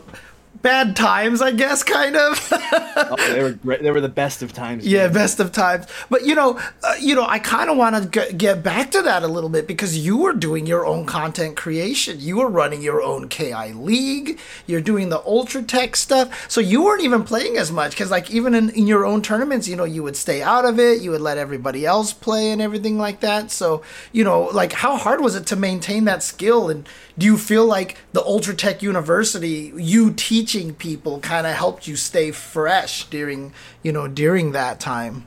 [0.62, 2.52] bad times I guess kind of.
[3.00, 3.80] Oh, they were great.
[3.80, 4.84] They were the best of times.
[4.84, 5.12] Yeah, man.
[5.14, 5.86] best of times.
[6.10, 9.02] But you know, uh, you know, I kind of want to g- get back to
[9.02, 12.18] that a little bit because you were doing your own content creation.
[12.18, 14.40] You were running your own KI league.
[14.66, 16.50] You're doing the ultra tech stuff.
[16.50, 19.68] So you weren't even playing as much because, like, even in, in your own tournaments,
[19.68, 21.00] you know, you would stay out of it.
[21.00, 23.52] You would let everybody else play and everything like that.
[23.52, 23.82] So
[24.12, 26.68] you know, like, how hard was it to maintain that skill?
[26.68, 26.88] And
[27.18, 31.96] do you feel like the ultra tech university, you teaching people, kind of helped you
[31.96, 33.52] stay fresh during,
[33.82, 35.26] you know, during that time?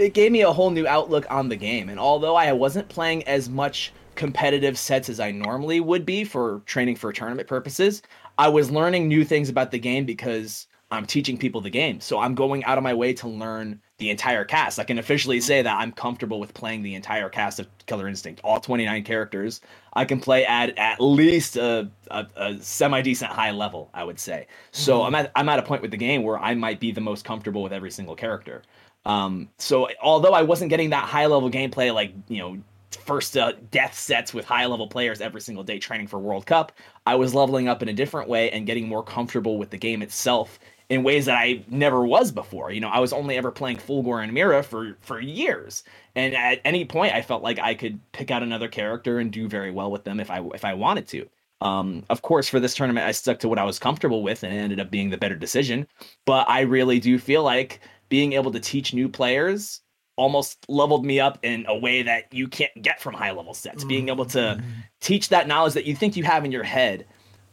[0.00, 1.88] it gave me a whole new outlook on the game.
[1.88, 6.62] And although I wasn't playing as much competitive sets as I normally would be for
[6.66, 8.02] training for tournament purposes,
[8.38, 12.00] I was learning new things about the game because I'm teaching people the game.
[12.00, 14.80] So I'm going out of my way to learn the entire cast.
[14.80, 18.42] I can officially say that I'm comfortable with playing the entire cast of Killer Instinct,
[18.44, 19.62] all 29 characters.
[19.94, 24.20] I can play at at least a, a, a semi decent high level, I would
[24.20, 24.48] say.
[24.72, 27.02] So I'm at I'm at a point with the game where I might be the
[27.02, 28.62] most comfortable with every single character.
[29.06, 32.58] Um, so although I wasn't getting that high level gameplay, like you know,
[33.06, 36.72] first uh, death sets with high level players every single day training for World Cup,
[37.06, 40.02] I was leveling up in a different way and getting more comfortable with the game
[40.02, 40.58] itself
[40.90, 42.72] in ways that I never was before.
[42.72, 45.84] You know, I was only ever playing Fulgore and Mira for for years,
[46.14, 49.48] and at any point, I felt like I could pick out another character and do
[49.48, 51.28] very well with them if I if I wanted to.
[51.62, 54.52] Um, of course, for this tournament, I stuck to what I was comfortable with, and
[54.52, 55.86] it ended up being the better decision.
[56.26, 59.80] But I really do feel like being able to teach new players
[60.16, 63.84] almost leveled me up in a way that you can't get from high level sets.
[63.84, 64.62] Being able to
[65.00, 67.06] teach that knowledge that you think you have in your head,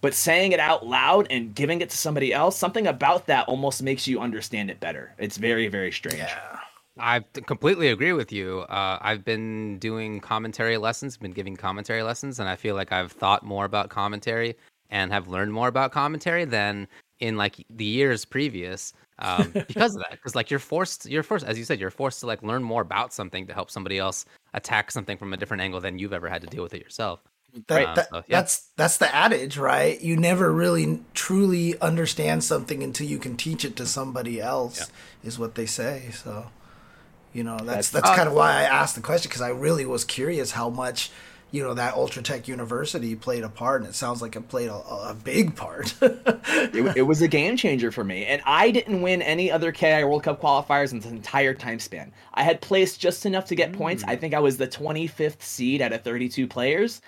[0.08, 3.84] but saying it out loud and giving it to somebody else, something about that almost
[3.84, 5.14] makes you understand it better.
[5.18, 6.24] It's very, very strange.
[6.98, 8.60] I completely agree with you.
[8.70, 13.12] Uh, I've been doing commentary lessons, been giving commentary lessons, and I feel like I've
[13.12, 14.56] thought more about commentary
[14.90, 16.88] and have learned more about commentary than
[17.20, 20.12] in like the years previous um, because of that.
[20.12, 22.82] Because like you're forced, you're forced, as you said, you're forced to like learn more
[22.82, 26.30] about something to help somebody else attack something from a different angle than you've ever
[26.30, 27.20] had to deal with it yourself.
[27.68, 28.22] That, that- yeah.
[28.40, 30.00] That's that's the adage, right?
[30.02, 34.90] You never really truly understand something until you can teach it to somebody else,
[35.24, 36.10] is what they say.
[36.14, 36.48] So,
[37.34, 39.50] you know, that's That's- that's Uh, kind of why I asked the question because I
[39.50, 41.10] really was curious how much
[41.52, 44.70] you know that Ultra Tech University played a part, and it sounds like it played
[44.70, 45.94] a, a big part.
[46.02, 48.26] it, it was a game changer for me.
[48.26, 52.12] And I didn't win any other KI World Cup qualifiers in this entire time span.
[52.34, 54.04] I had placed just enough to get points.
[54.06, 54.20] I mm.
[54.20, 57.02] think I was the 25th seed out of 32 players,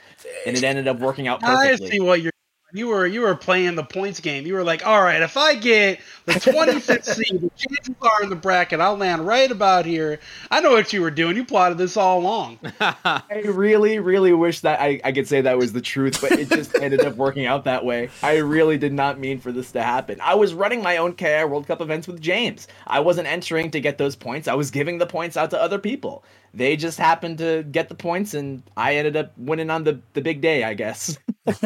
[0.45, 1.90] and it ended up working out I perfectly.
[1.91, 2.32] see what you're.
[2.72, 4.46] You were you were playing the points game.
[4.46, 8.30] You were like, all right, if I get the 25th seed, the chances are in
[8.30, 10.20] the bracket I'll land right about here.
[10.52, 11.36] I know what you were doing.
[11.36, 12.60] You plotted this all along.
[12.80, 16.50] I really, really wish that I, I could say that was the truth, but it
[16.50, 18.10] just ended up working out that way.
[18.22, 20.20] I really did not mean for this to happen.
[20.22, 22.68] I was running my own KI World Cup events with James.
[22.86, 24.48] I wasn't entering to get those points.
[24.48, 26.24] I was giving the points out to other people.
[26.53, 30.21] They just happened to get the points, and I ended up winning on the, the
[30.21, 31.17] big day, I guess.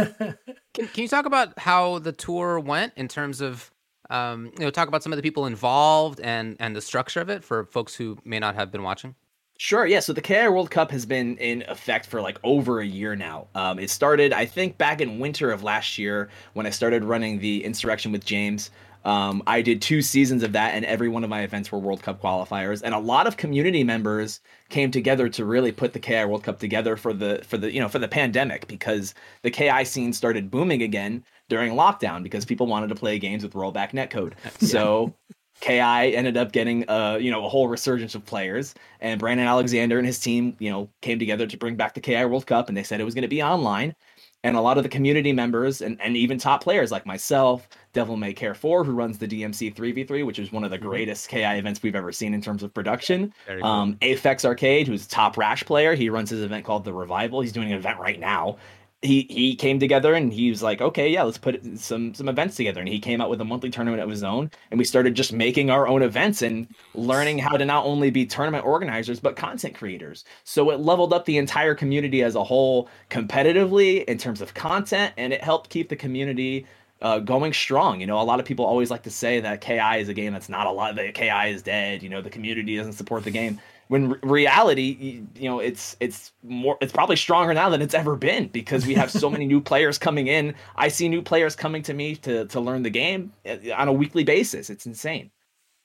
[0.74, 3.70] Can, can you talk about how the tour went in terms of,
[4.10, 7.30] um, you know, talk about some of the people involved and and the structure of
[7.30, 9.14] it for folks who may not have been watching?
[9.60, 10.00] Sure, yeah.
[10.00, 13.48] So the KI World Cup has been in effect for like over a year now.
[13.54, 17.40] Um, it started, I think, back in winter of last year when I started running
[17.40, 18.72] the Insurrection with James.
[19.06, 22.02] Um, I did two seasons of that, and every one of my events were World
[22.02, 22.82] Cup qualifiers.
[22.84, 24.40] And a lot of community members
[24.70, 27.80] came together to really put the KI World Cup together for the for the you
[27.80, 32.68] know for the pandemic because the KI scene started booming again during lockdown because people
[32.68, 34.34] wanted to play games with rollback netcode.
[34.64, 35.14] So
[35.60, 39.98] KI ended up getting uh you know a whole resurgence of players, and Brandon Alexander
[39.98, 42.78] and his team you know came together to bring back the KI World Cup, and
[42.78, 43.96] they said it was going to be online,
[44.44, 48.18] and a lot of the community members and, and even top players like myself, Devil
[48.18, 51.44] May Care 4, who runs the DMC 3v3, which is one of the greatest KI
[51.44, 53.34] events we've ever seen in terms of production.
[53.48, 53.64] Cool.
[53.64, 57.42] Um, Aphex Arcade, who's a top Rash player, he runs his event called The Revival.
[57.42, 58.58] He's doing an event right now.
[59.04, 62.56] He he came together and he was like, okay, yeah, let's put some some events
[62.56, 62.80] together.
[62.80, 65.34] And he came out with a monthly tournament of his own, and we started just
[65.34, 69.76] making our own events and learning how to not only be tournament organizers but content
[69.76, 70.24] creators.
[70.46, 75.14] So it leveled up the entire community as a whole competitively in terms of content,
[75.18, 76.66] and it helped keep the community
[77.04, 78.00] uh, going strong.
[78.00, 80.34] You know, a lot of people always like to say that KI is a game
[80.34, 80.96] that's not a lot.
[80.96, 82.02] That KI is dead.
[82.02, 83.60] You know, the community doesn't support the game.
[83.90, 86.78] When re- reality, you, know, it's it's more.
[86.82, 89.98] It's probably stronger now than it's ever been because we have so many new players
[89.98, 90.56] coming in.
[90.78, 93.94] I see new players coming to me to to learn the game uh, on a
[93.94, 94.70] weekly basis.
[94.70, 95.30] It's insane.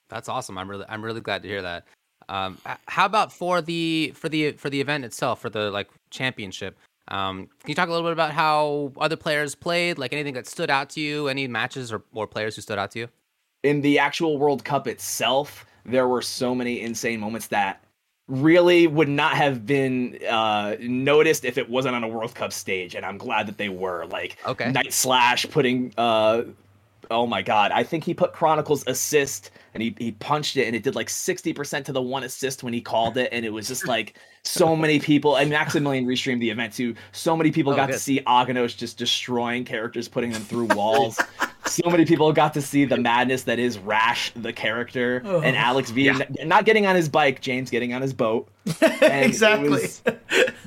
[0.07, 0.57] That's awesome.
[0.57, 1.85] I'm really I'm really glad to hear that.
[2.29, 6.77] Um, how about for the for the for the event itself for the like championship?
[7.09, 9.97] Um, can you talk a little bit about how other players played?
[9.97, 11.27] Like anything that stood out to you?
[11.27, 13.07] Any matches or, or players who stood out to you?
[13.63, 17.83] in the actual World Cup itself, there were so many insane moments that
[18.27, 22.95] really would not have been uh, noticed if it wasn't on a World Cup stage,
[22.95, 24.05] and I'm glad that they were.
[24.05, 24.71] Like Okay.
[24.71, 26.43] Night Slash putting uh,
[27.11, 30.75] oh my god, I think he put Chronicles assist and he, he punched it and
[30.75, 33.67] it did like 60% to the one assist when he called it, and it was
[33.67, 36.95] just like so many people and Maximilian restreamed the event too.
[37.11, 37.93] So many people Oh, got good.
[37.93, 41.19] to see Aganos just destroying characters, putting them through walls.
[41.65, 45.59] so many people got to see the madness that is Rash, the character, and oh,
[45.59, 48.47] Alex V n- not getting on his bike, James getting on his boat.
[49.01, 49.87] Exactly.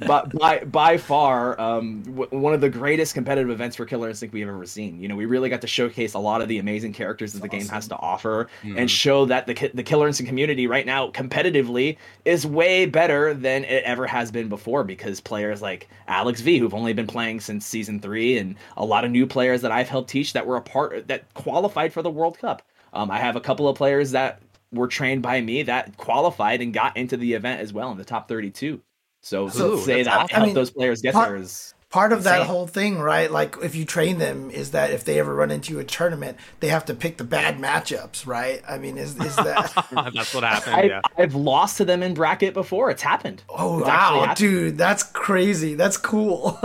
[0.06, 4.32] but by by far um, w- one of the greatest competitive events for Killer Instinct
[4.32, 5.00] we've ever seen.
[5.00, 7.48] You know, we really got to showcase a lot of the amazing characters that the
[7.48, 11.96] game has to offer, and show that the the Killer Instinct community right now competitively
[12.24, 16.74] is way better than it ever has been before because players like Alex V, who've
[16.74, 20.10] only been playing since season three, and a lot of new players that I've helped
[20.10, 22.62] teach that were a part that qualified for the World Cup.
[22.94, 24.40] Um, I have a couple of players that
[24.72, 28.04] were trained by me that qualified and got into the event as well in the
[28.04, 28.80] top 32.
[29.20, 30.12] So, Ooh, to say that awesome.
[30.12, 32.98] I helped I mean, those players get part- there is Part of that whole thing,
[33.00, 33.30] right?
[33.30, 36.68] Like if you train them, is that if they ever run into a tournament, they
[36.68, 38.62] have to pick the bad matchups, right?
[38.66, 39.70] I mean, is is that?
[40.14, 40.74] That's what happened.
[40.74, 41.00] I, yeah.
[41.18, 42.90] I've lost to them in bracket before.
[42.90, 43.42] It's happened.
[43.50, 45.74] Oh It's wow, happened, dude, that's crazy.
[45.74, 46.58] That's cool.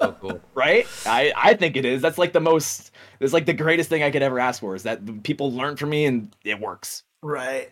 [0.00, 0.40] So cool.
[0.54, 0.84] right?
[1.06, 2.02] I I think it is.
[2.02, 2.90] That's like the most.
[3.20, 5.90] It's like the greatest thing I could ever ask for is that people learn from
[5.90, 7.04] me and it works.
[7.22, 7.70] Right.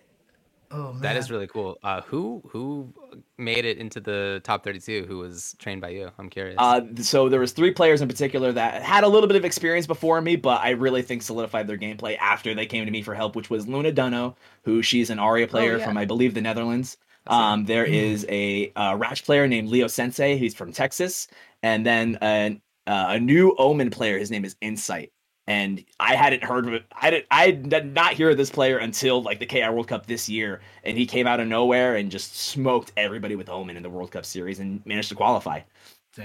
[0.72, 1.02] Oh man.
[1.02, 1.78] That is really cool.
[1.82, 2.93] Uh, who who
[3.36, 5.05] made it into the top 32?
[5.09, 6.10] Who was trained by you?
[6.16, 6.56] I'm curious.
[6.59, 9.86] Uh, so there was three players in particular that had a little bit of experience
[9.86, 13.14] before me, but I really think solidified their gameplay after they came to me for
[13.14, 15.85] help, which was Luna Dunno, who she's an Aria player yeah.
[15.85, 16.97] from I believe the Netherlands.
[17.27, 21.28] Um, there is a uh, Rash player named Leo Sensei, he's from Texas,
[21.62, 24.18] and then an, uh, a new Omen player.
[24.18, 25.12] His name is Insight.
[25.51, 26.85] And I hadn't heard of it.
[26.93, 27.24] I did.
[27.31, 30.60] I did not hear of this player until like the KI World Cup this year,
[30.85, 34.12] and he came out of nowhere and just smoked everybody with Omen in the World
[34.12, 35.60] Cup series and managed to qualify.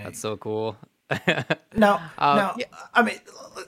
[0.03, 0.77] That's so cool.
[1.75, 2.65] Now, Uh, now, yeah.
[2.93, 3.19] I mean,
[3.57, 3.63] I-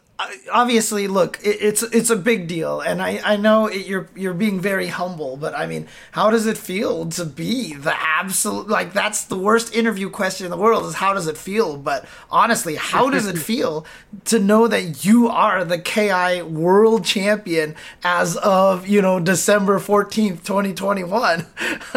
[0.52, 4.34] obviously, look, it, it's it's a big deal, and I I know it, you're you're
[4.34, 8.94] being very humble, but I mean, how does it feel to be the absolute like
[8.94, 11.78] that's the worst interview question in the world is how does it feel?
[11.78, 13.86] But honestly, how does it feel
[14.26, 20.44] to know that you are the KI world champion as of you know December fourteenth,
[20.44, 21.46] twenty twenty one?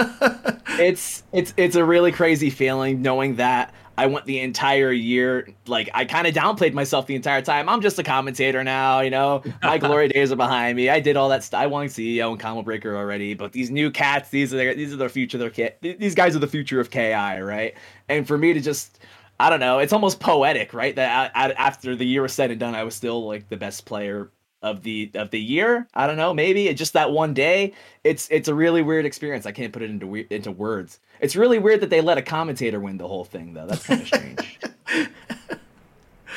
[0.78, 5.90] it's it's it's a really crazy feeling knowing that I went the entire year like
[5.92, 7.68] I kind of downplayed myself the entire time.
[7.68, 9.42] I'm just a commentator now, you know.
[9.62, 10.88] My glory days are behind me.
[10.88, 11.60] I did all that stuff.
[11.60, 14.94] I won CEO and Combo Breaker already, but these new cats, these are their, these
[14.94, 15.36] are the future.
[15.36, 15.76] Their kit.
[15.82, 17.74] These guys are the future of KI, right?
[18.08, 19.00] And for me to just
[19.38, 19.80] I don't know.
[19.80, 20.96] It's almost poetic, right?
[20.96, 23.58] That I, I, after the year was said and done, I was still like the
[23.58, 24.30] best player
[24.62, 25.86] of the of the year.
[25.94, 27.72] I don't know, maybe it's just that one day.
[28.04, 29.46] It's it's a really weird experience.
[29.46, 30.98] I can't put it into we- into words.
[31.20, 33.66] It's really weird that they let a commentator win the whole thing, though.
[33.66, 34.58] That's kind of strange.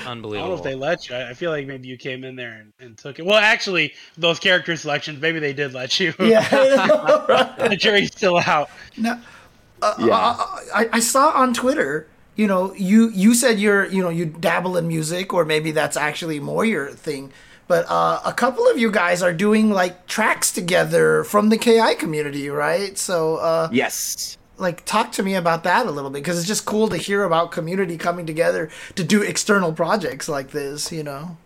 [0.06, 0.38] Unbelievable.
[0.38, 1.16] I don't know if they let you.
[1.16, 3.26] I I feel like maybe you came in there and, and took it.
[3.26, 6.14] Well, actually, those character selections, maybe they did let you.
[6.20, 6.42] Yeah.
[7.70, 8.70] the jury's still out.
[8.98, 9.22] Now,
[9.82, 10.16] uh, Yeah.
[10.18, 10.36] uh,
[10.74, 14.76] I, I saw on Twitter, you know, you you said you're, you know, you dabble
[14.78, 17.32] in music, or maybe that's actually more your thing.
[17.68, 21.96] But uh, a couple of you guys are doing like tracks together from the KI
[21.96, 22.98] community, right?
[22.98, 24.38] So, uh, yes.
[24.58, 27.24] like, talk to me about that a little bit because it's just cool to hear
[27.24, 30.92] about community coming together to do external projects like this.
[30.92, 31.38] You know.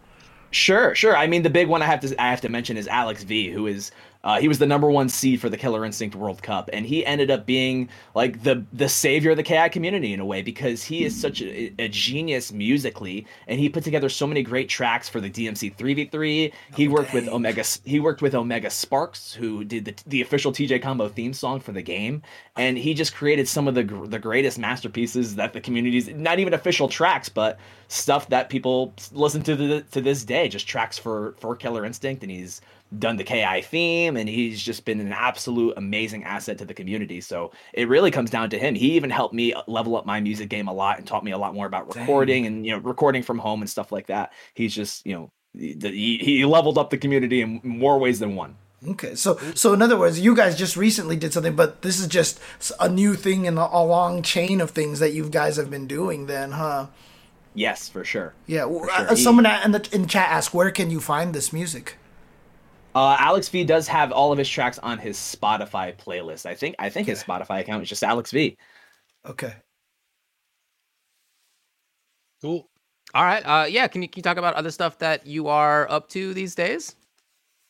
[0.52, 1.15] Sure, sure.
[1.15, 3.52] I mean, the big one I have to I have to mention is Alex V,
[3.52, 3.91] who is
[4.27, 7.05] Uh, he was the number one seed for the Killer Instinct World Cup, and he
[7.05, 10.83] ended up being like the the savior of the KI community in a way because
[10.83, 15.07] he is such a, a genius musically, and he put together so many great tracks
[15.07, 16.51] for the DMC three v three.
[16.75, 17.29] He Oh, worked with.
[17.29, 17.63] Omega.
[17.85, 21.71] He worked with Omega Sparks, who did the the official TJ Combo theme song for
[21.71, 22.21] the game,
[22.57, 26.39] and he just created some of the gr- the greatest masterpieces that the community's not
[26.39, 30.49] even official tracks, but stuff that people listen to the, to this day.
[30.49, 32.59] Just tracks for for Killer Instinct, and he's
[32.99, 37.22] done the KI theme, and he's just been an absolute amazing asset to the community.
[37.22, 38.76] So it really comes down to him.
[38.76, 41.38] He even helped me level up my music game a lot and taught me a
[41.38, 42.02] lot more about Dang.
[42.03, 44.34] recording and you know recording from home and stuff like that.
[44.53, 48.56] He's just you know he, he leveled up the community in more ways than one.
[48.88, 52.07] Okay, so so in other words, you guys just recently did something, but this is
[52.07, 52.39] just
[52.80, 55.88] a new thing in a, a long chain of things that you guys have been
[55.88, 56.27] doing.
[56.27, 56.88] Then, huh?
[57.56, 58.35] Yes, for sure.
[58.45, 58.65] Yeah.
[58.65, 59.10] For sure.
[59.10, 61.98] uh, someone in the in chat asked, "Where can you find this music?"
[62.98, 66.48] Uh, Alex V does have all of his tracks on his Spotify playlist.
[66.48, 68.57] I think I think his Spotify account is just Alex V.
[69.24, 69.53] Okay.
[72.41, 72.68] Cool.
[73.14, 73.41] All right.
[73.41, 73.88] Uh, yeah.
[73.88, 76.95] Can you, can you talk about other stuff that you are up to these days?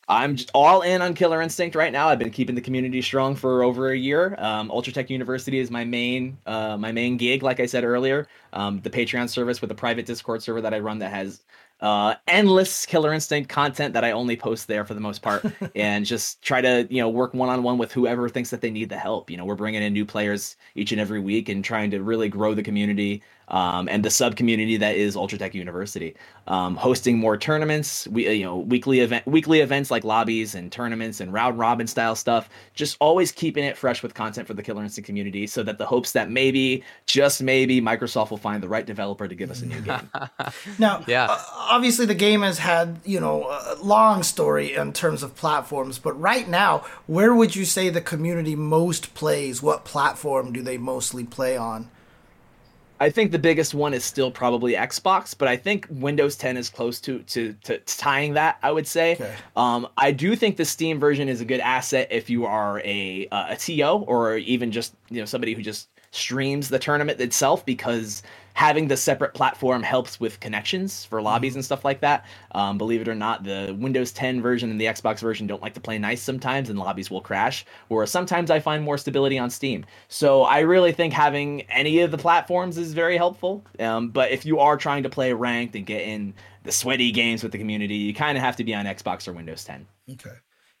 [0.08, 2.08] I'm just all in on Killer Instinct right now.
[2.08, 4.34] I've been keeping the community strong for over a year.
[4.38, 8.28] Um, Ultra Tech University is my main uh, my main gig, like I said earlier.
[8.54, 11.42] Um, the Patreon service with a private Discord server that I run that has
[11.80, 15.44] uh, endless Killer Instinct content that I only post there for the most part,
[15.76, 18.70] and just try to you know work one on one with whoever thinks that they
[18.70, 19.30] need the help.
[19.30, 22.28] You know, we're bringing in new players each and every week and trying to really
[22.28, 26.14] grow the community um, and the sub community that is Ultra Tech University.
[26.46, 31.20] Um, hosting more tournaments, we you know weekly event weekly events like lobbies and tournaments
[31.20, 32.48] and round robin style stuff.
[32.74, 35.86] Just always keeping it fresh with content for the Killer Instinct community, so that the
[35.86, 39.66] hopes that maybe just maybe Microsoft will find the right developer to give us a
[39.66, 40.10] new game.
[40.78, 41.26] Now, Yeah.
[41.30, 45.98] uh, obviously the game has had you know a long story in terms of platforms,
[45.98, 49.62] but right now, where would you say the community most plays?
[49.62, 51.90] What platform do they mostly play on?
[53.00, 56.68] I think the biggest one is still probably Xbox, but I think Windows 10 is
[56.68, 58.58] close to to, to tying that.
[58.62, 59.12] I would say.
[59.12, 59.34] Okay.
[59.56, 63.28] Um, I do think the Steam version is a good asset if you are a
[63.30, 67.64] uh, a TO or even just you know somebody who just streams the tournament itself
[67.64, 68.22] because
[68.58, 72.24] having the separate platform helps with connections for lobbies and stuff like that.
[72.50, 75.74] Um, believe it or not, the Windows 10 version and the Xbox version don't like
[75.74, 77.64] to play nice sometimes, and lobbies will crash.
[77.86, 79.86] Whereas sometimes I find more stability on Steam.
[80.08, 83.64] So I really think having any of the platforms is very helpful.
[83.78, 87.44] Um, but if you are trying to play ranked and get in the sweaty games
[87.44, 89.86] with the community, you kind of have to be on Xbox or Windows 10.
[90.14, 90.34] Okay.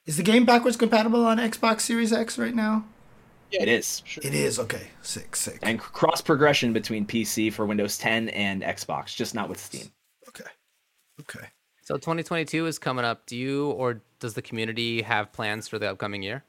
[0.04, 2.86] Is the game backwards compatible on Xbox Series X right now?
[3.50, 4.02] Yeah, It is.
[4.04, 4.22] Sure.
[4.24, 4.58] It is.
[4.58, 4.88] Okay.
[5.02, 5.34] Sick.
[5.36, 5.58] Sick.
[5.62, 9.90] And cross progression between PC for Windows 10 and Xbox, just not with Steam.
[10.28, 10.44] Okay.
[11.20, 11.46] Okay.
[11.82, 13.24] So 2022 is coming up.
[13.26, 16.44] Do you or does the community have plans for the upcoming year?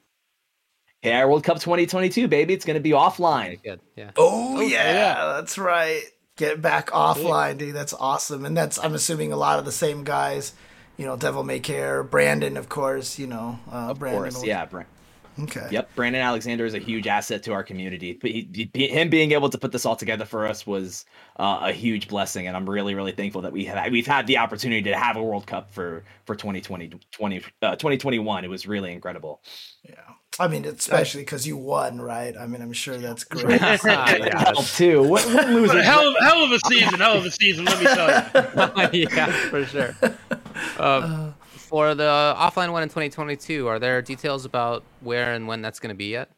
[1.02, 2.52] KI World Cup 2022, baby.
[2.52, 3.46] It's going to be offline.
[3.46, 3.80] Okay, good.
[3.96, 4.10] Yeah.
[4.18, 5.32] Oh, yeah, yeah.
[5.36, 6.02] that's right.
[6.36, 7.74] Get back offline, dude.
[7.74, 8.44] That's awesome.
[8.44, 10.52] And that's I'm assuming a lot of the same guys.
[10.98, 13.18] You know, Devil May Care, Brandon, of course.
[13.18, 14.22] You know, uh, Of Brandon.
[14.22, 14.66] course, was- yeah.
[14.66, 14.84] Bra-
[15.38, 15.68] Okay.
[15.70, 18.18] Yep, Brandon Alexander is a huge asset to our community.
[18.20, 21.04] But he, he- him being able to put this all together for us was
[21.38, 24.38] uh, a huge blessing, and I'm really, really thankful that we have we've had the
[24.38, 28.44] opportunity to have a World Cup for for 2020, 20, uh, 2021.
[28.44, 29.40] It was really incredible.
[29.88, 29.94] Yeah.
[30.38, 32.34] I mean, especially because you won, right?
[32.36, 33.60] I mean, I'm sure that's great.
[33.60, 33.76] yeah,
[34.44, 35.02] Hell, too.
[35.02, 35.78] What, what But loser?
[35.78, 37.64] a hell, of- hell of a season, hell of a season.
[37.64, 39.06] Let me tell you.
[39.16, 39.94] yeah, for sure.
[40.78, 41.32] Uh,
[41.70, 45.94] for the offline one in 2022, are there details about where and when that's going
[45.94, 46.28] to be yet?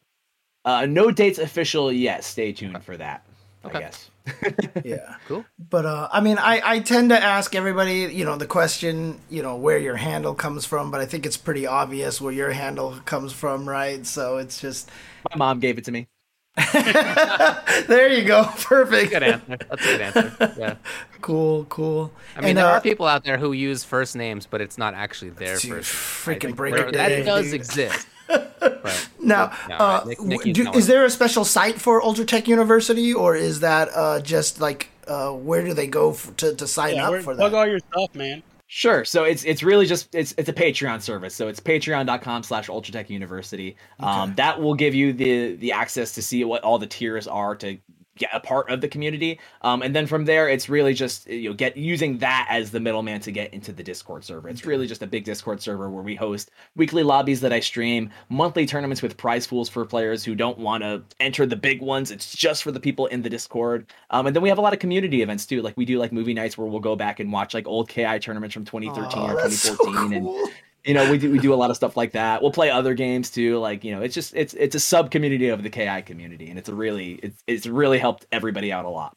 [0.63, 2.23] Uh, no dates official yet.
[2.23, 3.25] Stay tuned for that.
[3.65, 3.77] Okay.
[3.77, 4.11] I guess.
[4.85, 5.15] yeah.
[5.27, 5.43] Cool.
[5.69, 9.41] But uh, I mean, I, I tend to ask everybody, you know, the question, you
[9.41, 12.99] know, where your handle comes from, but I think it's pretty obvious where your handle
[13.05, 14.05] comes from, right?
[14.05, 14.91] So it's just,
[15.31, 16.07] My mom gave it to me.
[17.87, 18.43] there you go.
[18.61, 19.11] Perfect.
[19.11, 19.57] Good answer.
[19.69, 20.53] That's a good answer.
[20.57, 20.75] Yeah.
[21.21, 22.11] Cool, cool.
[22.35, 24.77] I mean, And, there uh, are people out there who use first names, but it's
[24.77, 26.27] not actually their Dude, first.
[26.27, 26.35] name.
[26.51, 27.53] Freaking break there- it That down, does dude.
[27.53, 28.07] exist.
[28.27, 33.13] But Now, No, uh, Nick- do- is there a special site for Ultra Tech University,
[33.13, 36.95] or is that uh, just like uh, where do they go f- to, to sign
[36.95, 37.39] Yeah, up for that?
[37.39, 38.43] plug all your stuff, man.
[38.67, 39.05] Sure.
[39.05, 41.35] So it's it's really just it's it's a Patreon service.
[41.35, 43.75] So it's patreon.com slash Ultratech University.
[43.99, 47.55] Um, that will give you the the access to see what all the tiers are
[47.57, 47.77] to
[48.17, 49.39] get a part of the community.
[49.61, 52.79] Um, and then from there, it's really just you know get using that as the
[52.79, 54.49] middleman to get into the Discord server.
[54.49, 58.09] It's really just a big Discord server where we host weekly lobbies that I stream,
[58.29, 62.11] monthly tournaments with prize pools for players who don't want to enter the big ones.
[62.11, 63.87] It's just for the people in the Discord.
[64.09, 65.61] Um, and then we have a lot of community events too.
[65.61, 68.19] Like we do like movie nights where we'll go back and watch like old KI
[68.19, 70.49] tournaments from 2013 Aw, or that's so 2014 and cool.
[70.85, 72.41] You know, we do we do a lot of stuff like that.
[72.41, 73.57] We'll play other games too.
[73.59, 76.59] Like you know, it's just it's it's a sub community of the KI community, and
[76.59, 79.15] it's a really it's it's really helped everybody out a lot.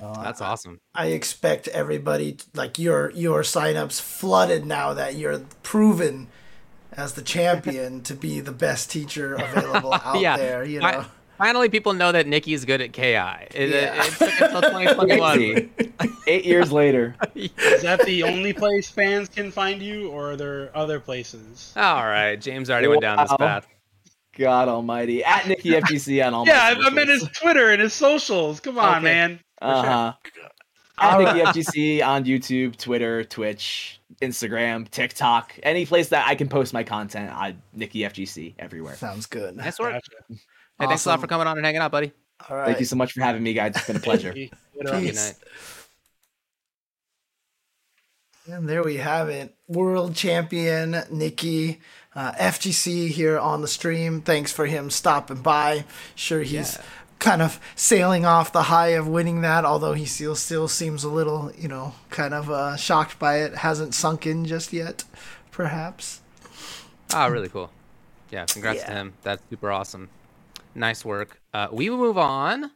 [0.00, 0.78] Uh, That's awesome.
[0.94, 6.28] I expect everybody t- like your your signups flooded now that you're proven
[6.92, 10.36] as the champion to be the best teacher available out Yeah.
[10.36, 10.64] there.
[10.64, 11.04] You I- know,
[11.38, 13.02] Finally, people know that Nikki's good at KI.
[13.54, 14.02] It, Yeah.
[14.04, 15.70] it, it took until 2021.
[16.26, 20.76] Eight years later, Is that the only place fans can find you, or are there
[20.76, 21.72] other places?
[21.76, 23.66] All right, James already went down this path.
[24.36, 26.46] God Almighty, at Nikki FGC on all.
[26.46, 28.60] Yeah, I I meant his Twitter and his socials.
[28.60, 29.04] Come on, Okay.
[29.04, 29.40] man.
[29.62, 30.12] Uh huh.
[30.98, 36.72] At Nikki FGC on YouTube, Twitter, Twitch, Instagram, TikTok, any place that I can post
[36.74, 37.30] my content.
[37.30, 38.94] I Nikki FGC everywhere.
[38.96, 39.56] sounds good.
[39.56, 39.92] Nice work.
[39.92, 40.40] Gotcha.
[40.78, 42.12] Hey, thanks a lot for coming on and hanging out, buddy.
[42.50, 42.66] All right.
[42.66, 43.72] Thank you so much for having me, guys.
[43.76, 44.32] It's been a pleasure.
[44.34, 44.50] Good
[44.84, 45.34] night.
[48.48, 49.56] And there we have it.
[49.66, 51.80] World champion Nikki
[52.14, 54.20] uh, FGC here on the stream.
[54.20, 55.84] Thanks for him stopping by.
[56.14, 56.82] Sure, he's Yeah.
[57.18, 61.08] kind of sailing off the high of winning that, although he still still seems a
[61.08, 63.56] little, you know, kind of uh, shocked by it.
[63.56, 65.02] Hasn't sunk in just yet,
[65.50, 66.20] perhaps.
[67.12, 67.72] Ah, really cool.
[68.30, 69.14] Yeah, congrats to him.
[69.22, 70.08] That's super awesome.
[70.76, 71.40] Nice work.
[71.54, 72.70] Uh, we will move on.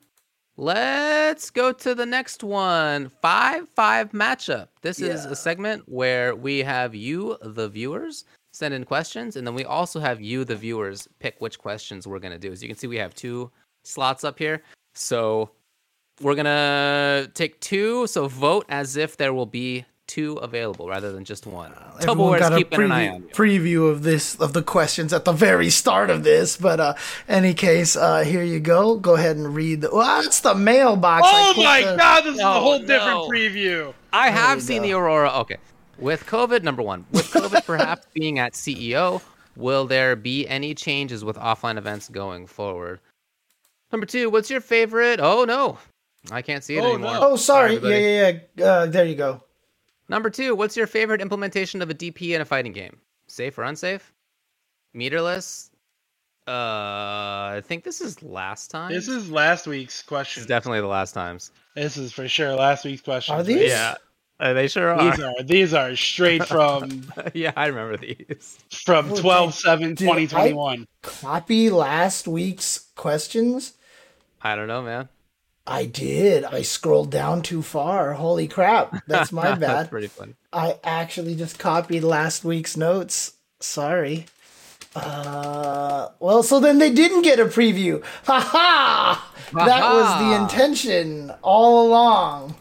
[0.56, 3.10] Let's go to the next one.
[3.22, 4.68] Five five matchup.
[4.82, 9.54] This is a segment where we have you, the viewers, send in questions, and then
[9.54, 12.52] we also have you, the viewers, pick which questions we're gonna do.
[12.52, 13.50] As you can see, we have two
[13.84, 14.62] slots up here.
[14.94, 15.50] So
[16.20, 18.06] we're gonna take two.
[18.06, 21.72] So vote as if there will be two available rather than just one.
[22.00, 23.60] Everyone Tubbleware got is a keeping an eye on preview, you.
[23.84, 26.94] preview of this of the questions at the very start of this, but uh,
[27.28, 28.96] any case, uh, here you go.
[28.96, 29.82] Go ahead and read.
[29.82, 31.26] The, well, that's the mailbox.
[31.26, 32.86] I Oh put my the- god, this is a whole no.
[32.86, 33.94] different preview.
[34.12, 34.88] I have we seen go.
[34.88, 35.30] the Aurora.
[35.40, 35.56] Okay.
[35.98, 39.20] With COVID, number one, with COVID perhaps being at CEO,
[39.56, 43.00] will there be any changes with offline events going forward?
[43.92, 45.20] Number two, what's your favorite?
[45.20, 45.78] Oh, no.
[46.30, 47.12] I can't see it Oh, anymore.
[47.14, 47.20] no.
[47.30, 47.76] Oh, sorry.
[47.76, 47.94] everybody.
[48.02, 48.64] yeah, yeah, yeah.
[48.66, 49.42] Uh, there you go.
[50.10, 52.98] Number two, what's your favorite implementation of a DP in a fighting game?
[53.28, 54.12] Safe or unsafe?
[54.94, 55.70] Meterless?
[56.48, 56.50] Uh,
[57.56, 58.90] I think this is last time.
[58.92, 60.40] This is last week's This question.
[60.40, 61.52] is definitely the last times.
[61.76, 63.36] This is for sure last week's question.
[63.36, 63.70] Are these?
[63.70, 63.94] Yeah.
[64.40, 65.10] Uh, they sure are.
[65.12, 68.58] These are these are straight from yeah, I remember these.
[68.84, 70.86] from Oh, 12 7 2021.
[71.02, 73.74] Copy last week's questions.
[74.42, 75.08] I don't know, man.
[75.66, 76.44] I did.
[76.44, 78.14] I scrolled down too far.
[78.14, 79.04] Holy crap.
[79.06, 79.60] That's my bad.
[79.60, 80.34] That's pretty fun.
[80.52, 83.34] I actually just copied last week's notes.
[83.60, 84.26] Sorry.
[84.96, 88.02] Uh, well, so then they didn't get a preview.
[88.26, 89.32] Ha ha!
[89.52, 92.56] That was the intention all along.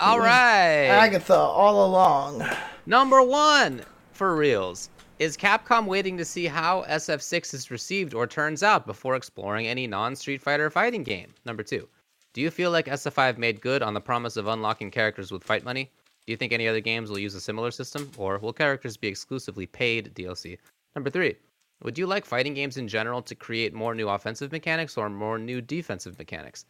[0.00, 0.86] All right.
[0.86, 2.44] Agatha, all along.
[2.86, 4.88] Number one for reals.
[5.18, 9.86] Is Capcom waiting to see how SF6 is received or turns out before exploring any
[9.86, 11.34] non Street Fighter fighting game?
[11.44, 11.88] Number two.
[12.34, 15.64] Do you feel like SF5 made good on the promise of unlocking characters with fight
[15.64, 15.90] money?
[16.26, 19.08] Do you think any other games will use a similar system, or will characters be
[19.08, 20.58] exclusively paid DLC?
[20.94, 21.36] Number three.
[21.82, 25.38] Would you like fighting games in general to create more new offensive mechanics or more
[25.38, 26.66] new defensive mechanics?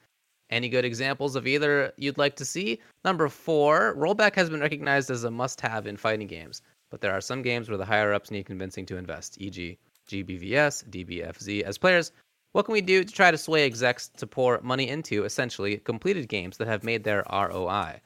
[0.51, 2.80] Any good examples of either you'd like to see?
[3.05, 7.12] Number four, rollback has been recognized as a must have in fighting games, but there
[7.12, 9.78] are some games where the higher ups need convincing to invest, e.g.,
[10.09, 11.62] GBVS, DBFZ.
[11.62, 12.12] As players,
[12.59, 16.28] what can we do to try to sway execs to pour money into essentially completed
[16.28, 18.01] games that have made their ROI?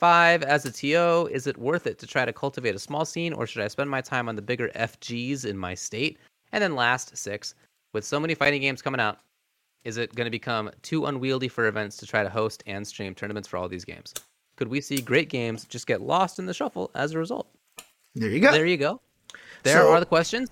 [0.00, 3.34] Five, as a TO, is it worth it to try to cultivate a small scene,
[3.34, 6.16] or should I spend my time on the bigger FGs in my state?
[6.52, 7.54] And then last, six,
[7.92, 9.18] with so many fighting games coming out,
[9.84, 13.14] is it going to become too unwieldy for events to try to host and stream
[13.14, 14.14] tournaments for all these games?
[14.56, 17.46] Could we see great games just get lost in the shuffle as a result?
[18.14, 18.52] There you go.
[18.52, 19.02] There you go.
[19.64, 20.48] There So- are the questions.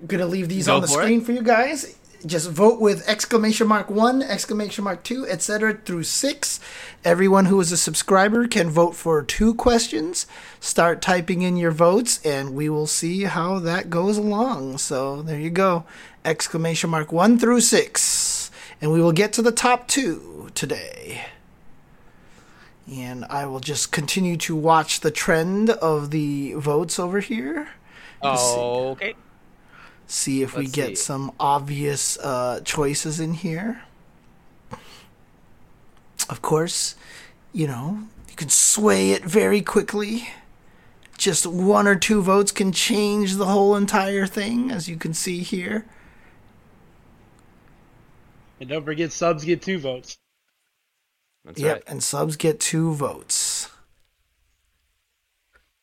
[0.00, 1.04] I'm gonna leave these Go on the for it.
[1.04, 1.96] screen for you guys.
[2.26, 5.74] Just vote with exclamation mark one, exclamation mark two, etc.
[5.74, 6.60] through six.
[7.04, 10.26] Everyone who is a subscriber can vote for two questions.
[10.60, 14.78] Start typing in your votes, and we will see how that goes along.
[14.78, 15.84] So there you go,
[16.24, 21.24] exclamation mark one through six, and we will get to the top two today.
[22.90, 27.68] And I will just continue to watch the trend of the votes over here
[28.22, 29.14] Okay.
[30.10, 30.94] See if we Let's get see.
[30.96, 33.82] some obvious uh, choices in here.
[36.28, 36.94] Of course,
[37.52, 40.28] you know, you can sway it very quickly.
[41.16, 45.40] Just one or two votes can change the whole entire thing, as you can see
[45.40, 45.84] here.
[48.58, 50.18] And don't forget subs get two votes.
[51.44, 51.84] That's yep, right.
[51.88, 53.49] and subs get two votes.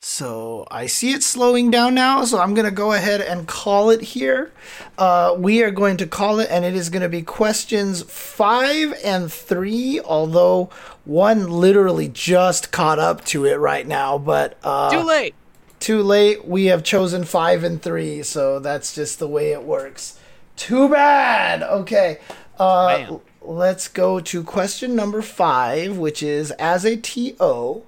[0.09, 3.89] So I see it slowing down now, so I'm going to go ahead and call
[3.89, 4.53] it here.
[4.97, 8.97] Uh, we are going to call it, and it is going to be questions five
[9.03, 10.69] and three, although
[11.03, 14.57] one literally just caught up to it right now, but.
[14.63, 15.35] Uh, Too late!
[15.81, 16.47] Too late.
[16.47, 20.17] We have chosen five and three, so that's just the way it works.
[20.55, 21.61] Too bad!
[21.61, 22.19] Okay.
[22.57, 27.83] Uh, let's go to question number five, which is as a TO.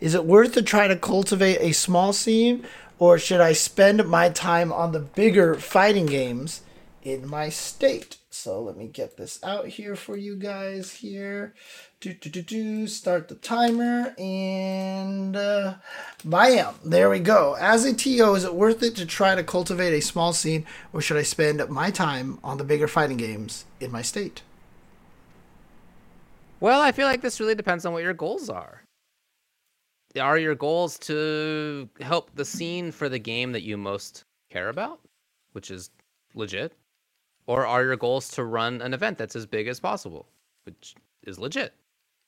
[0.00, 2.64] Is it worth to try to cultivate a small scene,
[2.98, 6.62] or should I spend my time on the bigger fighting games
[7.02, 8.16] in my state?
[8.30, 11.52] So let me get this out here for you guys here.
[12.00, 12.86] Do, do, do, do.
[12.86, 15.74] Start the timer and uh,
[16.24, 17.56] bam, there we go.
[17.60, 20.64] As a TO, is it worth it to try to cultivate a small scene,
[20.94, 24.40] or should I spend my time on the bigger fighting games in my state?
[26.58, 28.79] Well, I feel like this really depends on what your goals are
[30.18, 35.00] are your goals to help the scene for the game that you most care about,
[35.52, 35.90] which is
[36.34, 36.72] legit,
[37.46, 40.26] or are your goals to run an event that's as big as possible,
[40.64, 41.74] which is legit?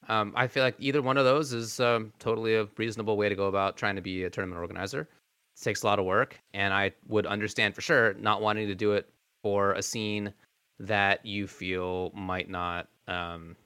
[0.08, 3.34] Um, I feel like either one of those is um, totally a reasonable way to
[3.34, 5.02] go about trying to be a tournament organizer.
[5.02, 8.74] It takes a lot of work, and I would understand for sure not wanting to
[8.74, 9.08] do it
[9.42, 10.32] for a scene
[10.80, 13.56] that you feel might not um,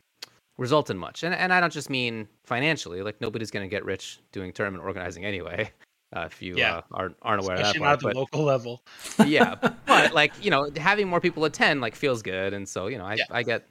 [0.58, 1.22] result in much.
[1.22, 3.02] And and I don't just mean financially.
[3.02, 5.70] Like nobody's going to get rich doing tournament organizing anyway.
[6.14, 6.76] Uh, if you yeah.
[6.76, 8.82] uh, aren't aren't aware Especially of that, part, not at the local level.
[9.26, 9.76] yeah, but
[10.14, 13.14] like you know, having more people attend like feels good, and so you know, I
[13.14, 13.24] yeah.
[13.30, 13.66] I get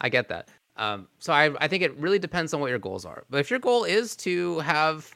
[0.00, 0.48] I get that.
[0.76, 3.24] Um, so I I think it really depends on what your goals are.
[3.28, 5.12] But if your goal is to have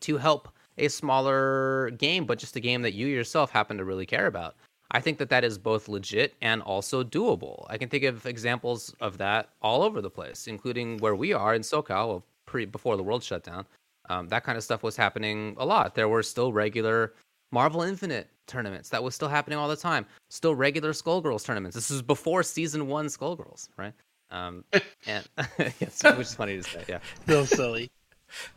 [0.00, 0.48] to help
[0.78, 4.56] a smaller game, but just a game that you yourself happen to really care about,
[4.96, 7.66] I think that that is both legit and also doable.
[7.68, 11.54] I can think of examples of that all over the place, including where we are
[11.54, 13.66] in SoCal, pre before the world shut down.
[14.08, 15.94] Um, that kind of stuff was happening a lot.
[15.94, 17.12] There were still regular
[17.52, 20.06] Marvel Infinite tournaments that was still happening all the time.
[20.30, 21.74] Still regular Skullgirls tournaments.
[21.74, 23.92] This is before season one Skullgirls, right?
[24.30, 24.64] Um,
[25.06, 25.28] and
[25.78, 26.84] yes, which is funny to say.
[26.88, 27.90] Yeah, so silly.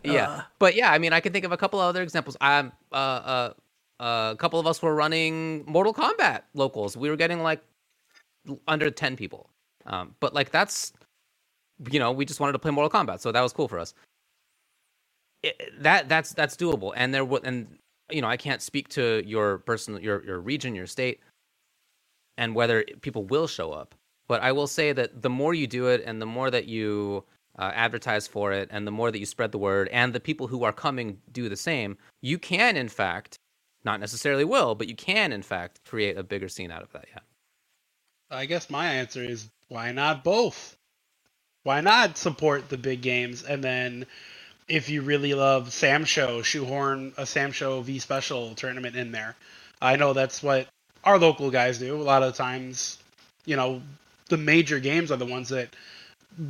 [0.03, 0.41] Yeah, uh.
[0.57, 2.36] but yeah, I mean, I can think of a couple other examples.
[2.41, 3.53] I'm uh, uh,
[3.99, 6.95] uh, a couple of us were running Mortal Kombat locals.
[6.95, 7.61] We were getting like
[8.67, 9.49] under 10 people.
[9.85, 10.93] Um, but like that's,
[11.91, 13.19] you know, we just wanted to play Mortal Kombat.
[13.19, 13.93] So that was cool for us.
[15.43, 16.93] It, that that's, that's doable.
[16.95, 17.67] And there would, and
[18.09, 21.19] you know, I can't speak to your personal, your, your region, your state
[22.39, 23.93] and whether people will show up.
[24.27, 27.26] But I will say that the more you do it and the more that you
[27.59, 30.47] uh, advertise for it and the more that you spread the word and the people
[30.47, 33.38] who are coming do the same, you can, in fact,
[33.84, 37.06] not necessarily will, but you can, in fact, create a bigger scene out of that.
[37.14, 37.19] Yeah.
[38.31, 40.77] I guess my answer is why not both?
[41.64, 44.06] Why not support the big games and then
[44.69, 49.35] if you really love SamSho, shoehorn a SamSho V Special tournament in there.
[49.81, 50.68] I know that's what
[51.03, 51.99] our local guys do.
[51.99, 52.99] A lot of times,
[53.45, 53.81] you know,
[54.30, 55.69] the major games are the ones that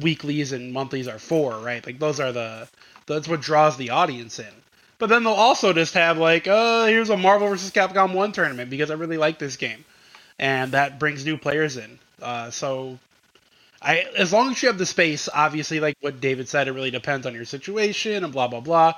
[0.01, 1.85] weeklies and monthlies are for, right?
[1.85, 2.67] Like those are the
[3.07, 4.53] that's what draws the audience in.
[4.99, 7.71] But then they'll also just have like, uh, here's a Marvel vs.
[7.71, 9.85] Capcom 1 tournament because I really like this game.
[10.37, 11.99] And that brings new players in.
[12.21, 12.99] Uh, so
[13.81, 16.91] I as long as you have the space, obviously like what David said, it really
[16.91, 18.93] depends on your situation and blah blah blah.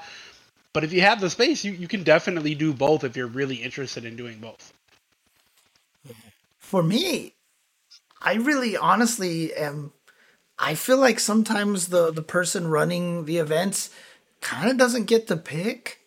[0.73, 3.57] But if you have the space, you, you can definitely do both if you're really
[3.57, 4.73] interested in doing both.
[6.57, 7.33] For me,
[8.21, 9.93] I really honestly am
[10.57, 13.91] I feel like sometimes the the person running the events
[14.41, 15.99] kind of doesn't get to pick.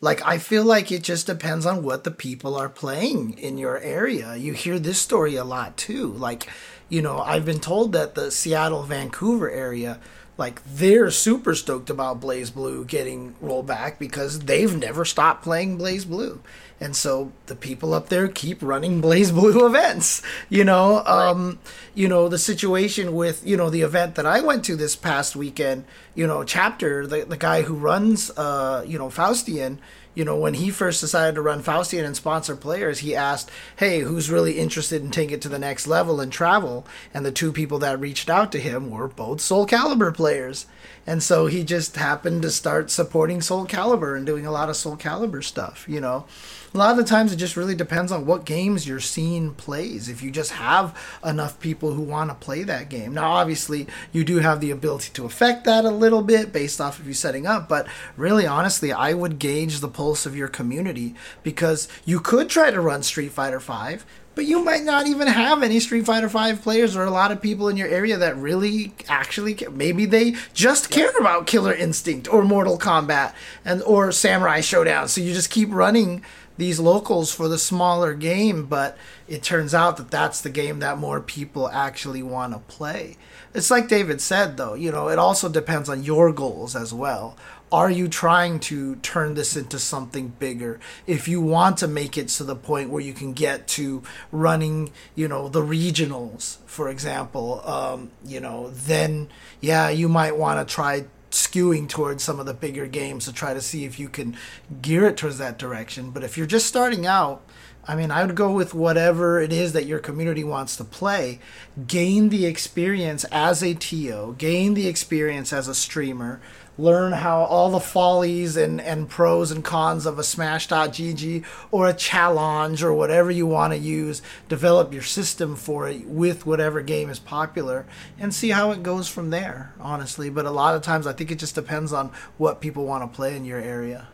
[0.00, 3.78] Like, I feel like it just depends on what the people are playing in your
[3.78, 4.34] area.
[4.34, 6.08] You hear this story a lot too.
[6.08, 6.48] Like,
[6.88, 10.00] you know, I've been told that the Seattle, Vancouver area,
[10.38, 16.38] like, they're super stoked about BlazBlue getting rolled back because they've never stopped playing BlazBlue,
[16.80, 20.22] And so the people up there keep running Blaze Blue events.
[20.48, 21.58] You know, um,
[21.94, 25.36] you know the situation with you know the event that I went to this past
[25.36, 25.84] weekend.
[26.14, 29.78] You know, chapter the the guy who runs uh, you know Faustian
[30.14, 34.00] you know, when he first decided to run Faustian and sponsor players, he asked, Hey,
[34.00, 36.86] who's really interested in taking it to the next level and travel?
[37.14, 40.66] And the two people that reached out to him were both Soul Calibur players.
[41.06, 44.76] And so he just happened to start supporting Soul Calibur and doing a lot of
[44.76, 46.26] Soul Calibur stuff, you know
[46.74, 50.08] a lot of the times it just really depends on what games your scene plays.
[50.08, 53.12] If you just have enough people who want to play that game.
[53.12, 56.98] Now, obviously, you do have the ability to affect that a little bit based off
[56.98, 61.14] of you setting up, but really, honestly, I would gauge the pulse of your community
[61.42, 64.02] because you could try to run Street Fighter V
[64.34, 67.42] but you might not even have any Street Fighter Five players or a lot of
[67.42, 69.70] people in your area that really actually care.
[69.70, 73.34] maybe they just care about Killer Instinct or Mortal Kombat
[73.64, 75.08] and or Samurai Shodown.
[75.08, 76.22] So you just keep running
[76.58, 78.96] these locals for the smaller game, but
[79.26, 83.16] it turns out that that's the game that more people actually want to play.
[83.54, 87.36] It's like David said though, you know, it also depends on your goals as well
[87.72, 92.28] are you trying to turn this into something bigger if you want to make it
[92.28, 97.66] to the point where you can get to running you know the regionals for example
[97.66, 99.28] um, you know then
[99.60, 103.54] yeah you might want to try skewing towards some of the bigger games to try
[103.54, 104.36] to see if you can
[104.82, 107.42] gear it towards that direction but if you're just starting out
[107.84, 111.40] I mean, I would go with whatever it is that your community wants to play.
[111.86, 116.40] Gain the experience as a TO, gain the experience as a streamer,
[116.78, 121.94] learn how all the follies and, and pros and cons of a smash.gg or a
[121.94, 127.10] Challonge or whatever you want to use develop your system for it with whatever game
[127.10, 127.86] is popular
[128.18, 130.30] and see how it goes from there honestly.
[130.30, 133.16] But a lot of times i think it just depends on what people want to
[133.16, 134.08] play in your area.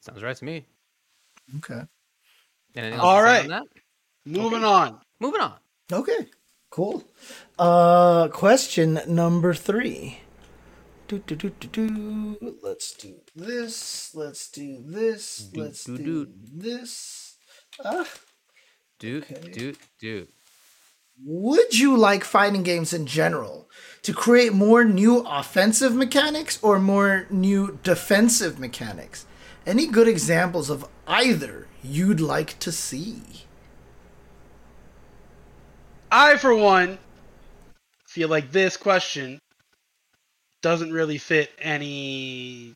[0.00, 0.64] Sounds right to me.
[1.56, 1.80] Okay.
[3.00, 3.48] All right.
[4.24, 4.64] moving okay.
[4.64, 5.00] on.
[5.20, 5.54] Moving on.
[5.92, 6.26] Okay.
[6.70, 7.02] Cool.
[7.58, 10.20] Uh, question number three.
[11.08, 12.56] Do, do, do, do, do.
[12.62, 14.14] Let's do this.
[14.14, 15.38] Let's do this.
[15.38, 16.32] Do, Let's do, do, do.
[16.52, 17.36] this.
[17.84, 18.08] Ah.
[18.98, 19.52] Do, okay.
[19.52, 20.26] do, do.
[21.24, 23.70] Would you like fighting games in general
[24.02, 29.24] to create more new offensive mechanics or more new defensive mechanics?
[29.64, 33.46] Any good examples of either you'd like to see?
[36.12, 36.98] I, for one,
[38.16, 39.38] feel like this question
[40.62, 42.74] doesn't really fit any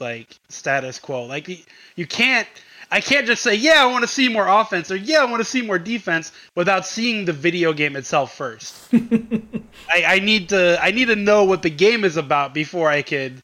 [0.00, 1.24] like status quo.
[1.24, 1.50] Like
[1.96, 2.48] you can't
[2.90, 5.40] I can't just say, "Yeah, I want to see more offense" or "Yeah, I want
[5.40, 8.74] to see more defense" without seeing the video game itself first.
[8.94, 13.02] I, I need to I need to know what the game is about before I
[13.02, 13.42] could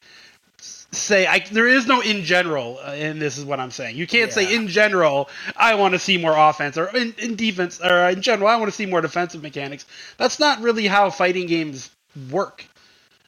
[0.90, 3.96] say I, there is no in general, uh, and this is what I'm saying.
[3.96, 4.34] You can't yeah.
[4.34, 8.22] say in general I want to see more offense or in, in defense or in
[8.22, 9.86] general I want to see more defensive mechanics.
[10.16, 11.90] That's not really how fighting games
[12.30, 12.64] work.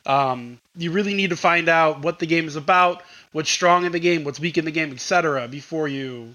[0.07, 3.93] Um, you really need to find out what the game is about, what's strong in
[3.93, 5.47] the game, what's weak in the game, etc.
[5.47, 6.35] Before you,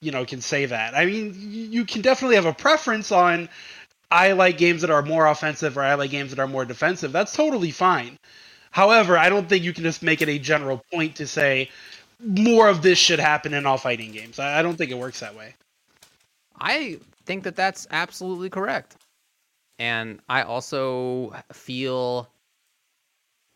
[0.00, 0.96] you know, can say that.
[0.96, 3.48] I mean, you can definitely have a preference on.
[4.10, 7.12] I like games that are more offensive, or I like games that are more defensive.
[7.12, 8.18] That's totally fine.
[8.72, 11.70] However, I don't think you can just make it a general point to say
[12.20, 14.38] more of this should happen in all fighting games.
[14.38, 15.54] I don't think it works that way.
[16.58, 18.96] I think that that's absolutely correct.
[19.78, 22.28] And I also feel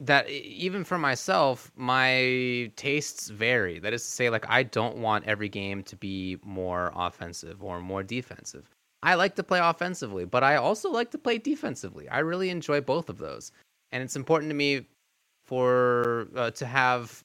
[0.01, 3.79] that even for myself, my tastes vary.
[3.79, 7.81] That is to say, like, I don't want every game to be more offensive or
[7.81, 8.69] more defensive.
[9.03, 12.09] I like to play offensively, but I also like to play defensively.
[12.09, 13.53] I really enjoy both of those.
[13.93, 14.87] And it's important to me
[15.47, 17.23] for uh, to have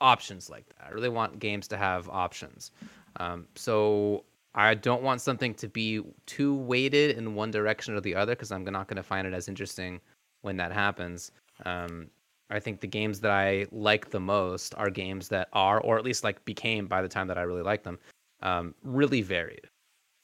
[0.00, 0.88] options like that.
[0.88, 2.72] I really want games to have options.
[3.16, 4.24] Um, so
[4.54, 8.50] I don't want something to be too weighted in one direction or the other because
[8.50, 10.00] I'm not going to find it as interesting
[10.42, 11.30] when that happens.
[11.64, 12.08] Um,
[12.50, 16.04] I think the games that I like the most are games that are, or at
[16.04, 17.98] least like became by the time that I really like them,
[18.42, 19.68] um, really varied.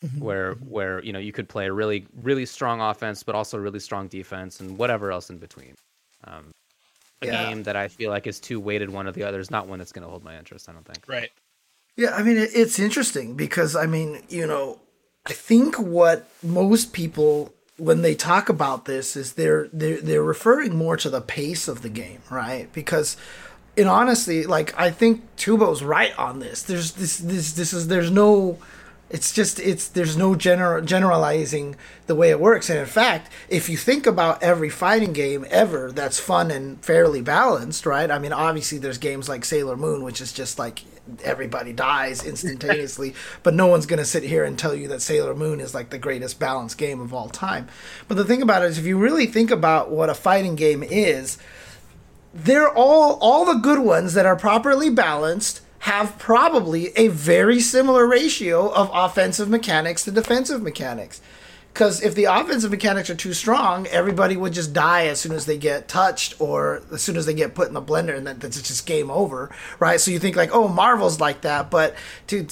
[0.05, 0.21] Mm-hmm.
[0.21, 3.81] Where where you know you could play a really really strong offense, but also really
[3.81, 5.75] strong defense and whatever else in between.
[6.25, 6.51] Um,
[7.23, 7.49] a yeah.
[7.49, 9.79] game that I feel like is too weighted one or the other is not one
[9.79, 10.69] that's going to hold my interest.
[10.69, 11.05] I don't think.
[11.07, 11.31] Right.
[11.97, 14.81] Yeah, I mean it's interesting because I mean you know
[15.25, 20.77] I think what most people when they talk about this is they're they're they're referring
[20.77, 22.71] more to the pace of the game, right?
[22.73, 23.17] Because
[23.77, 26.63] and honestly, like I think Tubo's right on this.
[26.63, 28.59] There's this this this is there's no
[29.09, 31.77] it's just it's there's no general generalizing
[32.07, 32.69] the way it works.
[32.69, 37.23] And in fact, if you think about every fighting game ever that's fun and fairly
[37.23, 38.11] balanced, right?
[38.11, 40.83] I mean, obviously there's games like Sailor Moon, which is just like
[41.23, 43.15] everybody dies instantaneously,
[43.45, 45.91] but no one's going to sit here and tell you that Sailor Moon is like
[45.91, 47.69] the greatest balanced game of all time.
[48.09, 50.83] But the thing about it is if you really think about what a fighting game
[50.83, 51.39] is,
[52.35, 58.07] they're all all the good ones that are properly balanced have probably a very similar
[58.07, 61.21] ratio of offensive mechanics to defensive mechanics.
[61.73, 65.45] Because if the offensive mechanics are too strong, everybody would just die as soon as
[65.45, 68.39] they get touched or as soon as they get put in the blender, and then
[68.43, 70.01] it's just game over, right?
[70.01, 71.95] So you think like, oh, Marvel's like that, but
[72.27, 72.51] dude,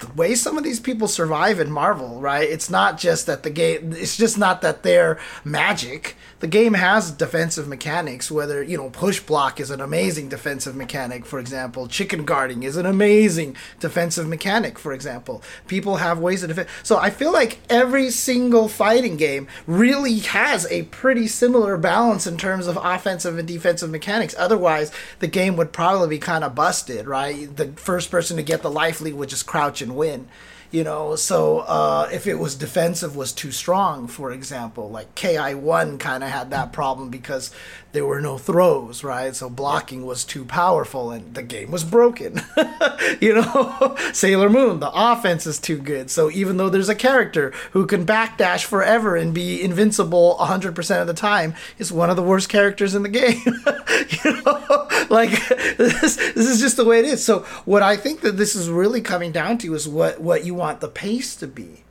[0.00, 2.48] the way some of these people survive in Marvel, right?
[2.48, 6.16] It's not just that the game, it's just not that they're magic.
[6.40, 11.26] The game has defensive mechanics, whether, you know, push block is an amazing defensive mechanic,
[11.26, 11.86] for example.
[11.86, 15.42] Chicken guarding is an amazing defensive mechanic, for example.
[15.66, 16.68] People have ways to defend.
[16.82, 22.38] So I feel like every single fighting game really has a pretty similar balance in
[22.38, 24.34] terms of offensive and defensive mechanics.
[24.38, 27.54] Otherwise, the game would probably be kind of busted, right?
[27.54, 30.28] The first person to get the life lead would just crouch and win
[30.70, 31.16] you know?
[31.16, 36.30] So uh, if it was defensive was too strong for example like KI1 kind of
[36.30, 37.52] had that problem because
[37.92, 42.40] there were no throws right so blocking was too powerful and the game was broken
[43.20, 47.52] you know sailor moon the offense is too good so even though there's a character
[47.72, 52.22] who can backdash forever and be invincible 100% of the time is one of the
[52.22, 53.40] worst characters in the game
[54.24, 55.30] you know like
[55.76, 58.68] this, this is just the way it is so what i think that this is
[58.68, 61.84] really coming down to is what what you want the pace to be,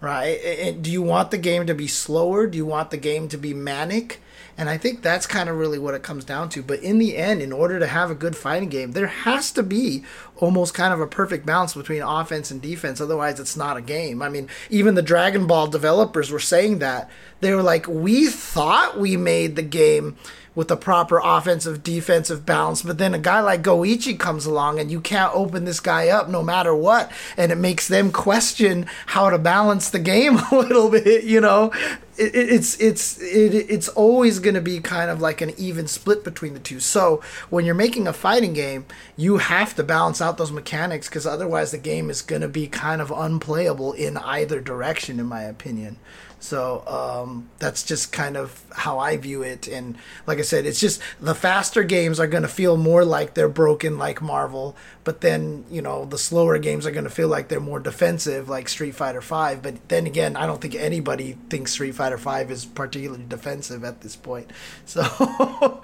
[0.00, 0.38] right?
[0.44, 2.46] And do you want the game to be slower?
[2.46, 4.20] Do you want the game to be manic?
[4.60, 6.62] And I think that's kind of really what it comes down to.
[6.62, 9.62] But in the end, in order to have a good fighting game, there has to
[9.62, 10.04] be
[10.36, 13.00] almost kind of a perfect balance between offense and defense.
[13.00, 14.20] Otherwise, it's not a game.
[14.20, 17.08] I mean, even the Dragon Ball developers were saying that.
[17.40, 20.18] They were like, we thought we made the game
[20.60, 22.82] with the proper offensive defensive balance.
[22.82, 26.28] But then a guy like Goichi comes along and you can't open this guy up
[26.28, 27.10] no matter what.
[27.38, 31.72] And it makes them question how to balance the game a little bit, you know.
[32.18, 36.24] It, it's it's it, it's always going to be kind of like an even split
[36.24, 36.78] between the two.
[36.78, 38.84] So when you're making a fighting game,
[39.16, 42.66] you have to balance out those mechanics because otherwise the game is going to be
[42.66, 45.96] kind of unplayable in either direction, in my opinion.
[46.40, 49.68] So um, that's just kind of how I view it.
[49.68, 49.96] And
[50.26, 53.48] like I said, it's just the faster games are going to feel more like they're
[53.48, 54.74] broken, like Marvel.
[55.04, 58.48] But then you know the slower games are going to feel like they're more defensive,
[58.48, 59.62] like Street Fighter Five.
[59.62, 64.00] But then again, I don't think anybody thinks Street Fighter Five is particularly defensive at
[64.00, 64.50] this point.
[64.86, 65.02] So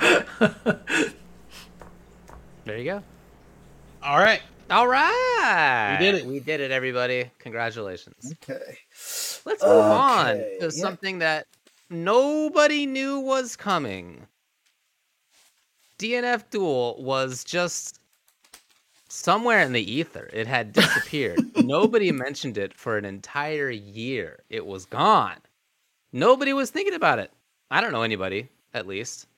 [2.65, 3.03] there you go.
[4.03, 4.41] All right.
[4.71, 5.97] All right.
[5.99, 6.27] We did it.
[6.27, 7.31] We did it, everybody.
[7.39, 8.33] Congratulations.
[8.43, 8.79] okay.
[9.47, 10.71] Let's move on Okay, to yeah.
[10.71, 11.47] something that
[11.89, 14.27] nobody knew was coming.
[15.99, 18.01] DNF Duel was just
[19.09, 20.29] somewhere in the ether.
[20.33, 21.41] It had disappeared.
[21.57, 24.41] nobody mentioned it for an entire year.
[24.51, 25.39] It was gone.
[26.13, 27.31] Nobody was thinking about it.
[27.71, 29.27] I don't know anybody, at least.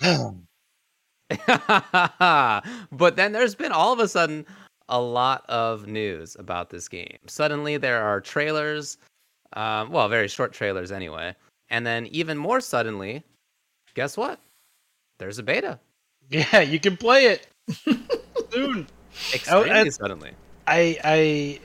[0.00, 0.34] but
[3.16, 4.46] then there's been all of a sudden
[4.88, 7.18] a lot of news about this game.
[7.26, 8.98] Suddenly there are trailers,
[9.54, 11.34] um, well, very short trailers anyway.
[11.68, 13.22] And then even more suddenly,
[13.94, 14.38] guess what?
[15.18, 15.78] There's a beta.
[16.30, 17.46] Yeah, you can play it
[18.52, 18.86] soon.
[19.34, 20.30] Extremely and- suddenly.
[20.66, 21.60] I I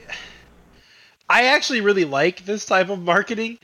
[1.28, 3.58] I actually really like this type of marketing.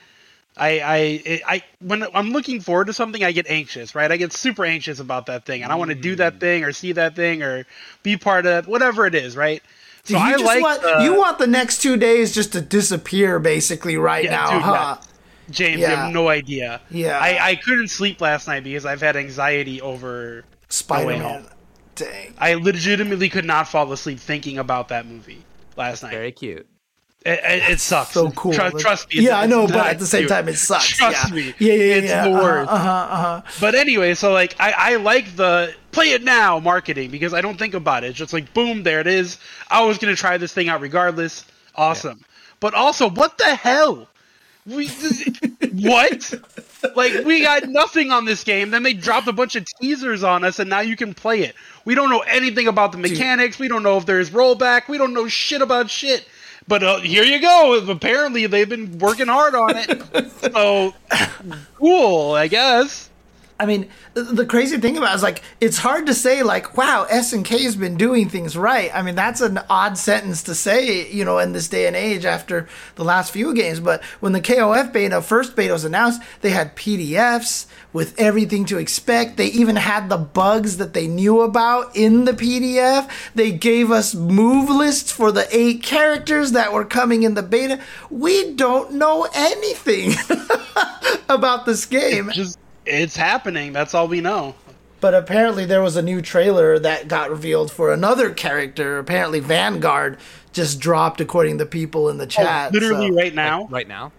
[0.57, 4.13] I I I when I'm looking forward to something, I get anxious, right?
[4.13, 6.19] I get super anxious about that thing, and I want to do Mm.
[6.19, 7.67] that thing or see that thing or
[8.05, 9.63] be part of whatever it is, right?
[10.05, 12.61] So you I just like want, the- you want the next two days just to
[12.61, 14.73] disappear, basically, right Yeah, now, dude, huh?
[14.99, 15.07] yeah.
[15.51, 15.81] James.
[15.81, 16.81] You have no idea.
[16.91, 17.19] Yeah.
[17.19, 20.45] I I couldn't sleep last night because I've had anxiety over.
[20.69, 21.43] Spider Way Man.
[21.43, 21.47] Home.
[21.95, 22.35] Dang.
[22.39, 25.45] I legitimately could not fall asleep thinking about that movie
[25.77, 26.13] last night.
[26.13, 26.67] Very cute.
[27.25, 28.13] It, it, sucks.
[28.13, 28.53] So cool.
[28.53, 29.21] Trust, trust me.
[29.21, 30.89] Yeah, I know, but at the same time, it sucks.
[30.89, 31.35] Trust yeah.
[31.35, 31.55] me.
[31.59, 31.95] Yeah, yeah, yeah.
[31.95, 32.25] It's yeah.
[32.25, 32.71] the uh-huh, worst.
[32.71, 32.89] Uh huh.
[32.89, 33.43] Uh huh.
[33.61, 37.59] But anyway, so like I, I like the play it now marketing because I don't
[37.59, 38.09] think about it.
[38.09, 39.39] It's just like boom, there it is.
[39.71, 41.45] I was gonna try this thing out regardless.
[41.77, 42.25] Awesome.
[42.59, 44.09] But also, what the hell?
[44.67, 44.89] We
[45.73, 46.35] what?
[46.97, 48.71] Like we got nothing on this game.
[48.71, 51.55] Then they dropped a bunch of teasers on us, and now you can play it.
[51.85, 53.61] We don't know anything about the mechanics.
[53.61, 54.89] We don't know if there's rollback.
[54.89, 56.27] We don't know shit about shit.
[56.69, 57.85] But uh, here you go.
[57.89, 60.31] Apparently, they've been working hard on it.
[60.53, 60.95] so
[61.77, 63.11] cool, I guess.
[63.61, 67.07] I mean, the, crazy thing about it is like it's hard to say like, wow,
[67.09, 68.91] SNK has been doing things right.
[68.93, 72.25] I mean, that's an odd sentence to say, you know, in this day and age
[72.25, 73.79] after the last few games.
[73.79, 78.79] But when the KOF beta first beta was announced, they had PDFs with everything to
[78.79, 79.37] expect.
[79.37, 83.09] They even had the bugs that they knew about in the PDF.
[83.35, 87.81] They gave us move lists for the eight characters that were coming in the beta.
[88.11, 90.15] We don't know anything
[91.29, 92.31] about this game.
[92.33, 93.73] Just it's happening.
[93.73, 94.55] That's all we know.
[95.01, 98.99] But apparently, there was a new trailer that got revealed for another character.
[98.99, 100.19] Apparently, Vanguard
[100.53, 102.73] just dropped, according to people in the oh, chat.
[102.73, 103.67] Literally so- right now.
[103.67, 104.13] Right now?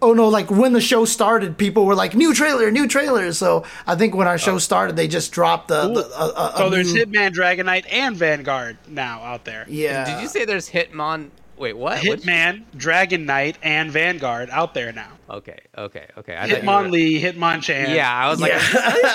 [0.00, 0.28] Oh no!
[0.28, 4.16] Like when the show started, people were like, "New trailer, new trailer." So I think
[4.16, 4.58] when our show oh.
[4.58, 5.92] started, they just dropped the.
[5.92, 9.64] the a, a, a So there's new- Hitman, Dragonite, and Vanguard now out there.
[9.68, 10.12] Yeah.
[10.12, 11.30] Did you say there's Hitmon?
[11.62, 12.02] Wait, what?
[12.02, 15.12] Which- Hitman, Dragon Knight, and Vanguard out there now.
[15.30, 16.36] Okay, okay, okay.
[16.36, 17.94] I thought you were- Hitmonlee, Hitmonchan.
[17.94, 18.58] Yeah, I was like, Yeah.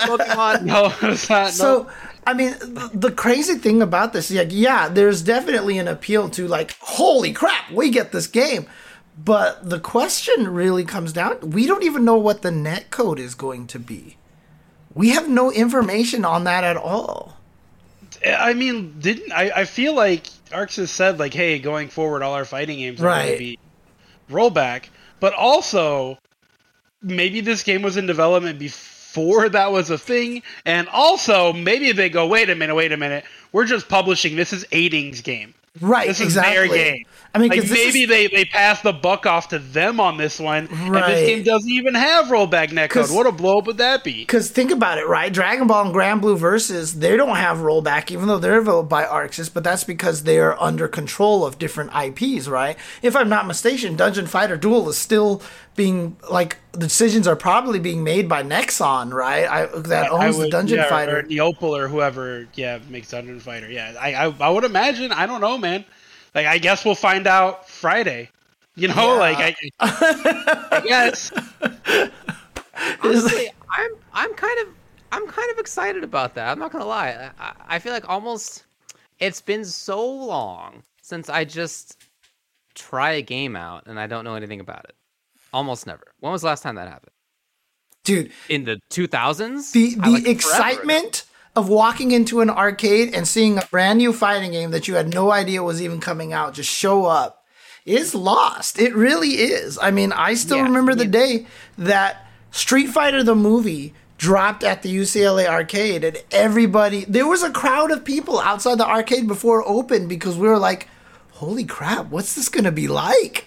[0.08, 0.62] Pokemon.
[0.64, 1.52] No, it's not.
[1.52, 1.90] So, no.
[2.26, 6.48] I mean, th- the crazy thing about this, like, yeah, there's definitely an appeal to
[6.48, 8.66] like, holy crap, we get this game.
[9.18, 13.36] But the question really comes down: we don't even know what the net code is
[13.36, 14.16] going to be.
[14.94, 17.37] We have no information on that at all.
[18.26, 19.52] I mean, didn't I?
[19.56, 23.02] I feel like Arc Sys has said like, "Hey, going forward, all our fighting games
[23.02, 23.60] are going to be
[24.30, 24.86] rollback."
[25.20, 26.18] But also,
[27.02, 32.10] maybe this game was in development before that was a thing, and also maybe they
[32.10, 35.54] go, "Wait a minute, wait a minute, we're just publishing this is Eighting's game.
[35.80, 36.08] Right?
[36.08, 36.68] This is exactly.
[36.68, 40.00] their game." I mean, Like maybe is- they, they pass the buck off to them
[40.00, 43.14] on this one, and this game doesn't even have rollback netcode.
[43.14, 44.22] What a blow up would that be?
[44.22, 45.32] Because think about it, right?
[45.32, 49.32] Dragon Ball and Granblue Versus, they don't have rollback, even though they're developed by Arc
[49.32, 52.78] Sys, but that's because they are under control of different IPs, right?
[53.02, 55.42] If I'm not mistaken, Dungeon Fighter Duel is still
[55.76, 59.48] being like the decisions are probably being made by Nexon, right?
[59.48, 61.20] I, that owns the Dungeon yeah, Fighter.
[61.20, 63.70] or Neople or whoever, yeah, makes Dungeon Fighter.
[63.70, 65.12] Yeah, I, I, I would imagine.
[65.12, 65.86] I don't know, man.
[66.38, 68.30] Like, I guess we'll find out Friday.
[68.76, 69.20] You know, Yeah.
[69.20, 69.56] like I,
[70.72, 71.32] I guess.
[73.04, 74.68] Honestly, I'm I'm kind of
[75.12, 76.50] I'm kind of excited about that.
[76.52, 77.32] I'm not gonna lie.
[77.40, 78.66] I, I- I feel like almost
[79.20, 81.98] it's been so long since I just
[82.76, 84.96] try a game out and I don't know anything about it.
[85.54, 86.04] Almost never.
[86.20, 87.14] When was the last time that happened?
[88.04, 89.72] Dude, In the 2000s?
[89.72, 91.26] the the like forever excitement
[91.58, 95.14] of walking into an arcade and seeing a brand new fighting game that you had
[95.14, 97.44] no idea was even coming out just show up
[97.86, 98.78] is lost.
[98.80, 99.80] It really is.
[99.82, 101.12] I mean, I still Yeah, remember the yeah.
[101.12, 101.48] day
[101.78, 107.52] that Street Fighter the movie dropped at the UCLA arcade and everybody there was a
[107.52, 110.88] crowd of people outside the arcade before it opened because we were like,
[111.34, 113.46] "Holy crap, what's this going to be like?"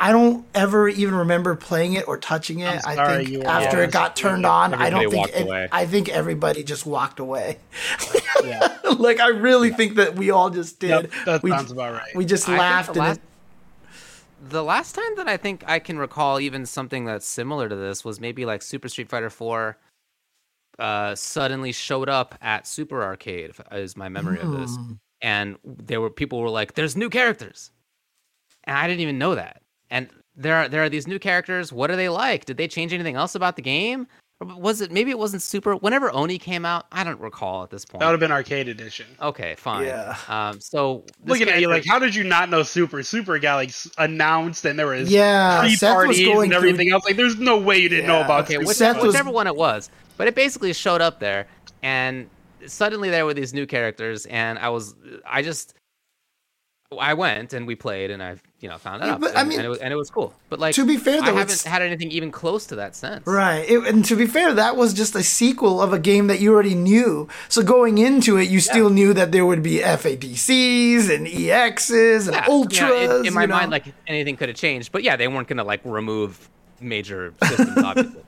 [0.00, 2.80] I don't ever even remember playing it or touching it.
[2.86, 5.84] I'm I think you were after it got turned on, I don't think it- I
[5.84, 7.58] think everybody just walked away.
[8.42, 10.88] Yeah, like I really think that we all just did.
[10.88, 12.16] Yep, that we, sounds about right.
[12.16, 15.78] we just I laughed the and last, it, the last time that I think I
[15.78, 19.76] can recall even something that's similar to this was maybe like Super Street Fighter 4
[20.78, 24.74] uh, suddenly showed up at Super Arcade, is my memory of this.
[24.74, 24.92] Hmm.
[25.20, 27.70] And there were people were like, "There's new characters,"
[28.64, 29.60] and I didn't even know that.
[29.90, 31.72] And there are there are these new characters.
[31.72, 32.44] What are they like?
[32.44, 34.06] Did they change anything else about the game?
[34.40, 35.74] Or was it maybe it wasn't Super?
[35.76, 38.00] Whenever Oni came out, I don't recall at this point.
[38.00, 39.06] that would have been arcade edition.
[39.20, 39.84] Okay, fine.
[39.84, 40.16] Yeah.
[40.28, 43.02] Um, so this Looking at you, like, how did you not know Super?
[43.02, 46.68] Super got like announced, and there was Yeah, pre Seth was parties going and through-
[46.70, 47.04] everything else.
[47.04, 48.66] Like, there's no way you didn't know about Okay, Super.
[48.66, 51.46] which, Seth was- one it was, but it basically showed up there,
[51.82, 52.30] and
[52.66, 54.94] suddenly there were these new characters, and I was,
[55.26, 55.74] I just,
[56.98, 59.58] I went and we played, and I, you know, found Yeah, out, but, I mean,
[59.58, 60.34] and it was, and it was cool.
[60.50, 63.26] But like, to be fair, I though, haven't had anything even close to that since.
[63.26, 63.60] right.
[63.68, 66.52] It, and to be fair, that was just a sequel of a game that you
[66.52, 67.26] already knew.
[67.48, 72.34] So going into it, you still knew that there would be FADCs and EXs and
[72.36, 72.80] Yeah, ultras.
[72.80, 73.54] know, in, my you know?
[73.54, 76.48] mind, like anything could have changed, but yeah, they weren't gonna like remove
[76.80, 78.22] major systems, obviously.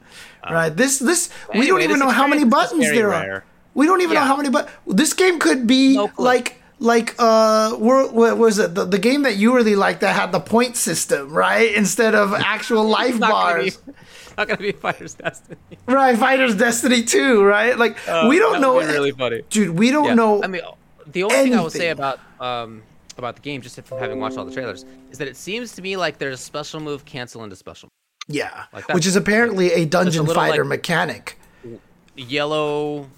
[0.45, 0.77] Um, right.
[0.77, 3.35] This this we don't even know how many buttons there rare.
[3.35, 3.45] are.
[3.75, 7.77] We don't even know how many but this game could be No like like uh
[7.79, 10.77] wor- what was it the, the game that you really liked that had the point
[10.77, 13.79] system right instead of actual life Not gonna be- bars
[14.39, 15.57] Not gonna be Fighter's Destiny.
[15.87, 17.97] right fighters destiny 2 right like
[18.29, 19.43] we don't Uh, know really funny.
[19.51, 20.15] dude we don't Yeah.
[20.15, 20.63] know I mean,
[21.07, 22.83] the only thing I will say about um
[23.19, 25.83] about the game, just from having watched all the trailers, is that it seems to
[25.83, 27.89] me like there's a special move cancel into special.
[28.27, 31.39] yeah like which is apparently a dungeon little, fighter like- mechanic
[32.17, 33.09] Yellow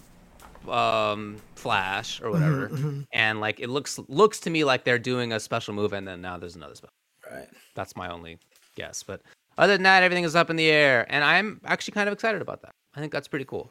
[0.69, 5.33] um flash or whatever Mm-hmm, and like it looks looks to me like they're doing
[5.33, 6.93] a special move and then now there's another special
[7.31, 8.39] right that's my only
[8.77, 9.21] guess but
[9.59, 12.41] other than that everything is up in the air and i'm actually kind of excited
[12.43, 13.71] about that i think that's pretty cool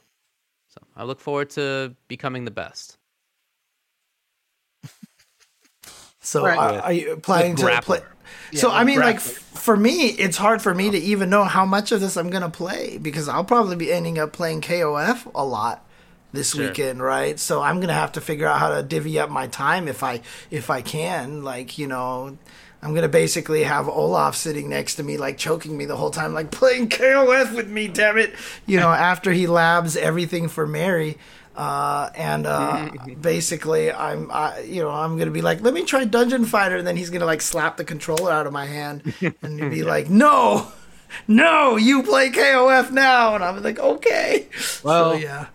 [0.69, 2.97] so i look forward to becoming the best
[6.21, 6.57] So Right.
[6.57, 7.81] are, are you planning to grappler.
[7.81, 8.01] play?
[8.53, 9.37] so I mean, like grappler.
[9.53, 12.29] f- for me, it's hard for me to even know how much of this I'm
[12.29, 15.85] gonna play because I'll probably be ending up playing KOF a lot
[16.33, 16.67] this Sure.
[16.67, 17.39] weekend, right?
[17.39, 20.19] So I'm gonna have to figure out how to divvy up my time if I
[20.51, 21.43] if I can.
[21.43, 22.37] Like you know,
[22.81, 26.33] I'm gonna basically have Olaf sitting next to me, like choking me the whole time,
[26.33, 27.87] like playing KOF with me.
[27.87, 28.33] Damn it!
[28.65, 31.17] You know, after he labs everything for Mary.
[31.55, 32.89] Uh, and uh,
[33.21, 36.87] basically, I'm, I, you know, I'm gonna be like, let me try Dungeon Fighter, and
[36.87, 40.71] then he's gonna like slap the controller out of my hand and be like, no,
[41.27, 44.47] no, you play KOF now, and I'm like, okay.
[44.83, 45.45] Well, so, yeah,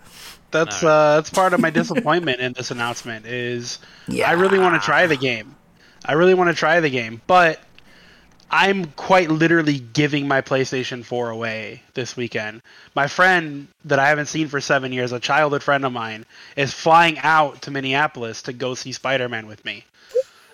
[0.50, 3.26] That's uh, that's part of my disappointment in this announcement.
[3.26, 4.28] Is Yeah.
[4.28, 5.56] I really want to try the game.
[6.04, 7.60] I really want to try the game, but
[8.50, 12.62] I'm quite literally giving my PlayStation 4 away this weekend.
[12.94, 16.24] My friend that I haven't seen for seven years, a childhood friend of mine,
[16.56, 19.84] is flying out to Minneapolis to go see Spider Man with me.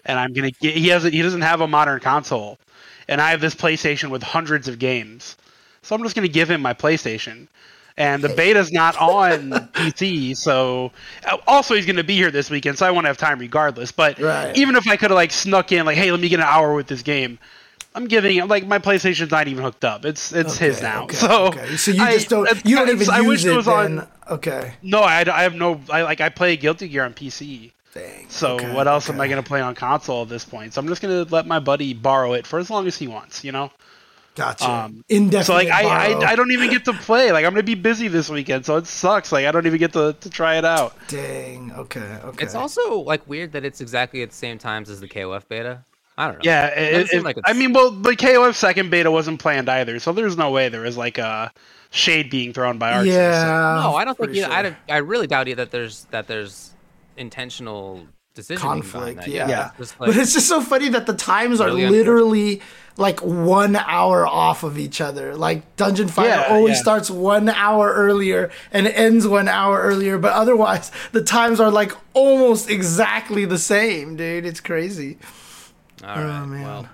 [0.05, 2.59] And I'm gonna get he has he doesn't have a modern console.
[3.07, 5.37] And I have this PlayStation with hundreds of games.
[5.83, 7.47] So I'm just gonna give him my PlayStation.
[7.97, 10.91] And the beta's not on PC, so
[11.31, 13.93] uh, also he's gonna be here this weekend, so I want to have time regardless.
[13.93, 14.57] But Right.
[14.57, 16.75] even if I could have like snuck in, like, hey, let me get an hour
[16.75, 17.39] with this game,
[17.95, 20.05] I'm giving it like my PlayStation's not even hooked up.
[20.05, 21.05] It's it's his now.
[21.05, 21.77] okay, So okay.
[21.77, 24.01] so you I- just don't you don't even I use wish it, it was then.
[24.01, 24.09] on.
[24.29, 24.73] Okay.
[24.83, 25.81] No, I, I have no.
[25.89, 27.71] I like I play Guilty Gear on PC.
[27.95, 28.27] Dang.
[28.29, 30.75] So okay, what else am I gonna play on console at this point?
[30.75, 33.45] So I'm just gonna let my buddy borrow it for as long as he wants.
[33.45, 33.71] You know.
[34.35, 34.69] Gotcha.
[34.69, 35.45] Um, Indefinite.
[35.45, 36.13] So like I.
[36.15, 37.31] I I don't even get to play.
[37.33, 39.31] Like I'm gonna be busy this weekend, so it sucks.
[39.31, 40.95] Like I don't even get to, to try it out.
[41.09, 41.73] Dang.
[41.73, 42.19] Okay.
[42.25, 42.45] Okay.
[42.45, 45.85] It's also like weird that it's exactly at the same times as the KOF beta.
[46.19, 46.41] I don't know.
[46.45, 50.13] Yeah, it, it- like I mean, well, the KOF second beta wasn't planned either, so
[50.13, 51.53] there's no way there was like a
[51.91, 53.13] shade being thrown by Arc Sys.
[53.13, 53.81] yeah.
[53.83, 54.31] No, I don't think.
[54.31, 54.71] pretty You, I, sure.
[54.71, 56.73] don't- I really doubt it that there's that there's
[57.17, 59.21] intentional decision conflict.
[59.21, 59.29] That.
[59.29, 59.49] Yeah.
[59.49, 59.71] Yeah.
[59.79, 62.63] Just but it's just so funny that the times are Really literally
[62.97, 65.35] like one hour off of each other.
[65.35, 66.83] Like Dungeon Fighter Yeah, always yeah.
[66.83, 71.93] starts one hour earlier and ends one hour earlier, but otherwise the times are like
[72.13, 74.45] almost exactly the same, dude.
[74.47, 75.19] It's crazy.
[76.03, 76.43] all right.
[76.43, 76.63] Oh, man.
[76.63, 76.89] Well,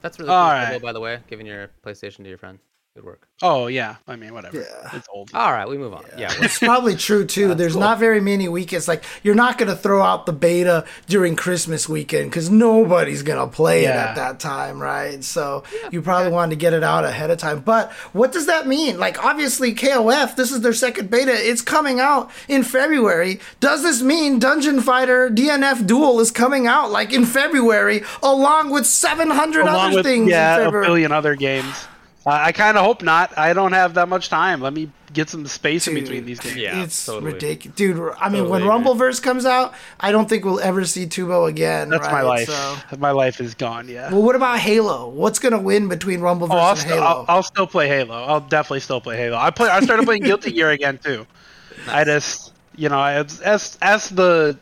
[0.00, 0.36] that's really cool.
[0.36, 0.80] All right.
[0.80, 2.58] By the way, giving your PlayStation to your friend.
[2.98, 3.28] Good work.
[3.42, 4.56] Oh yeah, I mean whatever.
[4.58, 4.90] Yeah.
[4.96, 5.30] It's old.
[5.32, 6.02] All right, we move on.
[6.18, 6.30] Yeah.
[6.30, 7.54] well, It's probably true too.
[7.54, 8.88] There's not very many weekends.
[8.88, 13.84] Like you're not gonna throw out the beta during Christmas weekend because nobody's gonna play
[13.84, 15.22] it at that time, right?
[15.22, 15.62] So
[15.92, 17.60] you probably wanted to get it out ahead of time.
[17.60, 18.98] But what does that mean?
[18.98, 21.30] Like obviously KOF, this is their second beta.
[21.32, 23.38] It's coming out in February.
[23.60, 28.86] Does this mean Dungeon Fighter DNF Duel is coming out like in February along with
[28.86, 30.28] 700 Along other with things?
[30.28, 31.86] yeah, in a billion other games.
[32.28, 33.38] Uh, I kind of hope not.
[33.38, 34.60] I don't have that much time.
[34.60, 36.56] Let me get some space in between these games.
[36.56, 37.32] Yeah, it's totally.
[37.32, 37.96] ridiculous, dude.
[37.96, 38.70] I mean, Totally when agree.
[38.92, 41.88] Rumbleverse comes out, I don't think we'll ever see Tubo again.
[41.88, 42.48] That's my life.
[42.50, 43.88] So, My life is gone.
[43.88, 44.12] Yeah.
[44.12, 45.08] well, what about Halo?
[45.08, 47.06] What's gonna win between Rumbleverse Oh, I'll, and st- Halo?
[47.06, 48.14] I'll, I'll still play Halo.
[48.14, 49.38] I'll definitely still play Halo.
[49.38, 49.70] I play.
[49.70, 51.26] I started playing Guilty Gear again too.
[51.88, 54.58] I just, you know, as as as the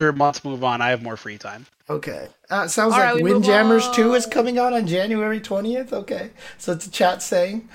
[0.00, 1.66] months move on, I have more free time.
[1.90, 3.90] Okay, uh, sounds All like right, we Windjammers.
[3.90, 5.92] Two is coming out on January twentieth.
[5.92, 7.68] Okay, so it's a chat saying.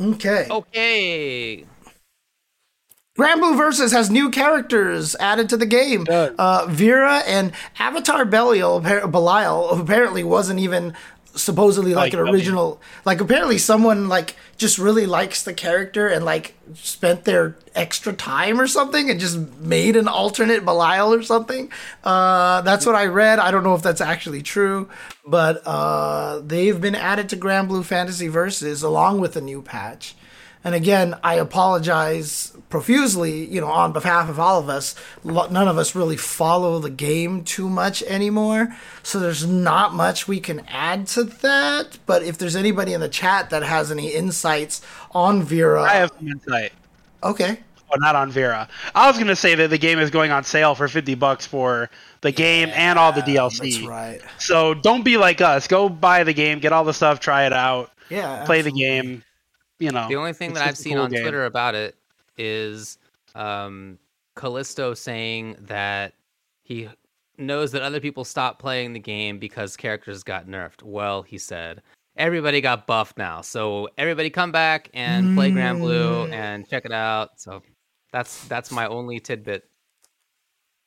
[0.00, 0.46] Okay.
[0.48, 1.64] Okay.
[3.18, 6.06] Granblue Versus has new characters added to the game.
[6.08, 7.50] Uh, Vera and
[7.80, 10.94] Avatar Belial, Belial, who apparently wasn't even
[11.34, 12.80] supposedly like, Like an original.
[13.04, 18.60] Like apparently someone like just really likes the character and like spent their extra time
[18.60, 21.70] or something and just made an alternate Belial or something.
[22.02, 23.38] Uh, that's what I read.
[23.38, 24.88] I don't know if that's actually true,
[25.24, 30.14] but uh, they've been added to Granblue Fantasy Versus along with a new patch.
[30.64, 34.94] And again, I apologize profusely, you know, on behalf of all of us.
[35.24, 38.76] None of us really follow the game too much anymore.
[39.02, 41.98] So there's not much we can add to that.
[42.06, 44.82] But if there's anybody in the chat that has any insights
[45.12, 46.72] on Vera, I have some insight.
[47.22, 47.60] okay.
[47.90, 48.68] Oh, not on Vera.
[48.94, 51.88] I was gonna say that the game is going on sale for fifty bucks for
[52.20, 53.76] the game and all the DLC.
[53.76, 54.20] That's right.
[54.38, 55.66] So don't be like us.
[55.66, 58.44] Go buy the game, get all the stuff, try it out, Yeah.
[58.44, 59.24] play the game.
[59.78, 61.22] You know, The only thing that I've just seen cool on game.
[61.22, 61.96] Twitter about it
[62.38, 62.98] is
[63.34, 63.98] um,
[64.36, 66.14] Callisto saying that
[66.64, 66.88] he
[67.36, 70.82] knows that other people stopped playing the game because characters got nerfed.
[70.82, 71.82] Well, he said
[72.16, 76.32] everybody got buffed now, so everybody come back and play Granblue Mm.
[76.32, 77.40] and check it out.
[77.40, 77.62] So
[78.12, 79.68] that's that's my only tidbit.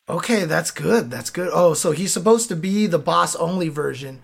[0.10, 1.10] Okay, that's good.
[1.10, 1.50] That's good.
[1.54, 4.22] Oh, so he's supposed to be the boss only version,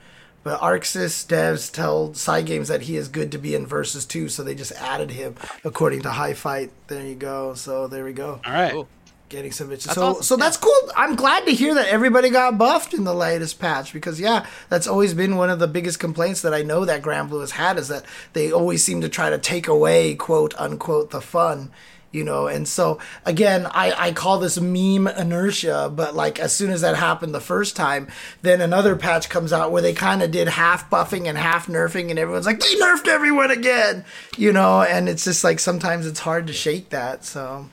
[0.48, 4.30] but Arc Sys devs tell Cygames that he is good to be in Versus 2,
[4.30, 6.72] so they just added him according to High Fight.
[6.88, 7.54] There you go.
[7.54, 8.40] So there we go.
[8.46, 8.72] All right.
[8.72, 8.88] Cool.
[9.28, 9.84] Getting some bitches.
[9.84, 10.72] That's So awesome, so that's cool.
[10.96, 14.88] I'm glad to hear that everybody got buffed in the latest patch because yeah, that's
[14.88, 17.90] always been one of the biggest complaints that I know that Granblue has had is
[17.90, 21.72] that they always seem to try to take away quote unquote the fun.
[22.18, 26.72] You know, and so again, I, I call this meme inertia, but like as soon
[26.72, 28.08] as that happened the first time,
[28.42, 32.10] then another patch comes out where they kind of did half buffing and half nerfing,
[32.10, 34.04] and everyone's like, they nerfed everyone again,
[34.38, 37.24] you know, and it's just like sometimes it's hard to shake that.
[37.24, 37.70] So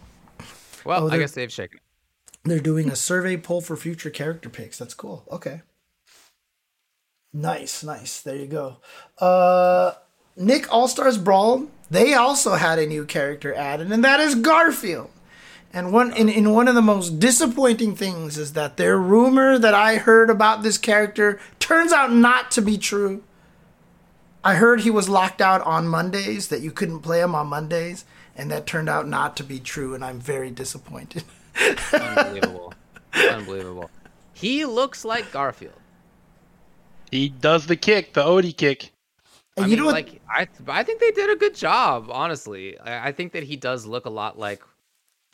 [0.84, 1.80] Well, Oh, I guess they've shaken.
[2.44, 4.76] they're doing a survey poll for future character picks.
[4.78, 5.24] That's cool.
[5.30, 5.62] Okay.
[7.32, 8.20] Nice, nice.
[8.20, 8.76] There you go.
[9.18, 9.92] Uh
[10.36, 15.11] Nick All Stars Brawl, they also had a new character added, and that is Garfield.
[15.73, 19.74] And one in, in one of the most disappointing things is that their rumor that
[19.74, 23.24] I heard about this character turns out not to be true.
[24.44, 28.05] I heard he was locked out on Mondays, that you couldn't play him on Mondays,
[28.36, 31.24] and that turned out not to be true, and I'm very disappointed.
[31.93, 32.73] Unbelievable.
[33.15, 33.90] Unbelievable.
[34.32, 35.74] He looks like Garfield.
[37.11, 38.93] He does the kick, the Odie kick.
[39.56, 39.94] And I you mean, know what?
[39.94, 42.09] like I, I think they did a good job.
[42.10, 44.62] Honestly, I, I think that he does look a lot like.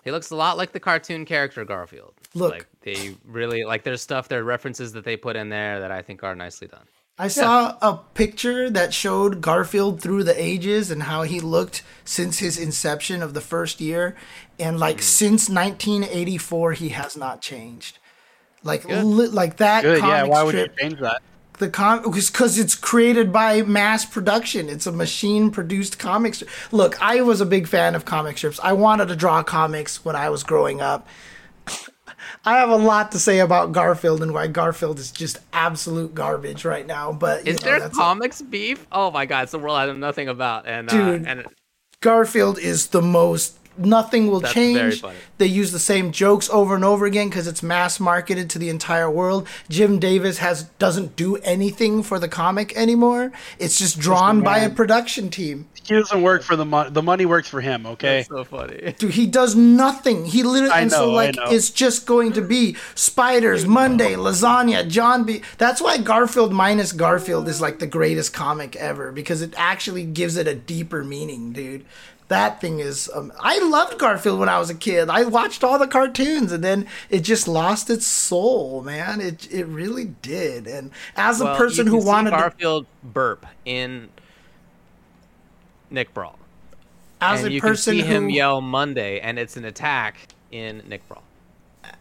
[0.04, 2.14] He looks a lot like the cartoon character Garfield.
[2.34, 2.52] Look.
[2.52, 3.82] like they really like.
[3.84, 6.68] There's stuff, there are references that they put in there that I think are nicely
[6.68, 6.84] done.
[7.18, 12.38] I saw a picture that showed Garfield through the ages and how he looked since
[12.38, 14.16] his inception of the first year.
[14.58, 15.02] And like Hmm.
[15.02, 17.98] since 1984, he has not changed.
[18.62, 20.20] Like, li- like that Good, yeah.
[20.20, 21.20] comic Why would you change that?
[21.60, 24.68] The com because it's created by mass production.
[24.68, 26.50] It's a machine produced comic strip.
[26.72, 28.58] Look, I was a big fan of comic strips.
[28.62, 31.06] I wanted to draw comics when I was growing up.
[32.44, 36.64] I have a lot to say about Garfield and why Garfield is just absolute garbage
[36.64, 37.12] right now.
[37.12, 38.86] But Is know, there comics beef?
[38.90, 40.66] Oh my god, it's a world I know nothing about.
[40.66, 41.26] And Dude.
[41.26, 41.46] uh, and
[42.00, 43.58] Garfield is the most.
[43.80, 45.00] Nothing will That's very change.
[45.00, 45.16] funny.
[45.38, 48.68] They use the same jokes over and over again because it's mass marketed to the
[48.68, 49.48] entire world.
[49.68, 53.32] Jim Davis has doesn't do anything for the comic anymore.
[53.58, 55.66] It's just drawn by a production team.
[55.82, 56.90] He doesn't work for the money.
[56.90, 57.86] The money works for him.
[57.86, 58.18] Okay.
[58.18, 58.94] that's so funny.
[58.98, 60.26] Dude, he does nothing.
[60.26, 61.44] He literally I and so know, I know.
[61.46, 65.42] it's just going to be spiders, Monday, lasagna, John B.
[65.58, 70.36] That's why Garfield minus Garfield is like the greatest comic ever because it actually gives
[70.36, 71.84] it a deeper meaning, dude.
[72.30, 73.10] That thing is.
[73.12, 75.10] Um, I loved Garfield when I was a kid.
[75.10, 79.20] I watched all the cartoons, and then it just lost its soul, man.
[79.20, 80.68] It it really did.
[80.68, 84.10] And as a person who wanted, to, Garfield burp in
[85.90, 86.38] Nick Brawl,
[87.20, 90.28] as and a you person can see him who, yell Monday, and it's an attack
[90.52, 91.24] in Nick Brawl.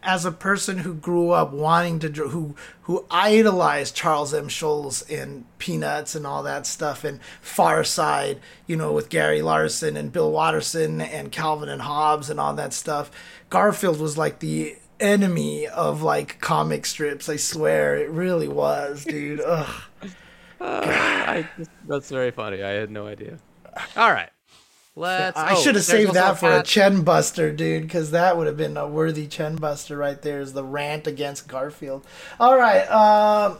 [0.02, 4.48] As a person who grew up wanting to who who idolized Charles M.
[4.48, 9.96] Schulz and Peanuts and all that stuff and Far Side, you know, with Gary Larson
[9.96, 13.10] and Bill Watterson and Calvin and Hobbes and all that stuff.
[13.50, 17.28] Garfield was like the enemy of like comic strips.
[17.28, 19.40] I swear, it really was, dude.
[19.40, 19.82] Ugh.
[20.60, 21.48] I
[21.86, 22.62] that's very funny.
[22.62, 23.38] I had no idea.
[23.96, 24.30] All right,
[24.96, 25.36] let's.
[25.36, 28.56] I oh, should have saved that for a Chen Buster, dude, because that would have
[28.56, 30.40] been a worthy Chen Buster right there.
[30.40, 32.06] Is the rant against Garfield?
[32.38, 33.58] All right, um,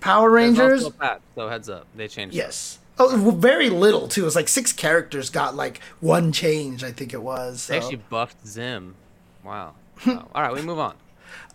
[0.00, 0.84] Power Rangers.
[0.84, 2.34] also Pat, so heads up, they changed.
[2.34, 2.38] it.
[2.38, 2.78] Yes.
[2.98, 4.22] Oh, very little too.
[4.22, 6.84] It was like six characters got like one change.
[6.84, 7.66] I think it was.
[7.66, 8.94] They actually buffed Zim.
[9.44, 9.74] Wow.
[10.06, 10.28] Wow.
[10.34, 10.94] All right, we move on.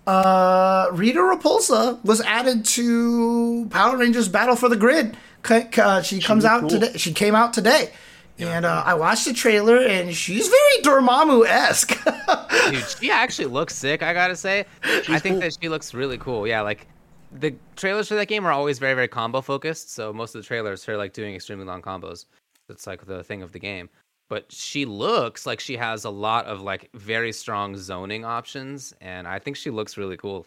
[0.06, 5.18] Uh, Rita Repulsa was added to Power Rangers Battle for the Grid.
[5.44, 6.70] C- c- Uh, she comes was out cool.
[6.70, 6.92] today.
[6.96, 7.92] She came out today.
[8.38, 11.98] And uh, I watched the trailer, and she's very Dormammu esque.
[12.72, 14.04] Dude, she actually looks sick.
[14.04, 15.40] I gotta say, I think cool.
[15.40, 16.46] that she looks really cool.
[16.46, 16.88] Yeah, like
[17.32, 19.94] the trailers for that game are always very, very combo focused.
[19.94, 22.26] So most of the trailers are like doing extremely long combos.
[22.68, 23.90] That's like the thing of the game.
[24.28, 29.28] But she looks like she has a lot of like very strong zoning options, and
[29.28, 30.46] I think she looks really cool.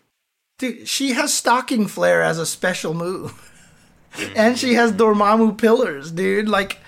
[0.58, 3.54] Dude, she has stalking flare as a special move.
[4.36, 6.48] and she has Dormammu pillars, dude.
[6.48, 6.78] Like,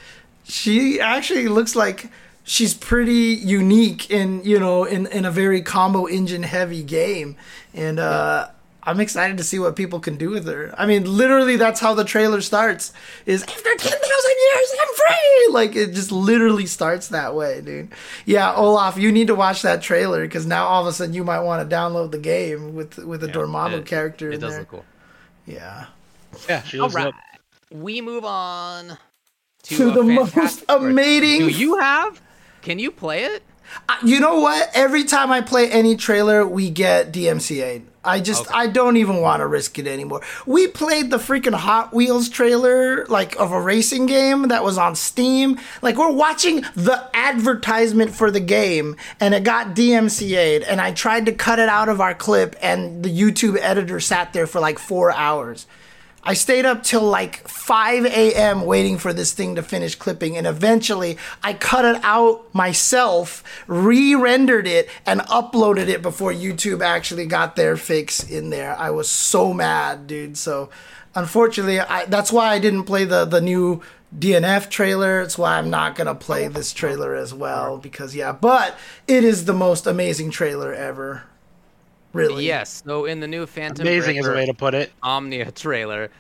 [0.51, 2.11] she actually looks like
[2.45, 7.37] she's pretty unique in, you know, in, in a very combo engine heavy game.
[7.75, 8.49] And, uh,
[8.83, 10.75] I'm excited to see what people can do with her.
[10.77, 12.95] I mean, literally, that's how the trailer starts.
[13.27, 15.49] Is after ten thousand years, I'm free.
[15.53, 17.91] Like it just literally starts that way, dude.
[18.25, 21.25] Yeah, Olaf, you need to watch that trailer because now all of a sudden you
[21.25, 24.53] might want to download the game with with a Dormammu it, character It in does
[24.53, 24.61] there.
[24.61, 24.85] look cool.
[25.47, 25.85] Yeah,
[26.49, 27.13] Yeah, she All looks right,
[27.71, 27.81] dope.
[27.83, 28.97] we move on
[29.65, 31.41] to, to the most amazing.
[31.41, 32.21] Do you have?
[32.63, 33.43] Can you play it?
[33.89, 34.71] Uh, You know what?
[34.75, 37.83] Every time I play any trailer, we get DMCA.
[38.03, 38.55] I just Okay.
[38.55, 40.23] I don't even want to risk it anymore.
[40.47, 44.97] We played the freaking Hot Wheels trailer like of a racing game that was on
[44.97, 45.61] Steam.
[45.83, 51.27] Like we're watching the advertisement for the game and it got DMCA'd and I tried
[51.27, 54.79] to cut it out of our clip and the YouTube editor sat there for like
[54.79, 55.67] 4 hours.
[56.23, 58.67] I stayed up till like 5 a.m.
[58.67, 64.15] waiting for this thing to finish clipping, and eventually I cut it out myself, re
[64.15, 68.77] rendered it, and uploaded it before YouTube actually got their fix in there.
[68.79, 70.37] I was so mad, dude.
[70.37, 70.69] So,
[71.15, 73.81] unfortunately, I, that's why I didn't play the, the new
[74.17, 75.21] DNF trailer.
[75.21, 78.77] It's why I'm not to play this trailer as well, because, yeah, but
[79.07, 81.25] it is the most amazing trailer ever.
[82.13, 82.45] Really.
[82.47, 82.83] Yes.
[82.85, 84.93] So in the new Phantom Amazing is a way to put it.
[85.03, 86.11] Omnia trailer,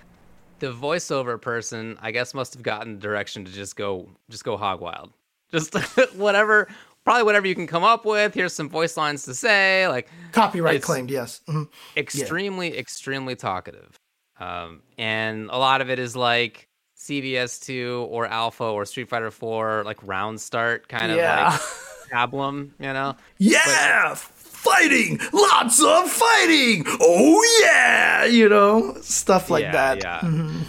[0.60, 4.80] the voiceover person, I guess, must have gotten direction to just go, just go hog
[4.80, 5.10] wild,
[5.50, 5.74] just
[6.14, 6.68] whatever.
[7.04, 8.34] probably whatever you can come up with.
[8.34, 9.88] Here's some voice lines to say.
[9.88, 11.40] Like Copyright claimed, yes.
[11.48, 11.68] Mhm.
[11.96, 13.96] extremely, extremely talkative.
[14.38, 19.82] Um, and a lot of it is like CVS2 or Alpha or Street Fighter 4,
[19.84, 21.50] like round start kind of Yeah.
[21.50, 21.60] like
[22.12, 23.16] pablum, you know?
[23.38, 24.14] Yeah,
[24.60, 26.84] fighting, lots of fighting.
[27.00, 29.98] Oh yeah, you know, stuff like yeah, that.
[30.02, 30.20] Yeah.
[30.20, 30.62] Mhm.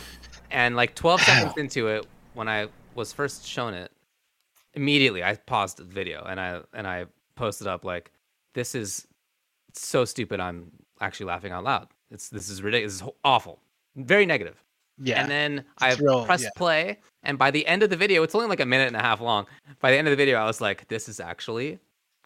[0.52, 3.92] And like 12 seconds into it, when I was first shown it,
[4.74, 7.06] immediately I paused the video and I and I
[7.36, 8.12] posted up like,
[8.54, 9.08] "This is
[9.74, 10.40] so stupid.
[10.40, 11.88] I'm actually laughing out loud.
[12.10, 13.00] It's this is ridiculous.
[13.00, 13.60] This is awful.
[13.96, 14.64] Very negative."
[15.04, 15.22] Yeah.
[15.22, 16.50] And then I real, pressed yeah.
[16.56, 19.02] play, and by the end of the video, it's only like a minute and a
[19.02, 19.48] half long.
[19.80, 21.80] By the end of the video, I was like, "This is actually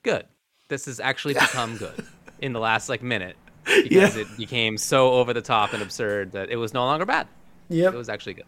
[0.04, 0.26] good.
[0.70, 2.06] This has actually become good."
[2.40, 4.22] In the last like minute, because Yeah.
[4.24, 7.28] it became so over the top and absurd that it was no longer bad.
[7.70, 8.46] Yeah, It was actually good.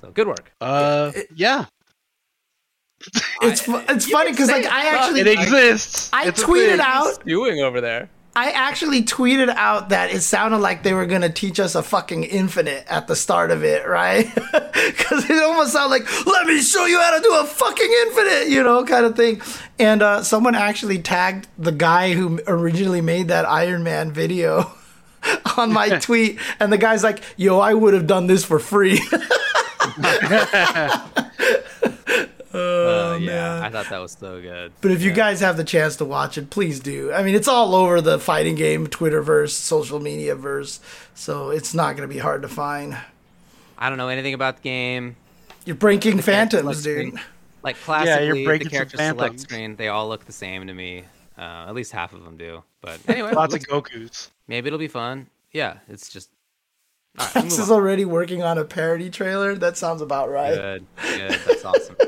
[0.00, 0.50] So good work.
[0.60, 1.66] uh, yeah,
[3.42, 6.10] It's fu- it's funny because like say I actually it exists.
[6.12, 6.80] I It's a tweeted thing.
[6.80, 8.10] out Doing over there.
[8.34, 12.24] I actually tweeted out that it sounded like they were gonna teach us a fucking
[12.24, 14.26] infinite at the start of it, right?
[14.80, 18.48] Because it almost sounded like, "Let me show you how to do a fucking infinite,"
[18.48, 19.42] you know, kind of thing.
[19.78, 24.72] And uh, someone actually tagged the guy who originally made that Iron Man video
[25.58, 29.00] on my tweet, and the guy's like, "Yo, I would have done this for free."
[32.52, 33.62] Oh yeah, man.
[33.64, 34.72] I thought that was so good.
[34.80, 37.12] But if you guys have the chance to watch it, please do.
[37.12, 40.80] I mean, it's all over the fighting game Twitterverse, social media verse,
[41.14, 42.96] so it's not going to be hard to find.
[43.78, 45.16] I don't know anything about the game.
[45.64, 47.08] You're breaking Character phantoms, dude.
[47.08, 47.20] screen-
[47.62, 49.42] Like classically, yeah, you're breaking the character select phantoms.
[49.42, 51.04] screen, they all look the same to me.
[51.38, 52.62] Uh, at least half of them do.
[52.80, 54.30] But anyway, Lots of looks- Goku's.
[54.48, 55.28] maybe it'll be fun.
[55.52, 56.30] Yeah, it's just
[57.18, 57.76] all right, Max is on.
[57.76, 59.54] already working on a parody trailer.
[59.54, 60.54] That sounds about right.
[60.54, 60.86] good.
[61.02, 61.40] Good.
[61.46, 61.96] That's awesome.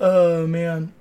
[0.00, 0.92] Oh man,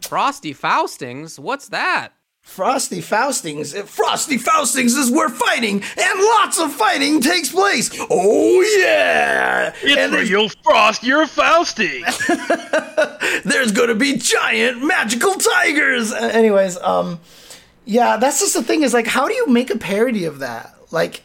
[0.00, 2.12] Frosty Faustings, what's that?
[2.46, 3.74] Frosty Faustings.
[3.86, 7.90] Frosty Faustings is where fighting and lots of fighting takes place.
[8.08, 11.02] Oh yeah, It's and you'll frost.
[11.02, 12.02] You're Fausty.
[13.44, 16.12] there's going to be giant magical tigers.
[16.12, 17.18] Uh, anyways, um,
[17.84, 18.82] yeah, that's just the thing.
[18.82, 20.72] Is like, how do you make a parody of that?
[20.92, 21.22] Like,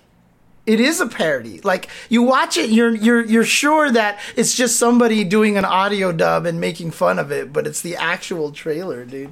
[0.65, 1.59] it is a parody.
[1.61, 6.11] Like you watch it, you're you're you're sure that it's just somebody doing an audio
[6.11, 9.31] dub and making fun of it, but it's the actual trailer, dude.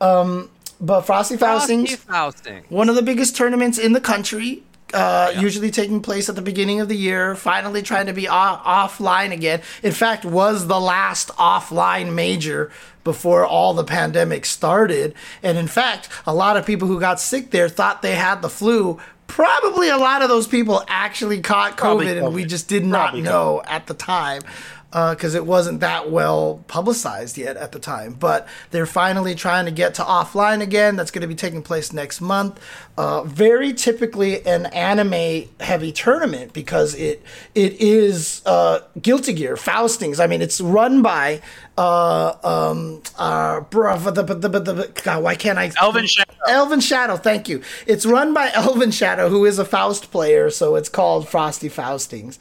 [0.00, 0.50] Um,
[0.80, 2.64] but Frosty Frosty Faustings, Fausting.
[2.68, 4.62] one of the biggest tournaments in the country.
[4.94, 8.30] Uh, Usually taking place at the beginning of the year, finally trying to be o-
[8.30, 9.62] offline again.
[9.82, 12.70] In fact, was the last offline major
[13.02, 15.14] before all the pandemic started.
[15.42, 18.50] And in fact, a lot of people who got sick there thought they had the
[18.50, 19.00] flu.
[19.32, 23.04] Probably a lot of those people actually caught COVID, Probably and we just did not
[23.04, 24.42] Probably know at the time
[24.92, 28.12] because it wasn't that well publicized yet at the time.
[28.12, 30.96] But they're finally trying to get to offline again.
[30.96, 32.60] That's going to be taking place next month.
[32.98, 37.22] Uh, very typically an anime heavy tournament because it
[37.54, 40.20] it is uh, Guilty Gear, Faustings.
[40.20, 41.40] I mean, it's run by.
[41.78, 45.72] Uh, um, uh, bruh, the, the, the, the, God, why can't I?
[45.80, 46.34] Elvin Shadow.
[46.46, 47.62] Elvin Shadow, thank you.
[47.86, 52.38] It's run by Elvin Shadow, who is a Faust player, so it's called Frosty Faustings.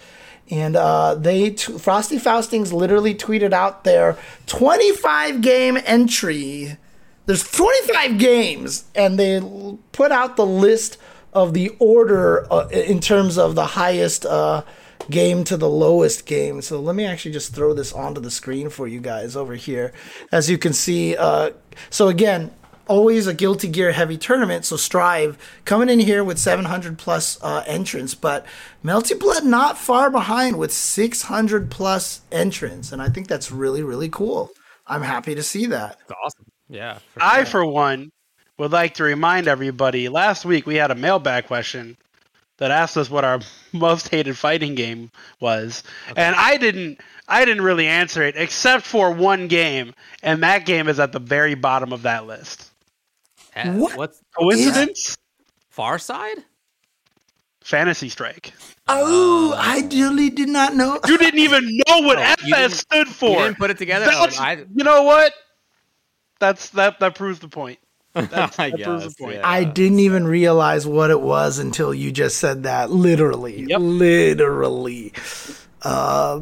[0.50, 6.78] And uh, they t- Frosty Faustings literally tweeted out their 25 game entry.
[7.26, 10.98] There's 25 games, and they l- put out the list
[11.34, 14.64] of the order uh, in terms of the highest uh,
[15.10, 16.62] game to the lowest game.
[16.62, 19.94] So let me actually just throw this onto the screen for you guys over here.
[20.32, 21.52] As you can see, uh,
[21.90, 22.52] so again,
[22.88, 24.66] always a Guilty Gear heavy tournament.
[24.66, 28.46] So Strive coming in here with 700 plus uh, entrants, but
[28.84, 34.10] Melty Blood not far behind with 600 plus entrants, and I think that's really really
[34.10, 34.52] cool.
[34.88, 35.98] I'm happy to see that.
[36.02, 36.46] It's awesome.
[36.70, 37.00] Yeah.
[37.14, 38.12] For I, for one,
[38.58, 41.98] would like to remind everybody last week we had a mailbag question
[42.58, 43.40] that asked us what our
[43.74, 45.84] most hated fighting game was.
[46.16, 50.88] And I didn't I didn't really answer it except for one game, and that game
[50.88, 52.71] is at the very bottom of that list.
[53.56, 53.98] What?
[53.98, 55.18] What's Coincidence?
[55.70, 56.38] Far Side?
[57.64, 58.54] Fantasy Strike.
[58.88, 61.00] Oh, I really did not know.
[61.08, 63.30] You didn't even know what Oh, FS stood for.
[63.30, 64.06] You didn't put it together.
[64.06, 65.32] That's- Oh, I, you know what?
[66.40, 67.78] That's that that proves the point.
[68.14, 69.36] That's, I that proves the point.
[69.38, 69.48] yeah.
[69.48, 72.90] I didn't even realize what it was until you just said that.
[72.92, 73.80] Literally, Yep.
[73.80, 75.14] literally.
[75.84, 76.42] Uh,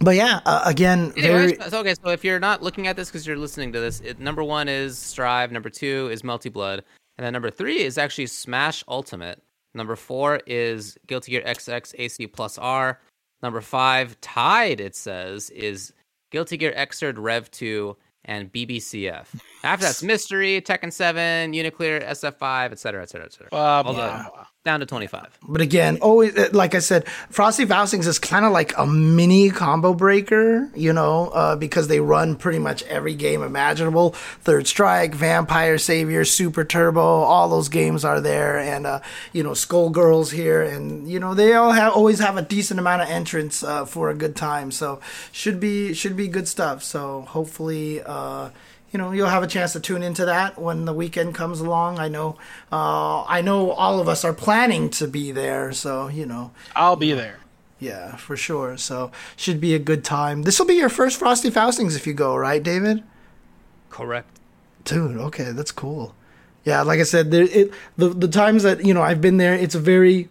[0.00, 1.56] but yeah, uh, again, very.
[1.68, 4.18] so, okay, so if you're not looking at this because you're listening to this, it,
[4.20, 6.84] number one is Strive, number two is Melty Blood,
[7.18, 9.42] and then number three is actually Smash Ultimate.
[9.74, 13.00] Number four is Guilty Gear XX AC Plus R.
[13.42, 15.92] Number five, tied, it says, is
[16.30, 19.26] Guilty Gear Xrd Rev 2, and BBCF.
[19.62, 23.48] After that's Mystery, Tekken 7, Uniclear, SF5, etc., etc., etc.
[23.52, 24.28] Uh, All the- yeah.
[24.66, 25.38] Down to 25.
[25.48, 29.48] But again, always uh, like I said, Frosty Faustings is kind of like a mini
[29.48, 34.10] combo breaker, you know, uh, because they run pretty much every game imaginable.
[34.42, 39.00] Third Strike, Vampire Savior, Super Turbo, all those games are there, and uh,
[39.32, 43.02] you know, Skullgirls here, and you know, they all have always have a decent amount
[43.02, 44.70] of entrants uh, for a good time.
[44.70, 45.00] So
[45.32, 46.82] should be should be good stuff.
[46.82, 48.02] So hopefully.
[48.96, 51.98] You know you'll have a chance to tune into that when the weekend comes along.
[51.98, 52.38] I know
[52.72, 56.52] uh, i know all of us are planning to be there so you know.
[56.74, 57.40] I'll be there.
[57.78, 58.78] yeah for sure.
[58.78, 60.44] So should be a good time.
[60.44, 63.02] This will be your first frosty faustings if you go right david?
[63.90, 64.40] Correct.
[64.84, 66.14] dude okay that's cool.
[66.64, 69.52] Yeah like i said there it the, the times that you know i've been there
[69.52, 70.30] it's a very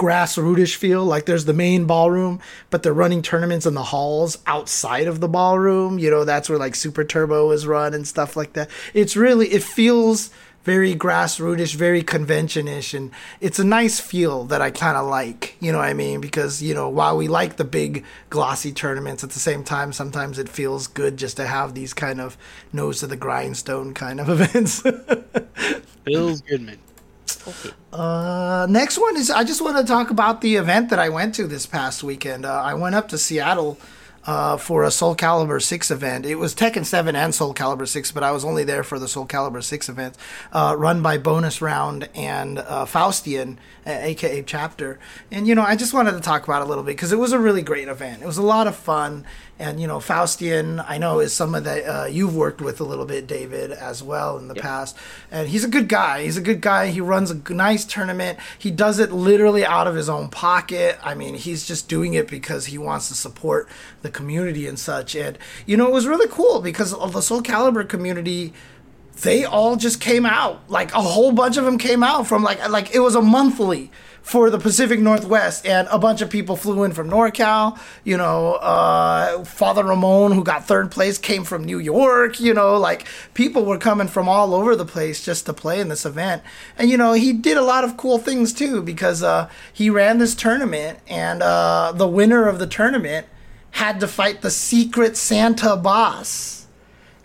[0.00, 2.40] grassrootish feel like there's the main ballroom
[2.70, 6.58] but they're running tournaments in the halls outside of the ballroom you know that's where
[6.58, 8.70] like super turbo is run and stuff like that.
[8.94, 10.30] It's really it feels
[10.64, 13.10] very grassrootish very convention-ish and
[13.42, 16.22] it's a nice feel that i kind of like you know what i mean?
[16.22, 20.38] Because you know while we like the big glossy tournaments at the same time sometimes
[20.38, 22.38] it feels good just to have these kind of
[22.72, 24.82] nose to the grindstone kind of events.
[26.04, 26.78] Bills Goodman.
[27.92, 31.34] Uh, next one is I just want to talk about the event that I went
[31.36, 32.44] to this past weekend.
[32.44, 33.78] Uh, I went up to Seattle
[34.26, 36.26] uh, for a Soul Calibur 6 event.
[36.26, 39.08] It was Tekken 7 and Soul Calibur 6, but I was only there for the
[39.08, 40.16] Soul Calibur 6 event,
[40.52, 43.56] uh, run by Bonus Round and uh, Faustian,
[43.86, 44.98] aka Chapter.
[45.30, 47.18] And, you know, I just wanted to talk about it a little bit because it
[47.18, 48.22] was a really great event.
[48.22, 49.24] It was a lot of fun.
[49.60, 53.04] And, you know, Faustian, I know, is someone that uh, you've worked with a little
[53.04, 54.96] bit, David, as well in the past.
[55.30, 56.22] And he's a good guy.
[56.22, 56.86] He's a good guy.
[56.86, 58.38] He runs a nice tournament.
[58.58, 60.98] He does it literally out of his own pocket.
[61.02, 63.68] I mean, he's just doing it because he wants to support
[64.00, 65.14] the community and such.
[65.14, 68.54] And, you know, it was really cool because of the Soul Calibur community
[69.22, 72.66] they all just came out like a whole bunch of them came out from like
[72.70, 73.90] like it was a monthly
[74.22, 77.78] for the Pacific Northwest, and a bunch of people flew in from NorCal.
[78.04, 82.38] You know, uh, Father Ramon, who got third place, came from New York.
[82.38, 85.88] You know, like people were coming from all over the place just to play in
[85.88, 86.42] this event.
[86.78, 90.18] And you know, he did a lot of cool things too because uh, he ran
[90.18, 93.26] this tournament, and uh, the winner of the tournament
[93.72, 96.66] had to fight the secret Santa boss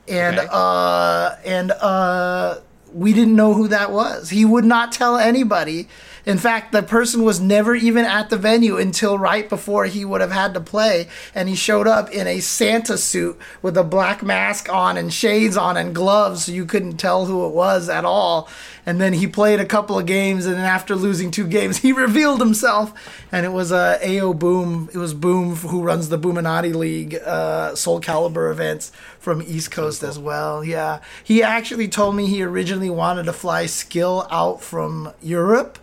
[0.07, 0.47] and Okay.
[0.51, 2.59] uh and uh
[2.93, 4.29] we didn't know who that was.
[4.29, 5.89] He would not tell anybody.
[6.25, 10.21] In fact, the person was never even at the venue until right before he would
[10.21, 11.07] have had to play.
[11.35, 15.55] And he showed up in a Santa suit with a black mask on and shades
[15.55, 18.49] on and gloves, so you couldn't tell who it was at all.
[18.87, 21.91] And then he played a couple of games, and then after losing two games, he
[21.91, 22.93] revealed himself.
[23.31, 24.89] And it was uh, AO Boom.
[24.93, 30.03] It was Boom who runs the Boominati League uh, Soul Calibur events from East Coast
[30.03, 30.63] as well.
[30.63, 35.79] Yeah, he actually told me he originally wanted to fly Skill out from Europe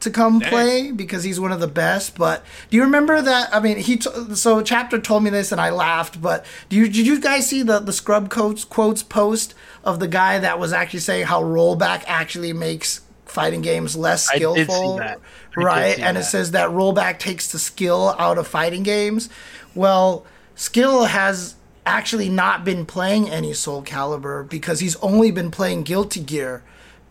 [0.00, 2.16] to come play because he's one of the best.
[2.16, 3.54] But do you remember that?
[3.54, 6.20] I mean, he t- so chapter told me this and I laughed.
[6.20, 10.08] But do you did you guys see the the scrub quotes quotes post of the
[10.08, 14.64] guy that was actually saying how rollback actually makes fighting games less I did see
[14.64, 15.20] skillful, that.
[15.56, 15.98] Right?
[15.98, 19.28] And it says that rollback takes the skill out of fighting games.
[19.74, 21.56] Well, skill has
[21.86, 26.62] actually not been playing any Soul Calibur because he's only been playing Guilty Gear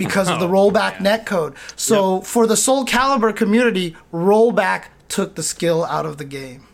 [0.06, 1.56] because of the oh, rollback netcode.
[1.76, 6.66] So for the Soul Calibur community, rollback took the skill out of the game.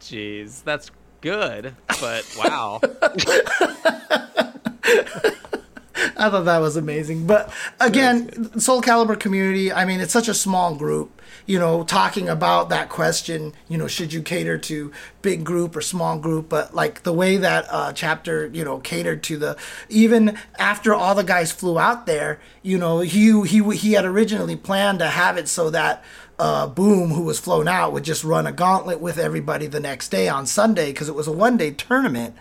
[0.00, 2.80] Jeez, that's good, but wow.
[6.16, 7.26] I thought that was amazing.
[7.26, 12.28] But again, Soul Calibur community, I mean, it's such a small group, you know, talking
[12.28, 14.92] about that question, you know, should you cater to
[15.22, 16.48] big group or small group?
[16.48, 19.56] But like the way that uh, chapter, you know, catered to the,
[19.88, 24.56] even after all the guys flew out there, you know, he, he, he had originally
[24.56, 26.04] planned to have it so that
[26.38, 30.10] uh, Boom, who was flown out, would just run a gauntlet with everybody the next
[30.10, 32.36] day on Sunday because it was a one day tournament.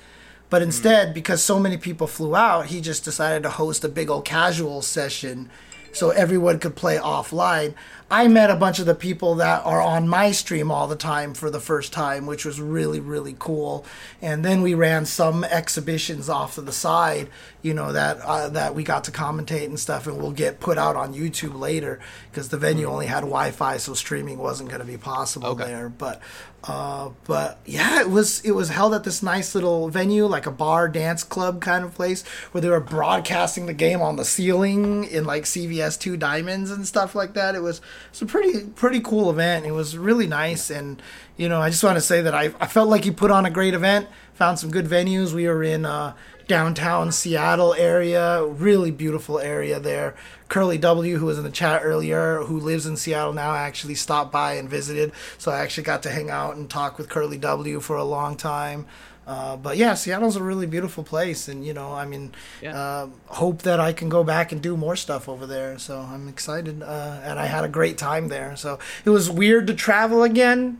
[0.50, 0.68] But mm-hmm.
[0.68, 4.26] instead, because so many people flew out, he just decided to host a big old
[4.26, 5.50] casual session
[5.94, 7.74] so everyone could play offline.
[8.10, 11.34] I met a bunch of the people that are on my stream all the time
[11.34, 13.86] for the first time, which was really, really cool.
[14.22, 17.30] And then we ran some exhibitions off to the side,
[17.68, 20.78] you know, that uh, that we got to commentate and stuff, and will get put
[20.78, 22.00] out on YouTube later
[22.32, 25.66] because the venue only had Wi-Fi, so streaming wasn't going to be possible Okay.
[25.66, 25.90] there.
[25.90, 26.22] But
[26.64, 30.52] uh, but yeah, it was it was held at this nice little venue, like a
[30.52, 35.04] bar dance club kind of place, where they were broadcasting the game on the ceiling
[35.04, 37.54] in like CVS two diamonds and stuff like that.
[37.54, 39.66] It was it's a pretty pretty cool event.
[39.66, 41.02] It was really nice, and
[41.36, 43.46] you know, I just want to say that I I felt like you put on
[43.46, 44.08] a great event.
[44.36, 45.34] Found some good venues.
[45.34, 46.14] We were in uh,
[46.48, 50.16] downtown Seattle area, really beautiful area there.
[50.50, 54.32] Curly W, who was in the chat earlier, who lives in Seattle now, actually stopped
[54.32, 55.12] by and visited.
[55.38, 58.36] So I actually got to hang out and talk with Curly W for a long
[58.38, 58.86] time.
[59.28, 62.78] Uh, but yeah, Seattle's a really beautiful place, and you know, I mean, Yeah.
[62.80, 65.78] uh, hope that I can go back and do more stuff over there.
[65.80, 68.56] So I'm excited, uh, and I had a great time there.
[68.56, 70.78] So it was weird to travel again.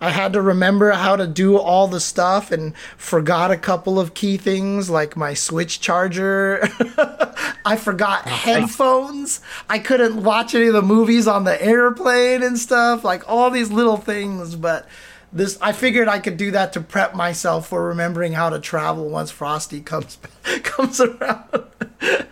[0.00, 4.14] I had to remember how to do all the stuff and forgot a couple of
[4.14, 6.66] key things like my Switch charger.
[7.64, 9.40] I forgot headphones.
[9.68, 13.70] I couldn't watch any of the movies on the airplane and stuff, like all these
[13.70, 14.88] little things, but
[15.32, 19.08] this I figured I could do that to prep myself for remembering how to travel
[19.08, 20.18] once Frosty comes
[20.62, 21.64] comes around.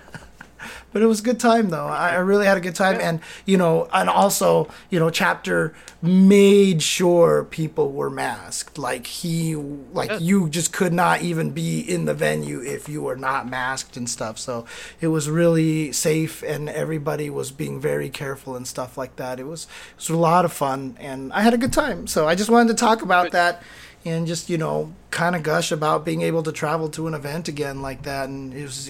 [0.99, 1.87] but it was a good time though.
[1.87, 5.73] I, I really had a good time, and you know, and also you know, chapter
[6.03, 8.79] made sure people were masked.
[8.79, 13.15] Like he, like you just could not even be in the venue if you were
[13.15, 14.41] not masked and stuff.
[14.41, 14.67] So
[15.01, 19.39] it was really safe, and everybody was being very careful and stuff like that.
[19.39, 22.09] It was it was a lot of fun, and I had a good time.
[22.09, 23.63] So I just wanted to talk about that
[24.09, 27.49] and just you know kind of gush about being able to travel to an event
[27.49, 28.89] again like that and it was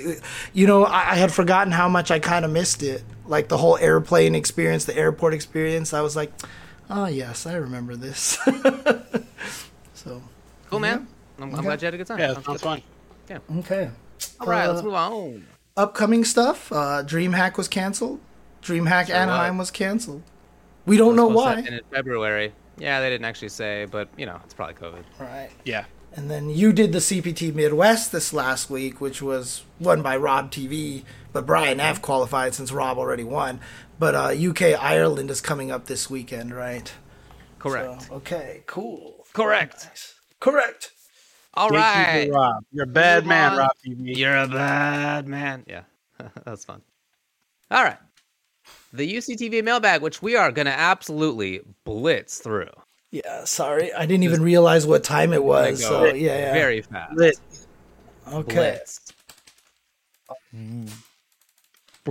[0.53, 3.57] you know i, I had forgotten how much i kind of missed it like the
[3.59, 6.33] whole airplane experience the airport experience i was like
[6.91, 8.39] oh yes i remember this
[9.95, 10.23] so
[10.71, 11.07] Cool, man.
[11.41, 12.19] I'm, I'm glad you had a good time.
[12.19, 12.83] Yeah, Sounds sounds good.
[13.31, 13.41] fun.
[13.61, 13.91] okay
[14.41, 15.47] All right, let's Uh, move on.
[15.77, 18.21] upcoming stuff uh dreamhack was canceled
[18.63, 19.69] dreamhack Sure anaheim was.
[19.69, 20.23] was canceled
[20.85, 22.53] we don't know why In February.
[22.79, 25.05] Yeah, they didn't actually say, but you know, it's probably COVID.
[25.19, 25.85] right Yeah.
[26.15, 30.51] And then you did the CPT Midwest this last week, which was won by Rob
[30.51, 33.61] TV, but Brian F qualified since Rob already won.
[33.99, 36.93] But uh, UK Ireland is coming up this weekend, right?
[37.59, 38.03] Correct.
[38.03, 39.27] So, okay, cool.
[39.33, 39.87] Correct.
[39.87, 40.15] Nice.
[40.41, 40.93] Correct.
[41.55, 42.15] All right.
[42.15, 42.65] Gatekeeper Rob.
[42.73, 43.59] You're a bad Move man, on.
[43.59, 44.17] Rob TV.
[44.17, 45.65] You're a bad man.
[45.67, 45.83] Yeah,
[46.45, 46.83] that's fun.
[47.71, 47.99] All right.
[48.93, 52.71] The UCTV mailbag, which we are going to absolutely blitz through.
[53.11, 55.83] Yeah, sorry, I didn't even realize what time it was.
[55.83, 56.53] So yeah, yeah.
[56.53, 57.17] Very fast.
[57.17, 57.41] Lit.
[58.33, 58.55] okay.
[58.55, 59.01] Blitz.
[60.55, 60.91] Mm.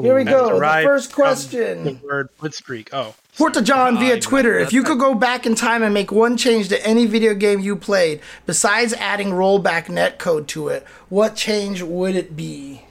[0.02, 0.60] Here we go.
[0.60, 1.84] The first question.
[1.84, 2.90] The word blitzkrieg.
[2.94, 4.58] Oh, Porta John via Twitter.
[4.58, 7.60] If you could go back in time and make one change to any video game
[7.60, 12.84] you played, besides adding rollback netcode to it, what change would it be?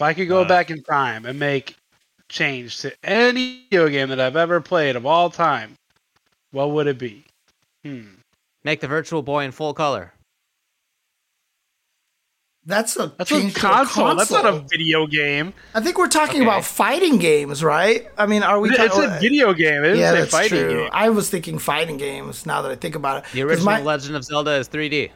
[0.00, 1.76] If I could go back in time and make
[2.30, 5.74] change to any video game that I've ever played of all time,
[6.52, 7.22] what would it be?
[7.84, 8.14] Hmm.
[8.64, 10.14] Make the Virtual Boy in full color.
[12.64, 14.14] That's a That's a to console.
[14.16, 15.52] That's not a video game.
[15.74, 16.48] I think we're talking Okay.
[16.48, 18.08] about fighting games, right?
[18.16, 18.70] I mean, are we?
[18.70, 19.84] It's talking a video game.
[19.84, 20.80] It Yeah, is a that's fighting true.
[20.84, 20.90] game.
[20.92, 22.46] I was thinking fighting games.
[22.46, 25.10] Now that I think about it, The 'Cause original my Legend of Zelda is 3D.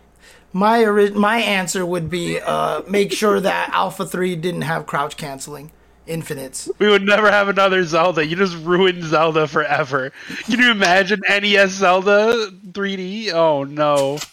[0.55, 5.17] My ori- my answer would be uh, make sure that Alpha Three didn't have crouch
[5.17, 5.73] canceling
[6.07, 6.71] infinites.
[6.79, 8.25] We would never have another Zelda.
[8.25, 10.13] You just ruined Zelda forever.
[10.45, 13.33] Can you imagine NES Zelda 3D?
[13.33, 14.19] Oh no.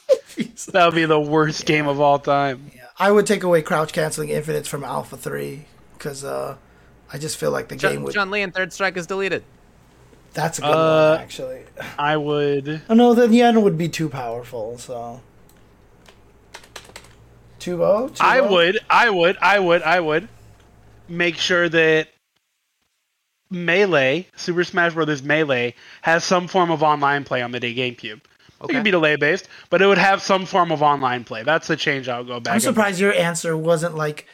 [0.71, 2.71] That would be the worst game of all time.
[2.73, 2.83] Yeah.
[2.97, 5.65] I would take away crouch canceling infinites from Alpha Three
[5.97, 6.55] because uh,
[7.11, 8.13] I just feel like the game would.
[8.13, 9.43] Chun-Li and Third Strike is deleted.
[10.33, 11.63] That's a good Uh, one, actually.
[11.99, 12.81] I would.
[12.89, 14.77] Oh, no, then the end would be too powerful.
[14.77, 15.21] So.
[17.61, 18.15] Tubo?
[18.19, 18.51] I Tubo?
[18.51, 18.79] would.
[18.89, 19.37] I would.
[19.41, 19.81] I would.
[19.83, 20.27] I would
[21.07, 22.07] make sure that
[23.49, 25.21] Melee, Super Smash Bros.
[25.23, 28.21] Melee, has some form of online play on the day GameCube.
[28.63, 31.41] It could be delay based, but it would have some form of online play.
[31.43, 32.51] That's the change I'll go back.
[32.51, 34.27] I'm and- surprised your answer wasn't like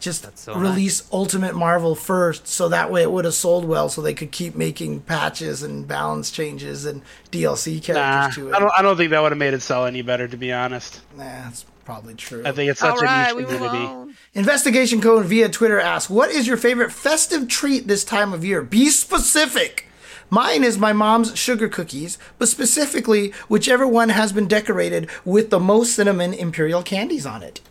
[0.00, 4.00] just so release Ultimate Marvel first, so that way it would have sold well, so
[4.02, 7.02] they could keep making patches and balance changes and
[7.32, 8.54] DLC characters Nah, to it.
[8.54, 8.72] I don't.
[8.78, 11.00] I don't think that would have made it sell any better, to be honest.
[11.16, 12.42] Nah, that's probably true.
[12.44, 14.14] I think it's such All right, a we niche move community.
[14.34, 18.60] Investigation Code via Twitter asks, "What is your favorite festive treat this time of year?
[18.60, 19.86] Be specific."
[20.28, 25.58] Mine is my mom's sugar cookies, but specifically whichever one has been decorated with the
[25.58, 27.62] most cinnamon imperial candies on it.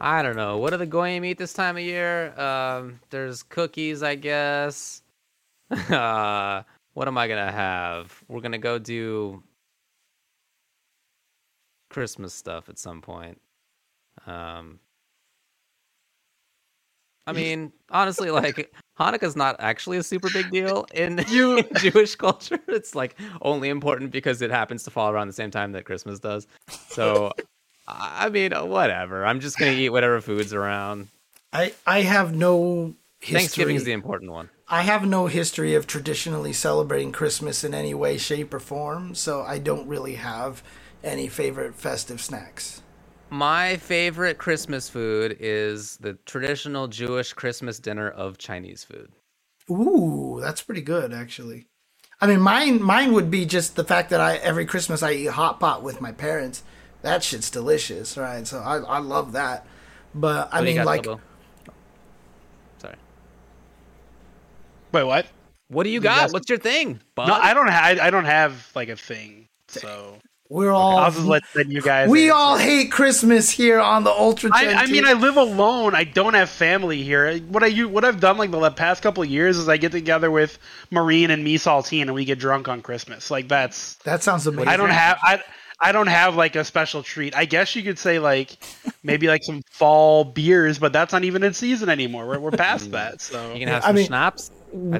[0.00, 0.58] I don't know.
[0.58, 2.38] What are the goyim eat this time of year?
[2.38, 5.02] Um, there's cookies, I guess.
[5.72, 6.62] uh,
[6.94, 8.22] what am I gonna have?
[8.28, 9.42] We're gonna go do
[11.88, 13.40] Christmas stuff at some point.
[14.26, 14.80] Um,
[17.28, 22.58] I mean, honestly, like Hanukkah's not actually a super big deal in, in Jewish culture.
[22.68, 26.18] It's like only important because it happens to fall around the same time that Christmas
[26.18, 26.46] does.
[26.88, 27.32] So,
[27.86, 29.26] I I mean, whatever.
[29.26, 31.08] I'm just gonna eat whatever food's around.
[31.52, 33.38] I I have no history.
[33.40, 34.48] Thanksgiving is the important one.
[34.66, 39.42] I have no history of traditionally celebrating Christmas in any way, shape, or form, so
[39.42, 40.62] I don't really have
[41.04, 42.82] any favorite festive snacks.
[43.30, 49.12] My favorite Christmas food is the traditional Jewish Christmas dinner of Chinese food.
[49.70, 51.66] Ooh, that's pretty good, actually.
[52.20, 55.26] I mean, mine mine would be just the fact that I every Christmas I eat
[55.30, 56.64] hot pot with my parents.
[57.02, 58.46] That shit's delicious, right?
[58.46, 59.66] So I I love that.
[60.14, 61.20] But I What mean, got, like, Tubo?
[62.80, 62.96] Sorry.
[64.92, 65.26] Wait, what?
[65.68, 66.30] What do you got?
[66.30, 67.00] guys- What's your thing?
[67.14, 67.28] Bud?
[67.28, 67.68] No, I don't.
[67.68, 69.48] Ha- I, I don't have like a thing.
[69.68, 70.18] So
[70.50, 72.08] we're all I'll just let, let you guys.
[72.08, 72.34] we answer.
[72.38, 74.50] all hate Christmas here on the Ultra.
[74.52, 75.04] I, I mean.
[75.04, 75.94] I live alone.
[75.94, 77.38] I don't have family here.
[77.40, 79.92] What I u- what I've done like the past couple of years is I get
[79.92, 80.58] together with
[80.90, 83.30] Marine and me Saltine and we get drunk on Christmas.
[83.30, 84.68] Like that's that sounds amazing.
[84.68, 85.42] I don't have I
[85.80, 87.36] I don't have like a special treat.
[87.36, 88.56] I guess you could say like
[89.02, 92.26] maybe like some fall beers, but that's not even in season anymore.
[92.26, 92.92] We're we're past mm.
[92.92, 93.20] that.
[93.20, 94.50] So You can have I some mean- schnapps.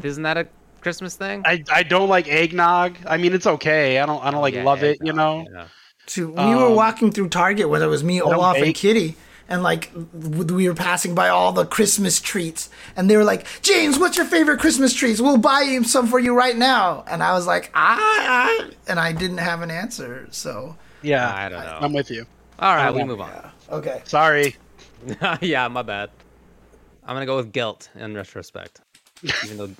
[0.03, 0.49] Isn't that a
[0.81, 1.43] Christmas thing?
[1.45, 2.97] I, I don't like eggnog.
[3.07, 3.99] I mean, it's okay.
[3.99, 4.99] I don't I don't like Yeah, love it.
[5.03, 5.47] You know.
[5.53, 5.69] yeah.
[6.09, 8.77] to we were Um, walking through Target, whether it was me, don't Olaf, and bake.
[8.77, 9.17] Kitty,
[9.49, 13.99] and like we were passing by all the Christmas treats, and they were like, "James,
[13.99, 15.21] what's your favorite Christmas treats?
[15.21, 18.99] We'll buy you some for you right now." And I was like, "Ah,", ah," and
[19.01, 20.27] I didn't have an answer.
[20.31, 21.79] So Yeah, I don't know.
[21.81, 22.25] I'm with you.
[22.59, 23.51] All right, we move on.
[23.71, 24.57] okay, Sorry.
[25.41, 26.11] yeah, my bad.
[27.05, 28.81] I'm gonna go with gelt in retrospect,
[29.45, 29.71] even though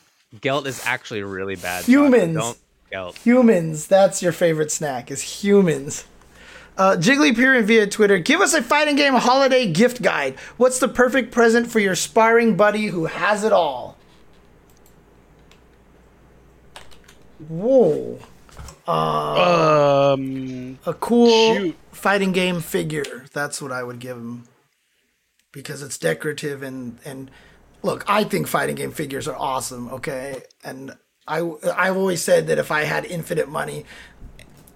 [0.41, 1.81] Gelt is actually really bad.
[1.85, 1.89] chocolate.
[2.13, 2.35] Humans.
[2.37, 2.59] Don't
[2.91, 3.19] Gelt.
[3.19, 3.87] humans.
[3.87, 6.05] That's your favorite snack is humans.
[6.77, 8.19] Uh, Jiggly Pirin via Twitter.
[8.19, 10.39] Give us a fighting game holiday gift guide.
[10.59, 13.97] What's the perfect present for your sparring buddy who has it all?
[17.49, 18.19] Whoa.
[18.87, 21.77] Um, a cool Shoot.
[21.93, 23.27] fighting game figure.
[23.33, 24.45] That's what I would give him
[25.53, 27.31] because it's decorative and and
[27.83, 29.89] look, I think fighting game figures are awesome.
[29.91, 30.97] Okay, and
[31.27, 31.41] I
[31.77, 33.85] I've always said that if I had infinite money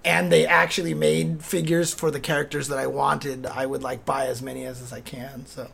[0.05, 4.27] and they actually made figures for the characters that I wanted, I would like buy
[4.27, 5.45] as many as, as I can.
[5.45, 5.69] So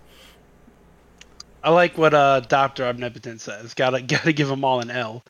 [1.64, 3.74] I like what uh Doctor Omnipotent says.
[3.74, 5.24] Gotta gotta give them all an L.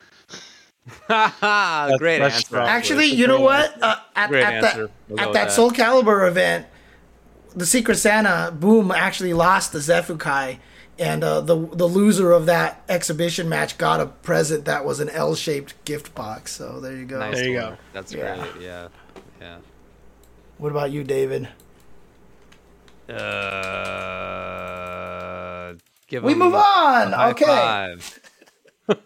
[1.08, 2.58] Haha, Great that's answer.
[2.58, 3.80] actually, you know what?
[3.82, 4.86] Uh, at Great at answer.
[4.86, 5.52] that We'll at that that.
[5.52, 6.66] Soul Calibur event,
[7.54, 10.58] the Secret Santa Boom actually lost the Zefukai,
[11.00, 15.08] and uh, the the loser of that exhibition match got a present that was an
[15.08, 16.52] L-shaped gift box.
[16.54, 17.18] So there you go.
[17.18, 17.76] Nice There you go.
[17.92, 18.36] That's Yeah.
[18.36, 18.62] great.
[18.62, 18.88] Yeah,
[19.40, 19.56] yeah.
[20.58, 21.48] What about you, David?
[24.00, 25.74] Uh,
[26.06, 27.12] give We him move on.
[27.12, 27.44] a high Okay.
[27.46, 28.20] five.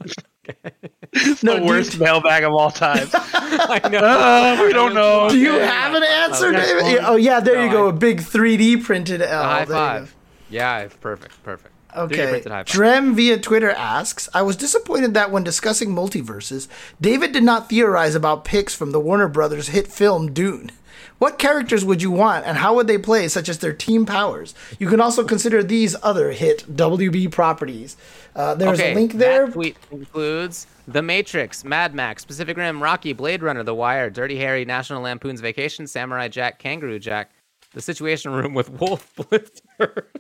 [1.43, 3.09] No, the do worst mailbag of all time.
[3.15, 3.99] I know.
[4.05, 5.29] Uh, we don't know.
[5.31, 6.99] Do you have an answer, David?
[7.05, 7.87] Oh yeah, there No, you go.
[7.87, 9.43] I- A big 3D printed L.
[9.43, 9.75] high There you go.
[9.75, 10.15] five.
[10.51, 11.41] Yeah, perfect.
[11.45, 11.74] Perfect.
[11.95, 12.29] 3D Okay.
[12.31, 12.67] printed high five.
[12.67, 16.69] Drem via Twitter asks, I was disappointed that when discussing multiverses,
[17.01, 20.71] David did not theorize about picks from the Warner Brothers hit film Dune.
[21.19, 24.53] What characters would you want and how would they play, such as their team powers?
[24.81, 27.97] You can also consider these other hit WB properties.
[28.35, 29.47] Uh, there's okay, a link there.
[29.47, 34.37] That tweet includes The Matrix, Mad Max, Pacific Rim, Rocky, Blade Runner, The Wire, Dirty
[34.39, 37.31] Harry, National Lampoon's Vacation, Samurai Jack, Kangaroo Jack,
[37.75, 40.05] The Situation Room with Wolf Blitzer,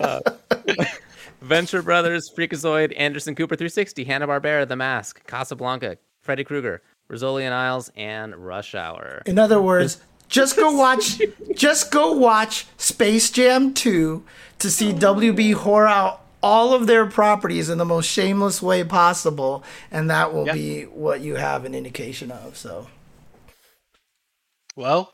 [0.00, 0.20] uh,
[1.40, 7.52] Venture Brothers, Freakazoid, Anderson Cooper 360, Hanna Barbera, The Mask, Casablanca, Freddy Krueger, Rizzoli and
[7.54, 9.22] Isles, and Rush Hour.
[9.26, 11.20] In other words, just go watch
[11.54, 14.22] just go watch Space Jam 2
[14.60, 19.62] to see WB whore out all of their properties in the most shameless way possible,
[19.90, 20.54] and that will Yeah.
[20.54, 22.56] be what you have an indication of.
[22.56, 22.86] So
[24.76, 25.12] Well,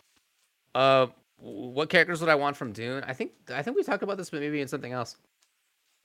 [0.74, 1.08] Uh,
[1.38, 3.04] what characters would I want from Dune?
[3.06, 5.16] I think I think we talked about this, but maybe in something else.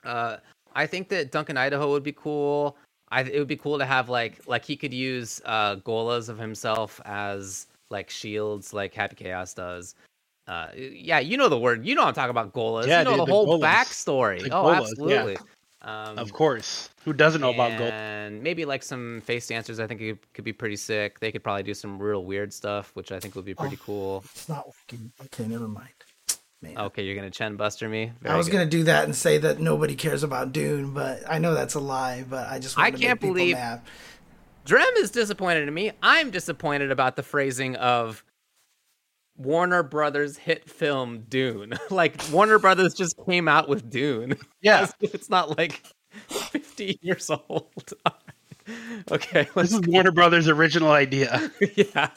[0.04, 0.36] Uh,
[0.74, 2.76] I think that Duncan Idaho would be cool.
[3.10, 6.38] I it would be cool to have like like he could use uh gholas of
[6.38, 9.94] himself as like shields, like Happy Chaos does.
[10.46, 11.86] Uh, yeah, you know the word.
[11.86, 12.86] You know I'm talking about gholas.
[12.86, 13.62] Yeah, you know dude, the the whole gholas.
[13.62, 14.48] backstory.
[14.50, 15.36] Oh, gholas, yeah.
[15.84, 16.12] Absolutely.
[16.12, 16.88] Um, of course.
[17.04, 17.92] Who doesn't know about gold?
[17.92, 19.78] and maybe like some face dancers.
[19.80, 21.20] I think it could be pretty sick.
[21.20, 24.22] They could probably do some real weird stuff, which I think would be pretty cool.
[24.34, 25.12] it's not working.
[25.26, 25.88] Okay, never mind.
[26.62, 26.78] Man.
[26.78, 28.10] Okay, you're gonna Chen Buster me.
[28.24, 28.54] I was good.
[28.54, 31.80] gonna do that and say that nobody cares about Dune, but I know that's a
[31.80, 32.24] lie.
[32.26, 33.82] But I just I wanted to can't make people believe- mad.
[34.64, 35.92] Drem is disappointed in me.
[36.02, 38.23] I'm disappointed about the phrasing of
[39.36, 41.74] Warner Brothers hit film Dune.
[41.90, 44.36] like Warner Brothers just came out with Dune.
[44.62, 44.88] Yeah.
[45.00, 45.82] it's not like
[46.28, 47.92] 50 years old.
[49.10, 51.50] okay, This let's is Warner Brothers' original idea.
[51.76, 52.08] yeah.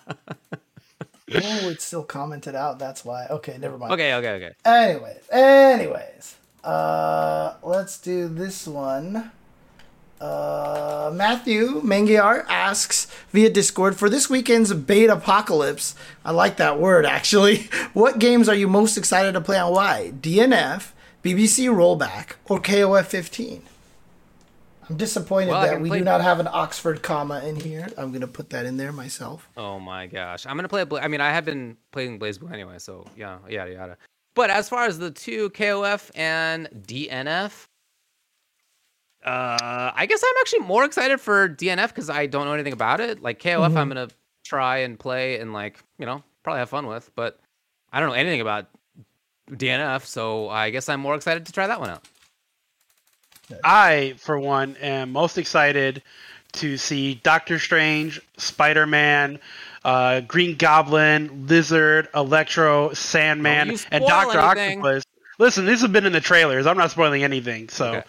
[1.30, 2.80] Oh, it's still commented out.
[2.80, 3.28] That's why.
[3.30, 3.92] Okay, never mind.
[3.94, 4.52] Okay, okay, okay.
[4.64, 6.36] Anyways, anyways.
[6.64, 9.32] Uh, let's do this one.
[10.20, 15.96] Uh, Matthew Mengiar asks via Discord for this weekend's beta apocalypse.
[16.26, 17.70] I like that word actually.
[17.94, 20.12] What games are you most excited to play on why?
[20.20, 20.92] DNF,
[21.24, 23.64] BBC Rollback, or KOF 15?
[24.90, 27.88] I'm disappointed Well, that we do not have an Oxford comma in here.
[27.98, 29.50] I'm gonna put that in there myself.
[29.58, 30.84] Oh my gosh, I'm gonna play.
[30.86, 33.98] Bla- I mean, I have been playing BlazBlue anyway, so yeah, yada yada.
[34.36, 37.68] But as far as the two KOF and DNF,
[39.28, 43.02] uh, I guess I'm actually more excited for DNF because I don't know anything about
[43.02, 43.22] it.
[43.22, 44.08] Like KOF, I'm gonna
[44.46, 47.38] try and play and like you know probably have fun with, but
[47.92, 48.68] I don't know anything about
[49.52, 52.08] DNF, so I guess I'm more excited to try that one out.
[53.64, 56.04] I, for one, am most excited
[56.54, 59.40] to see Doctor Strange, Spider Man,
[59.84, 64.40] uh, Green Goblin, Lizard, Electro, Sandman, and Doctor.
[64.40, 65.04] Octopus.
[65.40, 66.66] Listen, these have been in the trailers.
[66.66, 67.70] I'm not spoiling anything.
[67.70, 68.04] So, Okay.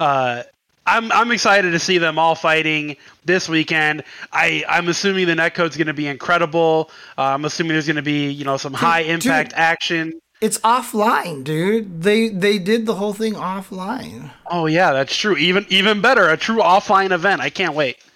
[0.00, 0.42] uh,
[0.86, 4.04] I'm I'm excited to see them all fighting this weekend.
[4.32, 6.90] I I'm assuming the netcode's going to be incredible.
[7.16, 9.58] Uh, I'm assuming there's going to be you know some high impact dude.
[9.58, 10.20] action.
[10.40, 12.02] It's offline, dude.
[12.02, 14.30] They they did the whole thing offline.
[14.50, 15.36] Oh yeah, that's true.
[15.36, 17.40] Even even better, a true offline event.
[17.40, 17.96] I can't wait.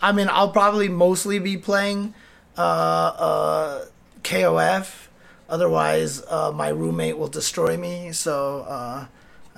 [0.00, 2.14] I mean, I'll probably mostly be playing
[2.56, 3.84] uh, uh,
[4.22, 5.08] KOF.
[5.48, 8.12] Otherwise, uh, my roommate will destroy me.
[8.12, 9.06] So uh,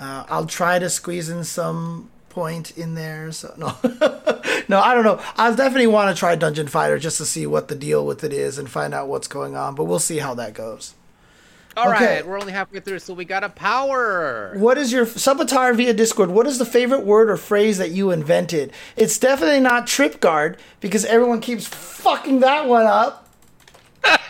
[0.00, 3.30] uh, I'll try to squeeze in some point in there.
[3.32, 3.76] So no,
[4.68, 5.20] no, I don't know.
[5.36, 8.32] I'll definitely want to try Dungeon Fighter just to see what the deal with it
[8.32, 9.74] is and find out what's going on.
[9.74, 10.94] But we'll see how that goes.
[11.76, 12.22] All right, Okay.
[12.22, 14.52] we're only halfway through, so we got a power.
[14.56, 16.30] What is your Subatar via Discord?
[16.30, 18.72] What is the favorite word or phrase that you invented?
[18.96, 23.28] It's definitely not trip guard because everyone keeps fucking that one up.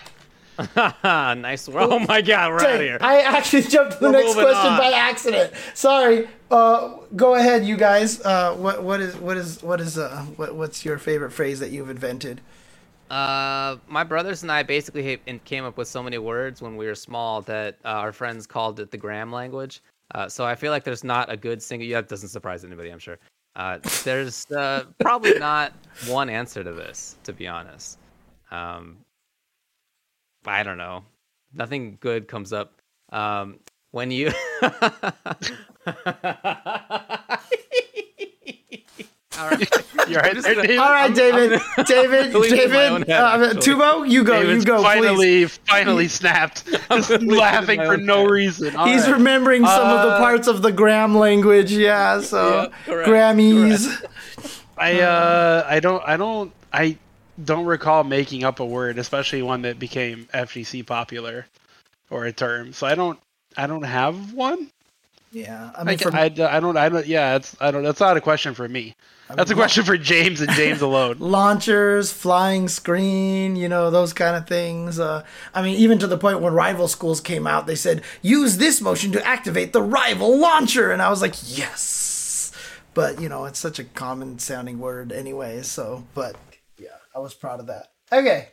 [1.05, 1.69] Nice.
[1.69, 2.99] Oh my god, we're out of here.
[3.01, 4.79] I actually jumped to the We're next question on.
[4.79, 5.53] by accident.
[5.75, 6.29] Sorry.
[6.51, 8.21] Uh, go ahead, you guys.
[8.25, 11.71] Uh, what what is what is what is uh what, what's your favorite phrase that
[11.71, 12.41] you've invented?
[13.11, 16.95] Uh, my brothers and I basically came up with so many words when we were
[16.95, 19.83] small that uh, our friends called it the gram language.
[20.15, 21.89] Uh, so I feel like there's not a good single.
[21.89, 23.19] Yeah, that doesn't surprise anybody, I'm sure.
[23.57, 25.73] Uh, there's uh, probably not
[26.07, 27.99] one answer to this, to be honest.
[28.53, 28.99] Um,
[30.47, 31.05] I don't know.
[31.55, 32.81] Nothing good comes up.
[33.13, 33.59] Um,
[33.91, 34.31] when you.
[39.39, 39.71] All right.
[40.09, 40.81] You're right just there, gonna- David.
[40.81, 43.55] I'm- David, I'm David, believing in David, head, uh.
[43.55, 44.83] Tubo, you go, David's you go, please.
[44.85, 46.67] finally, finally snapped.
[46.91, 48.31] Just laughing for no head.
[48.31, 48.77] reason.
[48.77, 49.13] All He's right.
[49.15, 52.21] remembering some of the Uh, parts of the gram language, yeah.
[52.21, 54.05] So Yeah, correct, Grammys.
[54.77, 56.99] I uh, I don't, I don't, I
[57.45, 61.47] don't recall making up a word, especially one that became FGC popular
[62.11, 62.73] or a term.
[62.73, 63.19] So I don't,
[63.57, 64.71] I don't have one.
[65.33, 67.07] Yeah, I I, mean, for, I, I don't, I don't.
[67.07, 67.85] Yeah, it's, I don't.
[67.85, 68.97] That's not a question for me.
[69.29, 71.17] That's a mean, question for James and James alone.
[71.21, 74.99] launchers, flying screen, you know, those kind of things.
[74.99, 78.57] Uh, I mean, even to the point when rival schools came out, they said, use
[78.57, 80.91] this motion to activate the rival launcher.
[80.91, 82.51] And I was like, yes.
[82.93, 85.63] But, you know, it's such a common sounding word anyway.
[85.63, 86.50] So, but yeah, I
[87.21, 87.93] was proud of that.
[88.13, 88.49] Okay.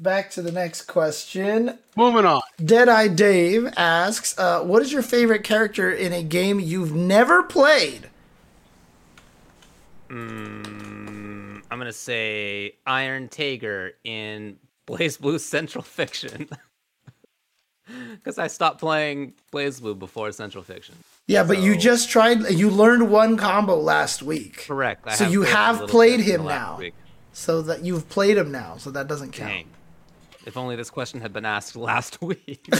[0.00, 1.78] Back to the next question.
[1.96, 2.40] Moving on.
[2.64, 8.08] Deadeye Dave asks, uh, what is your favorite character in a game you've never played?
[10.08, 16.48] Mm, I'm gonna say Iron Tager in BlazBlue Central Fiction.
[18.12, 20.94] Because I stopped playing BlazBlue before Central Fiction.
[21.26, 24.58] Yeah, but you just tried, you learned one combo last week.
[24.66, 25.06] Correct.
[25.06, 26.76] I So you played have played him the last now.
[26.76, 26.94] week.
[27.38, 29.52] So that you've played him now, so that doesn't count.
[29.52, 29.68] Dang.
[30.44, 32.68] If only this question had been asked last week.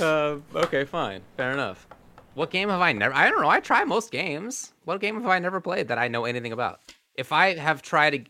[0.00, 1.20] uh, okay, fine.
[1.36, 1.86] Fair enough.
[2.34, 3.14] What game have I never?
[3.14, 3.48] I don't know.
[3.48, 4.72] I try most games.
[4.84, 6.80] What game have I never played that I know anything about?
[7.14, 8.24] If I have tried a,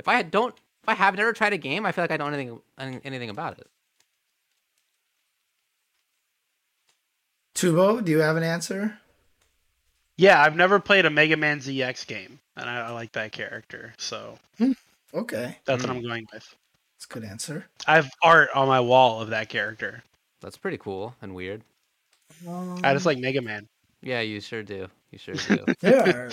[0.00, 0.52] if I don't,
[0.82, 3.30] if I have never tried a game, I feel like I don't know anything anything
[3.30, 3.68] about it.
[7.54, 8.98] Tubo, do you have an answer?
[10.16, 13.94] Yeah, I've never played a Mega Man ZX game, and I, I like that character,
[13.98, 14.72] so hmm,
[15.12, 15.96] Okay, that's what hmm.
[15.96, 16.54] I'm going with.
[16.94, 17.66] that's a good answer.
[17.86, 20.02] I have art on my wall of that character.
[20.40, 21.62] That's pretty cool and weird.
[22.46, 23.68] Um, I just like Mega Man.
[24.02, 24.88] Yeah, you sure do.
[25.10, 25.64] You sure do.
[25.80, 26.30] There.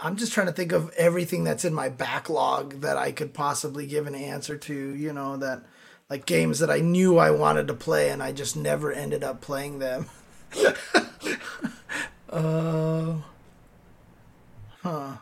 [0.00, 3.86] I'm just trying to think of everything that's in my backlog that I could possibly
[3.86, 4.74] give an answer to.
[4.74, 5.64] You know that,
[6.08, 9.40] like games that I knew I wanted to play and I just never ended up
[9.40, 10.06] playing them.
[12.30, 13.14] uh,
[14.82, 15.16] huh.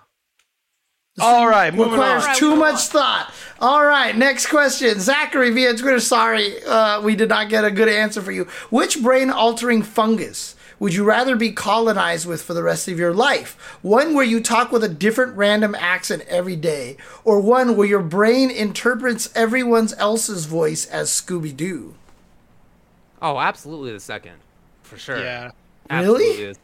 [1.19, 2.37] All right, moving requires on.
[2.37, 3.33] too much thought.
[3.59, 5.01] All right, next question.
[5.01, 5.99] Zachary via Twitter.
[5.99, 8.45] Sorry, uh, we did not get a good answer for you.
[8.69, 13.15] Which brain altering fungus would you rather be colonized with for the rest of your
[13.15, 13.79] life?
[13.81, 18.03] One where you talk with a different random accent every day, or one where your
[18.03, 21.95] brain interprets everyone else's voice as Scooby Doo?
[23.23, 24.35] Oh, absolutely the second,
[24.83, 25.19] for sure.
[25.19, 25.53] Yeah.
[25.89, 26.55] Absolutely Really?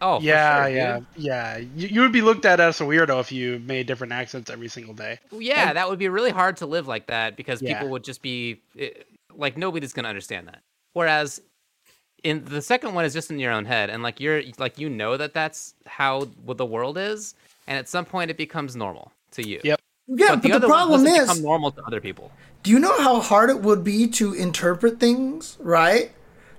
[0.00, 0.16] The second.
[0.16, 0.76] Oh, for yeah, sure, dude.
[0.76, 1.58] yeah, yeah.
[1.76, 4.68] You, you would be looked at as a weirdo if you made different accents every
[4.68, 5.18] single day.
[5.32, 7.74] Yeah, that would be really hard to live like that because Yeah.
[7.74, 8.90] people would just be eh,
[9.34, 10.62] like nobody's gonna understand that.
[10.94, 11.40] Whereas
[12.24, 14.88] in the second one is just in your own head, and like you're like you
[14.90, 17.34] know that that's how what the world is,
[17.66, 19.60] and at some point it becomes normal to you.
[19.64, 19.80] Yep.
[20.10, 22.32] Yeah, But but, the, other the problem one doesn't is, become normal to other people.
[22.62, 26.10] do you know how hard it would be to interpret things, right?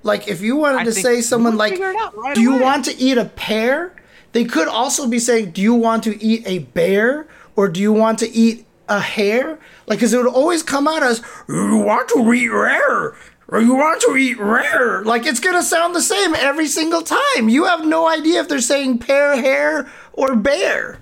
[0.04, 2.54] Like if you wanted I to say someone like, figure it out right "Do you
[2.54, 3.94] away." want to eat a pear?"
[4.32, 7.92] They could also be saying, "Do you want to eat a bear?" or "Do you
[7.92, 12.10] want to eat a hare?" Like, because it would always come out as, "You want
[12.10, 13.16] to eat rare."
[13.52, 15.04] Or you want to eat rare?
[15.04, 17.50] Like it's gonna sound the same every single time.
[17.50, 21.00] You have no idea if they're saying pear, hare, or bear.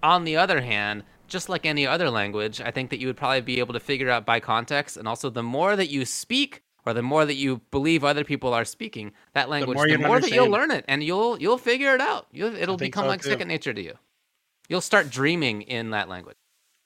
[0.00, 3.40] On the other hand, just like any other language, I think that you would probably
[3.40, 6.94] be able to figure out by context, and also the more that you speak, or
[6.94, 10.30] the more that you believe other people are speaking that language, more the more, that
[10.30, 12.28] you'll learn it, and you'll you'll figure it out.
[12.32, 13.30] You'll, it'll become so, like too.
[13.30, 13.94] second nature to you.
[14.68, 16.36] You'll start dreaming in that language.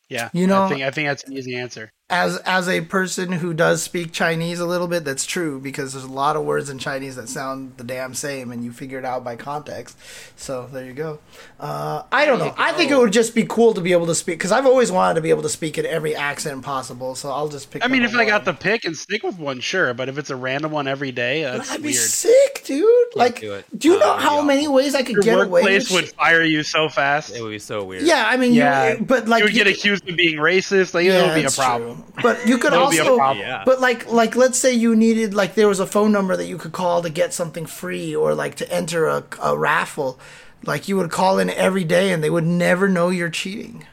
[0.08, 0.30] Yeah.
[0.32, 1.92] You know- I think I think that's an easy answer.
[2.10, 6.04] As as a person who does speak Chinese a little bit, that's true because there's
[6.04, 9.04] a lot of words in Chinese that sound the damn same, and you figure it
[9.04, 9.96] out by context.
[10.36, 11.20] So there you go.
[11.58, 12.54] Uh, I don't know.
[12.58, 14.90] I think it would just be cool to be able to speak because I've always
[14.90, 17.14] wanted to be able to speak in every accent possible.
[17.14, 17.84] So I'll just pick.
[17.84, 18.54] I mean, number if I got one.
[18.56, 19.94] the pick and stick with one, sure.
[19.94, 21.96] But if it's a random one every day, that's I'd be weird.
[21.96, 22.86] sick, dude.
[23.14, 23.64] like, do it.
[23.78, 24.44] do you know Uh, how yeah.
[24.46, 26.14] many ways I could Your get away with workplace would shit?
[26.14, 27.34] fire you so fast.
[27.34, 28.02] It would be so weird.
[28.02, 30.94] Yeah, I mean, Yeah, you, but like you would get you- accused of being racist.
[30.94, 31.96] Like, it would be a problem.
[31.98, 31.99] true.
[32.22, 33.46] But you could It would be a also, problem.
[33.46, 33.62] Yeah.
[33.64, 36.58] but like, like, let's say you needed, like, there was a phone number that you
[36.58, 40.18] could call to get something free, or like to enter a, a raffle.
[40.64, 43.86] Like, you would call in every day, and they would never know you're cheating.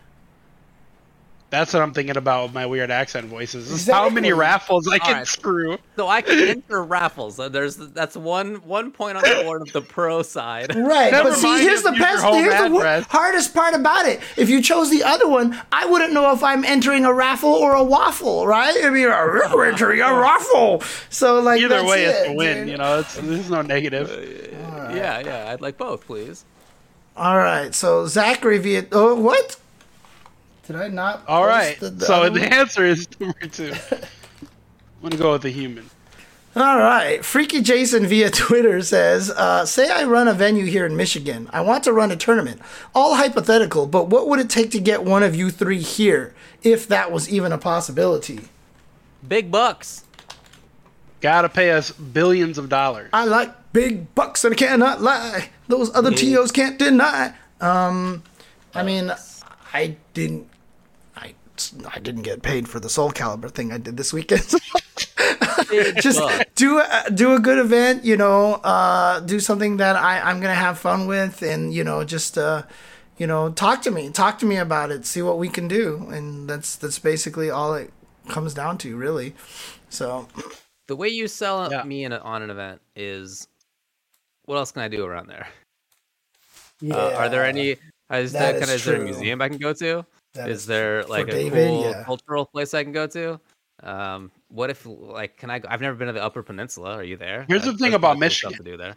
[1.49, 3.71] That's what I'm thinking about with my weird accent voices.
[3.71, 5.27] Is how many raffles I can Alright.
[5.27, 5.77] screw.
[5.95, 7.37] So I can enter raffles.
[7.37, 10.75] So there's that's one one point on the board of the pro side.
[10.75, 14.05] Right, Never but see, here's the best, your home here's the wo- hardest part about
[14.05, 14.19] it.
[14.35, 17.73] If you chose the other one, I wouldn't know if I'm entering a raffle or
[17.75, 18.75] a waffle, right?
[18.83, 20.81] I mean, you're entering a raffle.
[21.09, 22.57] So, like, Either that's way, it, it's a win.
[22.57, 22.69] dude.
[22.69, 24.09] You know, it's, there's no negative.
[24.93, 25.49] Yeah, yeah.
[25.51, 26.43] I'd like both, please.
[27.15, 28.85] All right, so Zachary via.
[28.91, 29.55] Oh, what?
[30.67, 31.23] Did I not?
[31.27, 31.79] All post right.
[31.79, 33.73] the- the so the answer is number two.
[33.91, 33.99] I'm
[35.01, 35.89] gonna go with the human.
[36.55, 37.23] All right.
[37.23, 41.49] Freaky Jason via Twitter says, uh, "Say I run a venue here in Michigan.
[41.53, 42.61] I want to run a tournament.
[42.95, 46.87] All hypothetical, but what would it take to get one of you three here, if
[46.87, 48.49] that was even a possibility?"
[49.27, 50.03] Big bucks.
[51.21, 53.09] Gotta pay us billions of dollars.
[53.13, 55.49] I like big bucks and I cannot lie.
[55.67, 57.33] Those other TOs can't deny.
[57.59, 58.21] Um,
[58.75, 59.11] I mean,
[59.73, 60.47] I didn't,
[61.85, 64.45] I, I didn't get paid for the Soul Calibur thing I did this weekend.
[66.01, 66.21] Just
[66.55, 68.53] do a, do a good event, you know.
[68.55, 72.63] Uh, do something that I I'm gonna have fun with, and you know, just uh,
[73.17, 76.07] you know, talk to me, talk to me about it, see what we can do,
[76.11, 77.91] and that's that's basically all it
[78.29, 79.33] comes down to, really.
[79.89, 80.27] So
[80.87, 81.83] The way you sell Yeah.
[81.83, 83.47] me in a, on an event is,
[84.45, 85.47] what else can I do around there?
[86.81, 87.77] yeah, Uh, are there any?
[88.11, 90.05] Is, that there, is kind of, is there a museum I can go to?
[90.37, 92.03] That is there like a David, cool yeah.
[92.03, 93.39] cultural place I can go to?
[93.83, 95.59] Um, what if like can I?
[95.59, 96.95] go- I've never been to the Upper Peninsula.
[96.95, 97.45] Are you there?
[97.47, 98.65] Here's the thing there's about probably stuff Michigan.
[98.65, 98.95] to do there.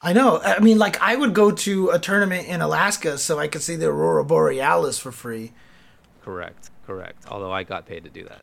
[0.00, 0.40] I know.
[0.40, 3.76] I mean, like I would go to a tournament in Alaska so I could see
[3.76, 5.52] the aurora borealis for free.
[6.22, 7.24] Correct, correct.
[7.28, 8.42] Although I got paid to do that.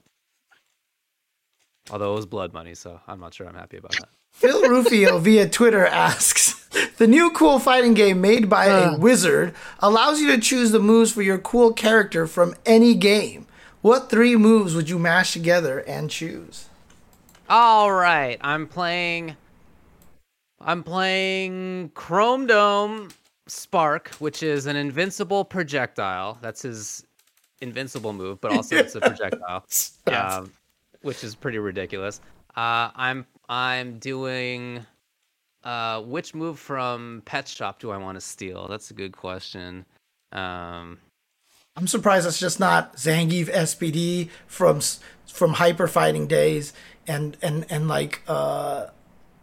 [1.89, 4.09] Although it was blood money, so I'm not sure I'm happy about that.
[4.31, 10.19] Phil Rufio via Twitter asks The new cool fighting game made by a wizard allows
[10.19, 13.45] you to choose the moves for your cool character from any game.
[13.81, 16.69] What three moves would you mash together and choose?
[17.49, 19.35] All right, I'm playing.
[20.59, 23.09] I'm playing Chrome Dome
[23.47, 26.37] Spark, which is an invincible projectile.
[26.41, 27.05] That's his
[27.61, 29.65] invincible move, but also it's a projectile,
[30.07, 30.51] um,
[31.01, 32.21] which is pretty ridiculous.
[32.55, 34.85] Uh, I'm I'm doing.
[35.63, 38.67] Uh, which move from Pet Shop do I want to steal?
[38.67, 39.85] That's a good question.
[40.31, 40.97] Um,
[41.75, 44.79] I'm surprised it's just not Zangief SPD from
[45.27, 46.73] from Hyper Fighting days
[47.05, 48.87] and and and like uh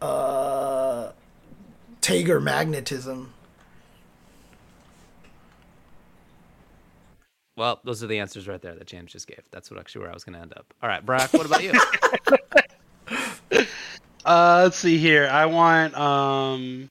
[0.01, 1.11] uh
[2.01, 3.33] Tager magnetism.
[7.55, 9.43] Well, those are the answers right there that James just gave.
[9.51, 10.73] That's what actually where I was going to end up.
[10.81, 11.73] All right, Brock, what about you?
[14.25, 15.27] Uh, let's see here.
[15.27, 16.89] I want um,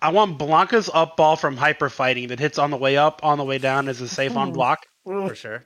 [0.00, 3.38] I want Blanka's up ball from hyper fighting that hits on the way up, on
[3.38, 4.86] the way down as a safe on block.
[5.04, 5.64] For sure.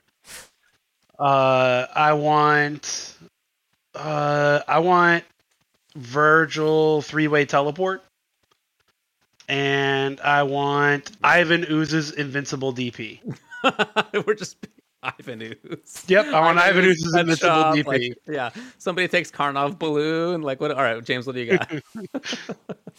[1.17, 3.17] Uh, I want
[3.95, 5.23] uh, I want
[5.97, 8.03] Vergil three way teleport,
[9.47, 13.19] and I want Ivan Ooze's invincible DP.
[14.25, 14.57] We're just
[15.03, 16.03] Ivan Ooze.
[16.07, 17.85] Yep, I want Ivan Ooze's Pet invincible shop, DP.
[17.85, 20.41] like, yeah, somebody takes Karnov balloon.
[20.41, 20.71] Like what?
[20.71, 21.71] All right, James, what do you got?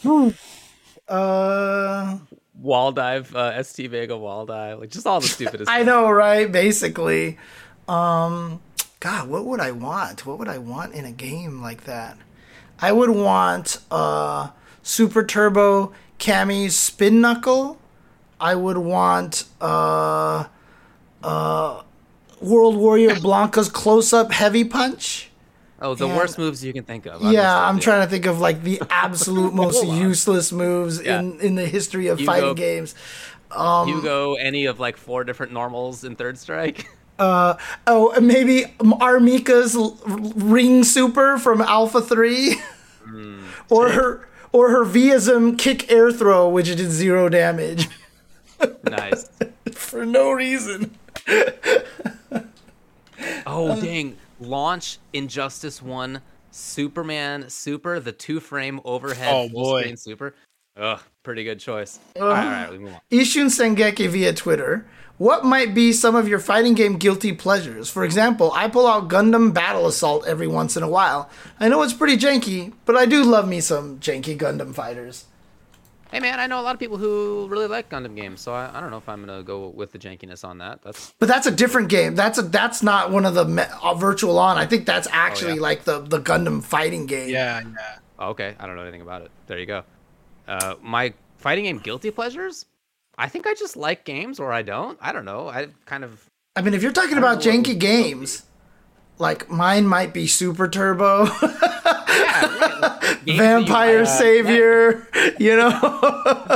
[1.08, 2.18] Uh,
[2.54, 5.68] wall dive, uh, St Vega wall dive, like just all the stupidest.
[5.70, 5.86] I stuff.
[5.86, 6.50] know, right?
[6.50, 7.38] Basically,
[7.88, 8.62] um,
[9.00, 10.24] God, what would I want?
[10.24, 12.16] What would I want in a game like that?
[12.80, 14.50] I would want uh,
[14.82, 17.78] Super Turbo Cammy's Spin Knuckle.
[18.40, 20.44] I would want uh,
[21.22, 21.82] uh,
[22.42, 25.30] World Warrior Blanka's Close Up Heavy Punch.
[25.80, 27.22] Oh, the And- worst moves you can think of.
[27.22, 31.18] Yeah, I'm trying to think of like the absolute most useless moves Yeah.
[31.20, 32.94] in, in the history of You fighting go- games.
[33.52, 36.86] Hugo, any of like four different normals in Third Strike.
[37.18, 37.56] Uh,
[37.86, 38.64] oh, maybe
[39.00, 39.20] R.
[39.20, 42.56] Mika's ring super from Alpha 3
[43.70, 47.86] or her or her Viasm kick air throw which did zero damage
[48.84, 49.28] nice.
[49.72, 50.90] for no reason.
[53.46, 54.16] Oh um, dang!
[54.40, 59.80] Launch Injustice One, Superman Super, the two frame overhead Oh, full boy.
[59.82, 60.34] screen Super.
[60.76, 61.98] Ugh, pretty good choice.
[62.18, 63.00] all right, all right, we move on.
[63.10, 64.86] Ishun Sengeki via Twitter.
[65.18, 67.90] What might be some of your fighting game guilty pleasures?
[67.90, 71.28] For example, I pull out Gundam Battle Assault every once in a while.
[71.60, 75.26] I know it's pretty janky, but I do love me some janky Gundam fighters.
[76.12, 78.70] Hey man, I know a lot of people who really like Gundam games, so I,
[78.76, 80.82] I don't know if I'm gonna go with the jankiness on that.
[80.82, 82.14] That's But that's a different game.
[82.14, 84.58] That's a that's not one of the me- uh, virtual on.
[84.58, 85.60] I think that's actually Oh, yeah.
[85.62, 87.30] like the the Gundam fighting game.
[87.30, 87.96] Yeah, yeah.
[88.18, 88.54] oh, okay.
[88.60, 89.30] I don't know anything about it.
[89.46, 89.84] There you go.
[90.46, 92.66] Uh, my fighting game guilty pleasures.
[93.16, 94.98] I think I just like games, or I don't.
[95.00, 95.48] I don't know.
[95.48, 98.42] I kind of I mean, if you're talking about janky games,
[99.22, 101.46] like mine might be Super Turbo, yeah,
[102.42, 104.08] right, like, games that you Vampire like.
[104.08, 105.70] Savior, you know?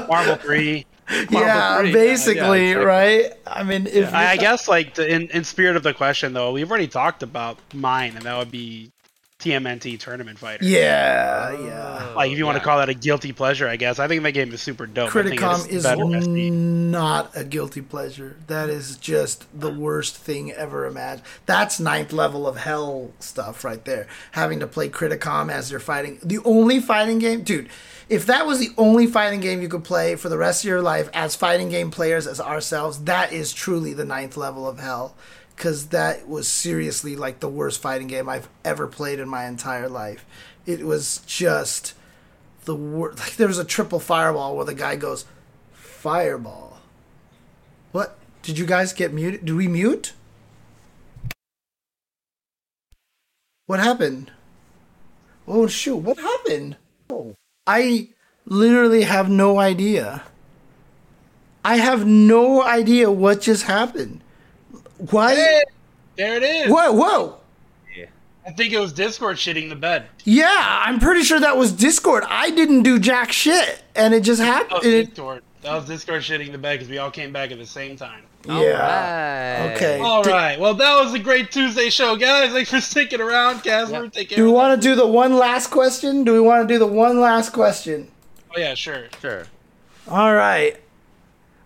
[0.08, 0.84] Marvel three.
[1.30, 2.84] yeah, Free, yeah, basically, yeah, exactly.
[2.84, 3.32] right?
[3.46, 6.50] I mean, if I, I guess like the, in in spirit of the question though,
[6.50, 8.90] we've already talked about mine, and that would be
[9.38, 10.64] TMNT Tournament Fighter.
[10.64, 12.08] yeah, yeah.
[12.12, 12.60] Oh, like if you want Yeah.
[12.60, 13.98] to call that a guilty pleasure, I guess.
[13.98, 15.14] I think that game is super dope.
[15.14, 16.50] I think Criticom it's is better SD.
[16.50, 18.36] not a guilty pleasure.
[18.46, 21.22] That is just the worst thing ever imagined.
[21.44, 24.06] That's ninth level of hell stuff right there.
[24.32, 26.18] Having to play Criticom as you're fighting.
[26.22, 27.68] The only fighting game, dude.
[28.08, 30.80] If that was the only fighting game you could play for the rest of your
[30.80, 35.14] life as fighting game players as ourselves, that is truly the ninth level of hell.
[35.56, 39.88] Because that was seriously like the worst fighting game I've ever played in my entire
[39.88, 40.26] life.
[40.66, 41.94] It was just
[42.66, 45.24] the word like there was a triple fireball where the guy goes
[45.72, 46.78] fireball?
[47.92, 48.18] What?
[48.42, 49.44] Did you guys get muted?
[49.44, 50.12] Did we mute?
[53.66, 54.30] What happened?
[55.48, 55.96] Oh shoot.
[55.96, 56.76] What happened?
[57.08, 57.34] Oh,
[57.66, 58.08] i
[58.44, 60.22] literally have no idea.
[61.64, 64.20] I have no idea what just happened
[65.10, 65.62] why Hey,
[66.16, 66.70] there it is.
[66.70, 67.36] whoa whoa
[68.48, 70.06] I think it was Discord shitting the bed.
[70.24, 74.38] yeah i'm pretty sure that was discord i didn't do jack shit and it just
[74.40, 75.42] That happened was Discord.
[75.62, 78.22] That was Discord shitting the bed because we all came back at the same time.
[78.46, 79.76] yeah Alright.
[79.76, 80.60] okay All Did- right.
[80.60, 82.52] Well, that was a great Tuesday show, guys.
[82.52, 84.04] Thanks for sticking around, Casper.
[84.04, 84.08] Yeah.
[84.10, 84.36] Take care.
[84.36, 86.22] Do we want to do the one last question?
[86.22, 88.08] Do we want to do the one last question?
[88.54, 89.06] Oh yeah, sure.
[89.20, 89.44] Sure.
[90.08, 90.76] All right.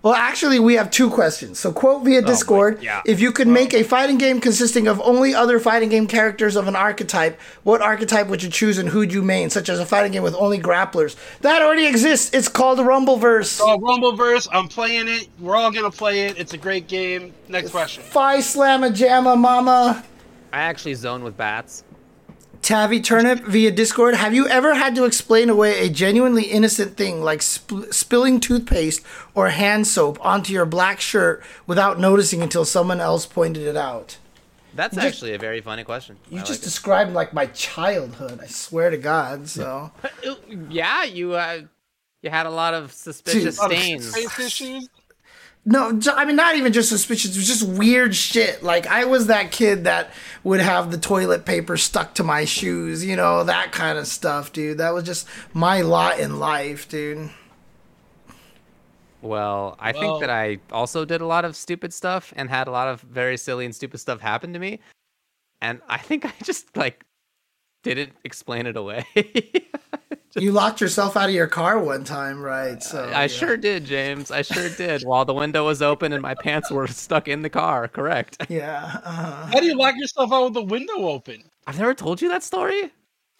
[0.03, 1.59] Well, actually, we have two questions.
[1.59, 3.03] So, quote via oh, Discord yeah.
[3.05, 6.69] if you could make a fighting game consisting of only other fighting game characters of
[6.69, 9.51] an archetype, what archetype would you choose and who'd you main?
[9.51, 11.17] Such as a fighting game with only grapplers.
[11.43, 12.33] That already exists.
[12.33, 13.61] It's called Rumbleverse.
[13.63, 14.49] Oh, Rumbleverse.
[14.51, 15.29] I'm playing it.
[15.39, 16.39] We're all gonna play it.
[16.39, 17.35] It's a great game.
[17.49, 18.03] Next question.
[18.03, 20.03] Phi Slamma Jamma Mama.
[20.53, 21.85] I actually zone with bats.
[22.63, 24.15] Tavi Turnip via Discord.
[24.15, 29.03] Have you ever had to explain away a genuinely innocent thing like sp- spilling toothpaste
[29.35, 34.19] or hand soap onto your black shirt without noticing until someone else pointed it out?
[34.75, 36.17] That's just- actually a very funny question.
[36.31, 38.41] You I just like described like my childhood.
[38.43, 39.49] I swear to God.
[39.49, 39.91] So
[40.69, 41.63] yeah, you uh,
[42.23, 44.15] you had a lot of suspicious Dude, stains.
[44.15, 44.89] Face issues.
[45.65, 47.33] No, I mean not even just suspicious.
[47.33, 48.63] It was just weird shit.
[48.63, 50.11] Like I was that kid that
[50.43, 53.05] would have the toilet paper stuck to my shoes.
[53.05, 54.79] You know that kind of stuff, dude.
[54.79, 57.31] That was just my lot in life, dude.
[59.23, 62.69] Well, I Well- think that I also did a lot of stupid stuff and had
[62.69, 64.81] a lot of very silly and stupid stuff happen to me.
[65.61, 67.05] And I think I just like
[67.83, 69.05] didn't explain it away.
[70.37, 72.81] You locked yourself out of your car one time, right?
[72.83, 73.27] So I yeah.
[73.27, 74.31] sure did, James.
[74.31, 75.03] I sure did.
[75.03, 77.89] While the window was open and my pants were stuck in the car.
[77.89, 78.37] Correct.
[78.51, 79.01] Yeah.
[79.05, 81.45] Uh, How do you lock yourself out with the window open?
[81.67, 82.91] I've never told you that story.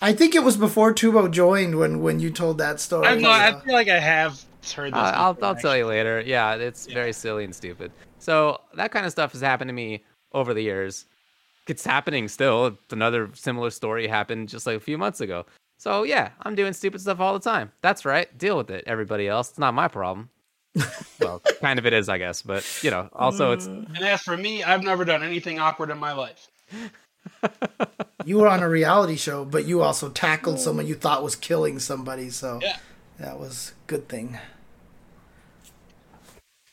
[0.01, 3.07] I think it was before Tubo joined when when you told that story.
[3.07, 3.31] I know.
[3.31, 4.41] I feel like I have
[4.75, 4.99] heard this.
[4.99, 6.23] Uh, I'll I'll tell you later.
[6.25, 7.93] Yeah, it's very silly and stupid.
[8.19, 11.07] So that kind of stuff has happened to me over the years.
[11.67, 12.79] It's happening still.
[12.91, 15.45] Another similar story happened just like a few months ago.
[15.81, 17.73] So yeah, I'm doing stupid stuff all the time.
[17.81, 18.37] That's right.
[18.37, 19.49] Deal with it, everybody else.
[19.49, 20.29] It's not my problem.
[21.21, 22.43] well, kind of it is, I guess.
[22.43, 23.87] But you know, also it's mm.
[23.97, 26.49] And as for me, I've never done anything awkward in my life.
[28.27, 30.59] you were on a reality show, but you also tackled oh.
[30.59, 32.29] someone you thought was killing somebody.
[32.29, 32.77] So Yeah.
[33.19, 34.39] that was a good thing.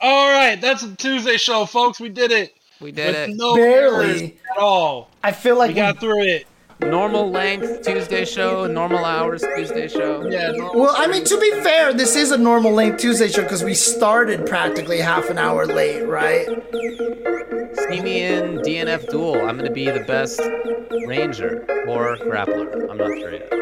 [0.02, 2.02] All right, that's a Tuesday show, folks.
[2.02, 2.54] We did it.
[2.82, 3.38] we did With it.
[3.38, 4.38] no Barely.
[4.52, 5.12] at all.
[5.24, 6.46] I feel like We we, got through it.
[6.80, 10.26] Normal length Tuesday show, normal hours Tuesday show.
[10.30, 10.52] Yeah.
[10.76, 13.74] well, I mean, to be fair, this is a normal length Tuesday show because we
[13.74, 16.46] started practically half an hour late, right?
[17.90, 19.48] See me in DNF Duel.
[19.48, 20.40] I'm gonna be the best
[21.08, 22.90] ranger or grappler.
[22.90, 23.54] I'm not sure yet.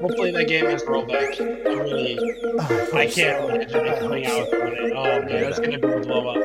[0.00, 1.40] Hopefully that game has rollback.
[1.40, 2.18] I really,
[2.58, 3.48] Oh, I hope can't so.
[3.48, 4.92] imagine I it coming hope out on it.
[4.94, 6.44] Oh man, that's gonna be a blow up.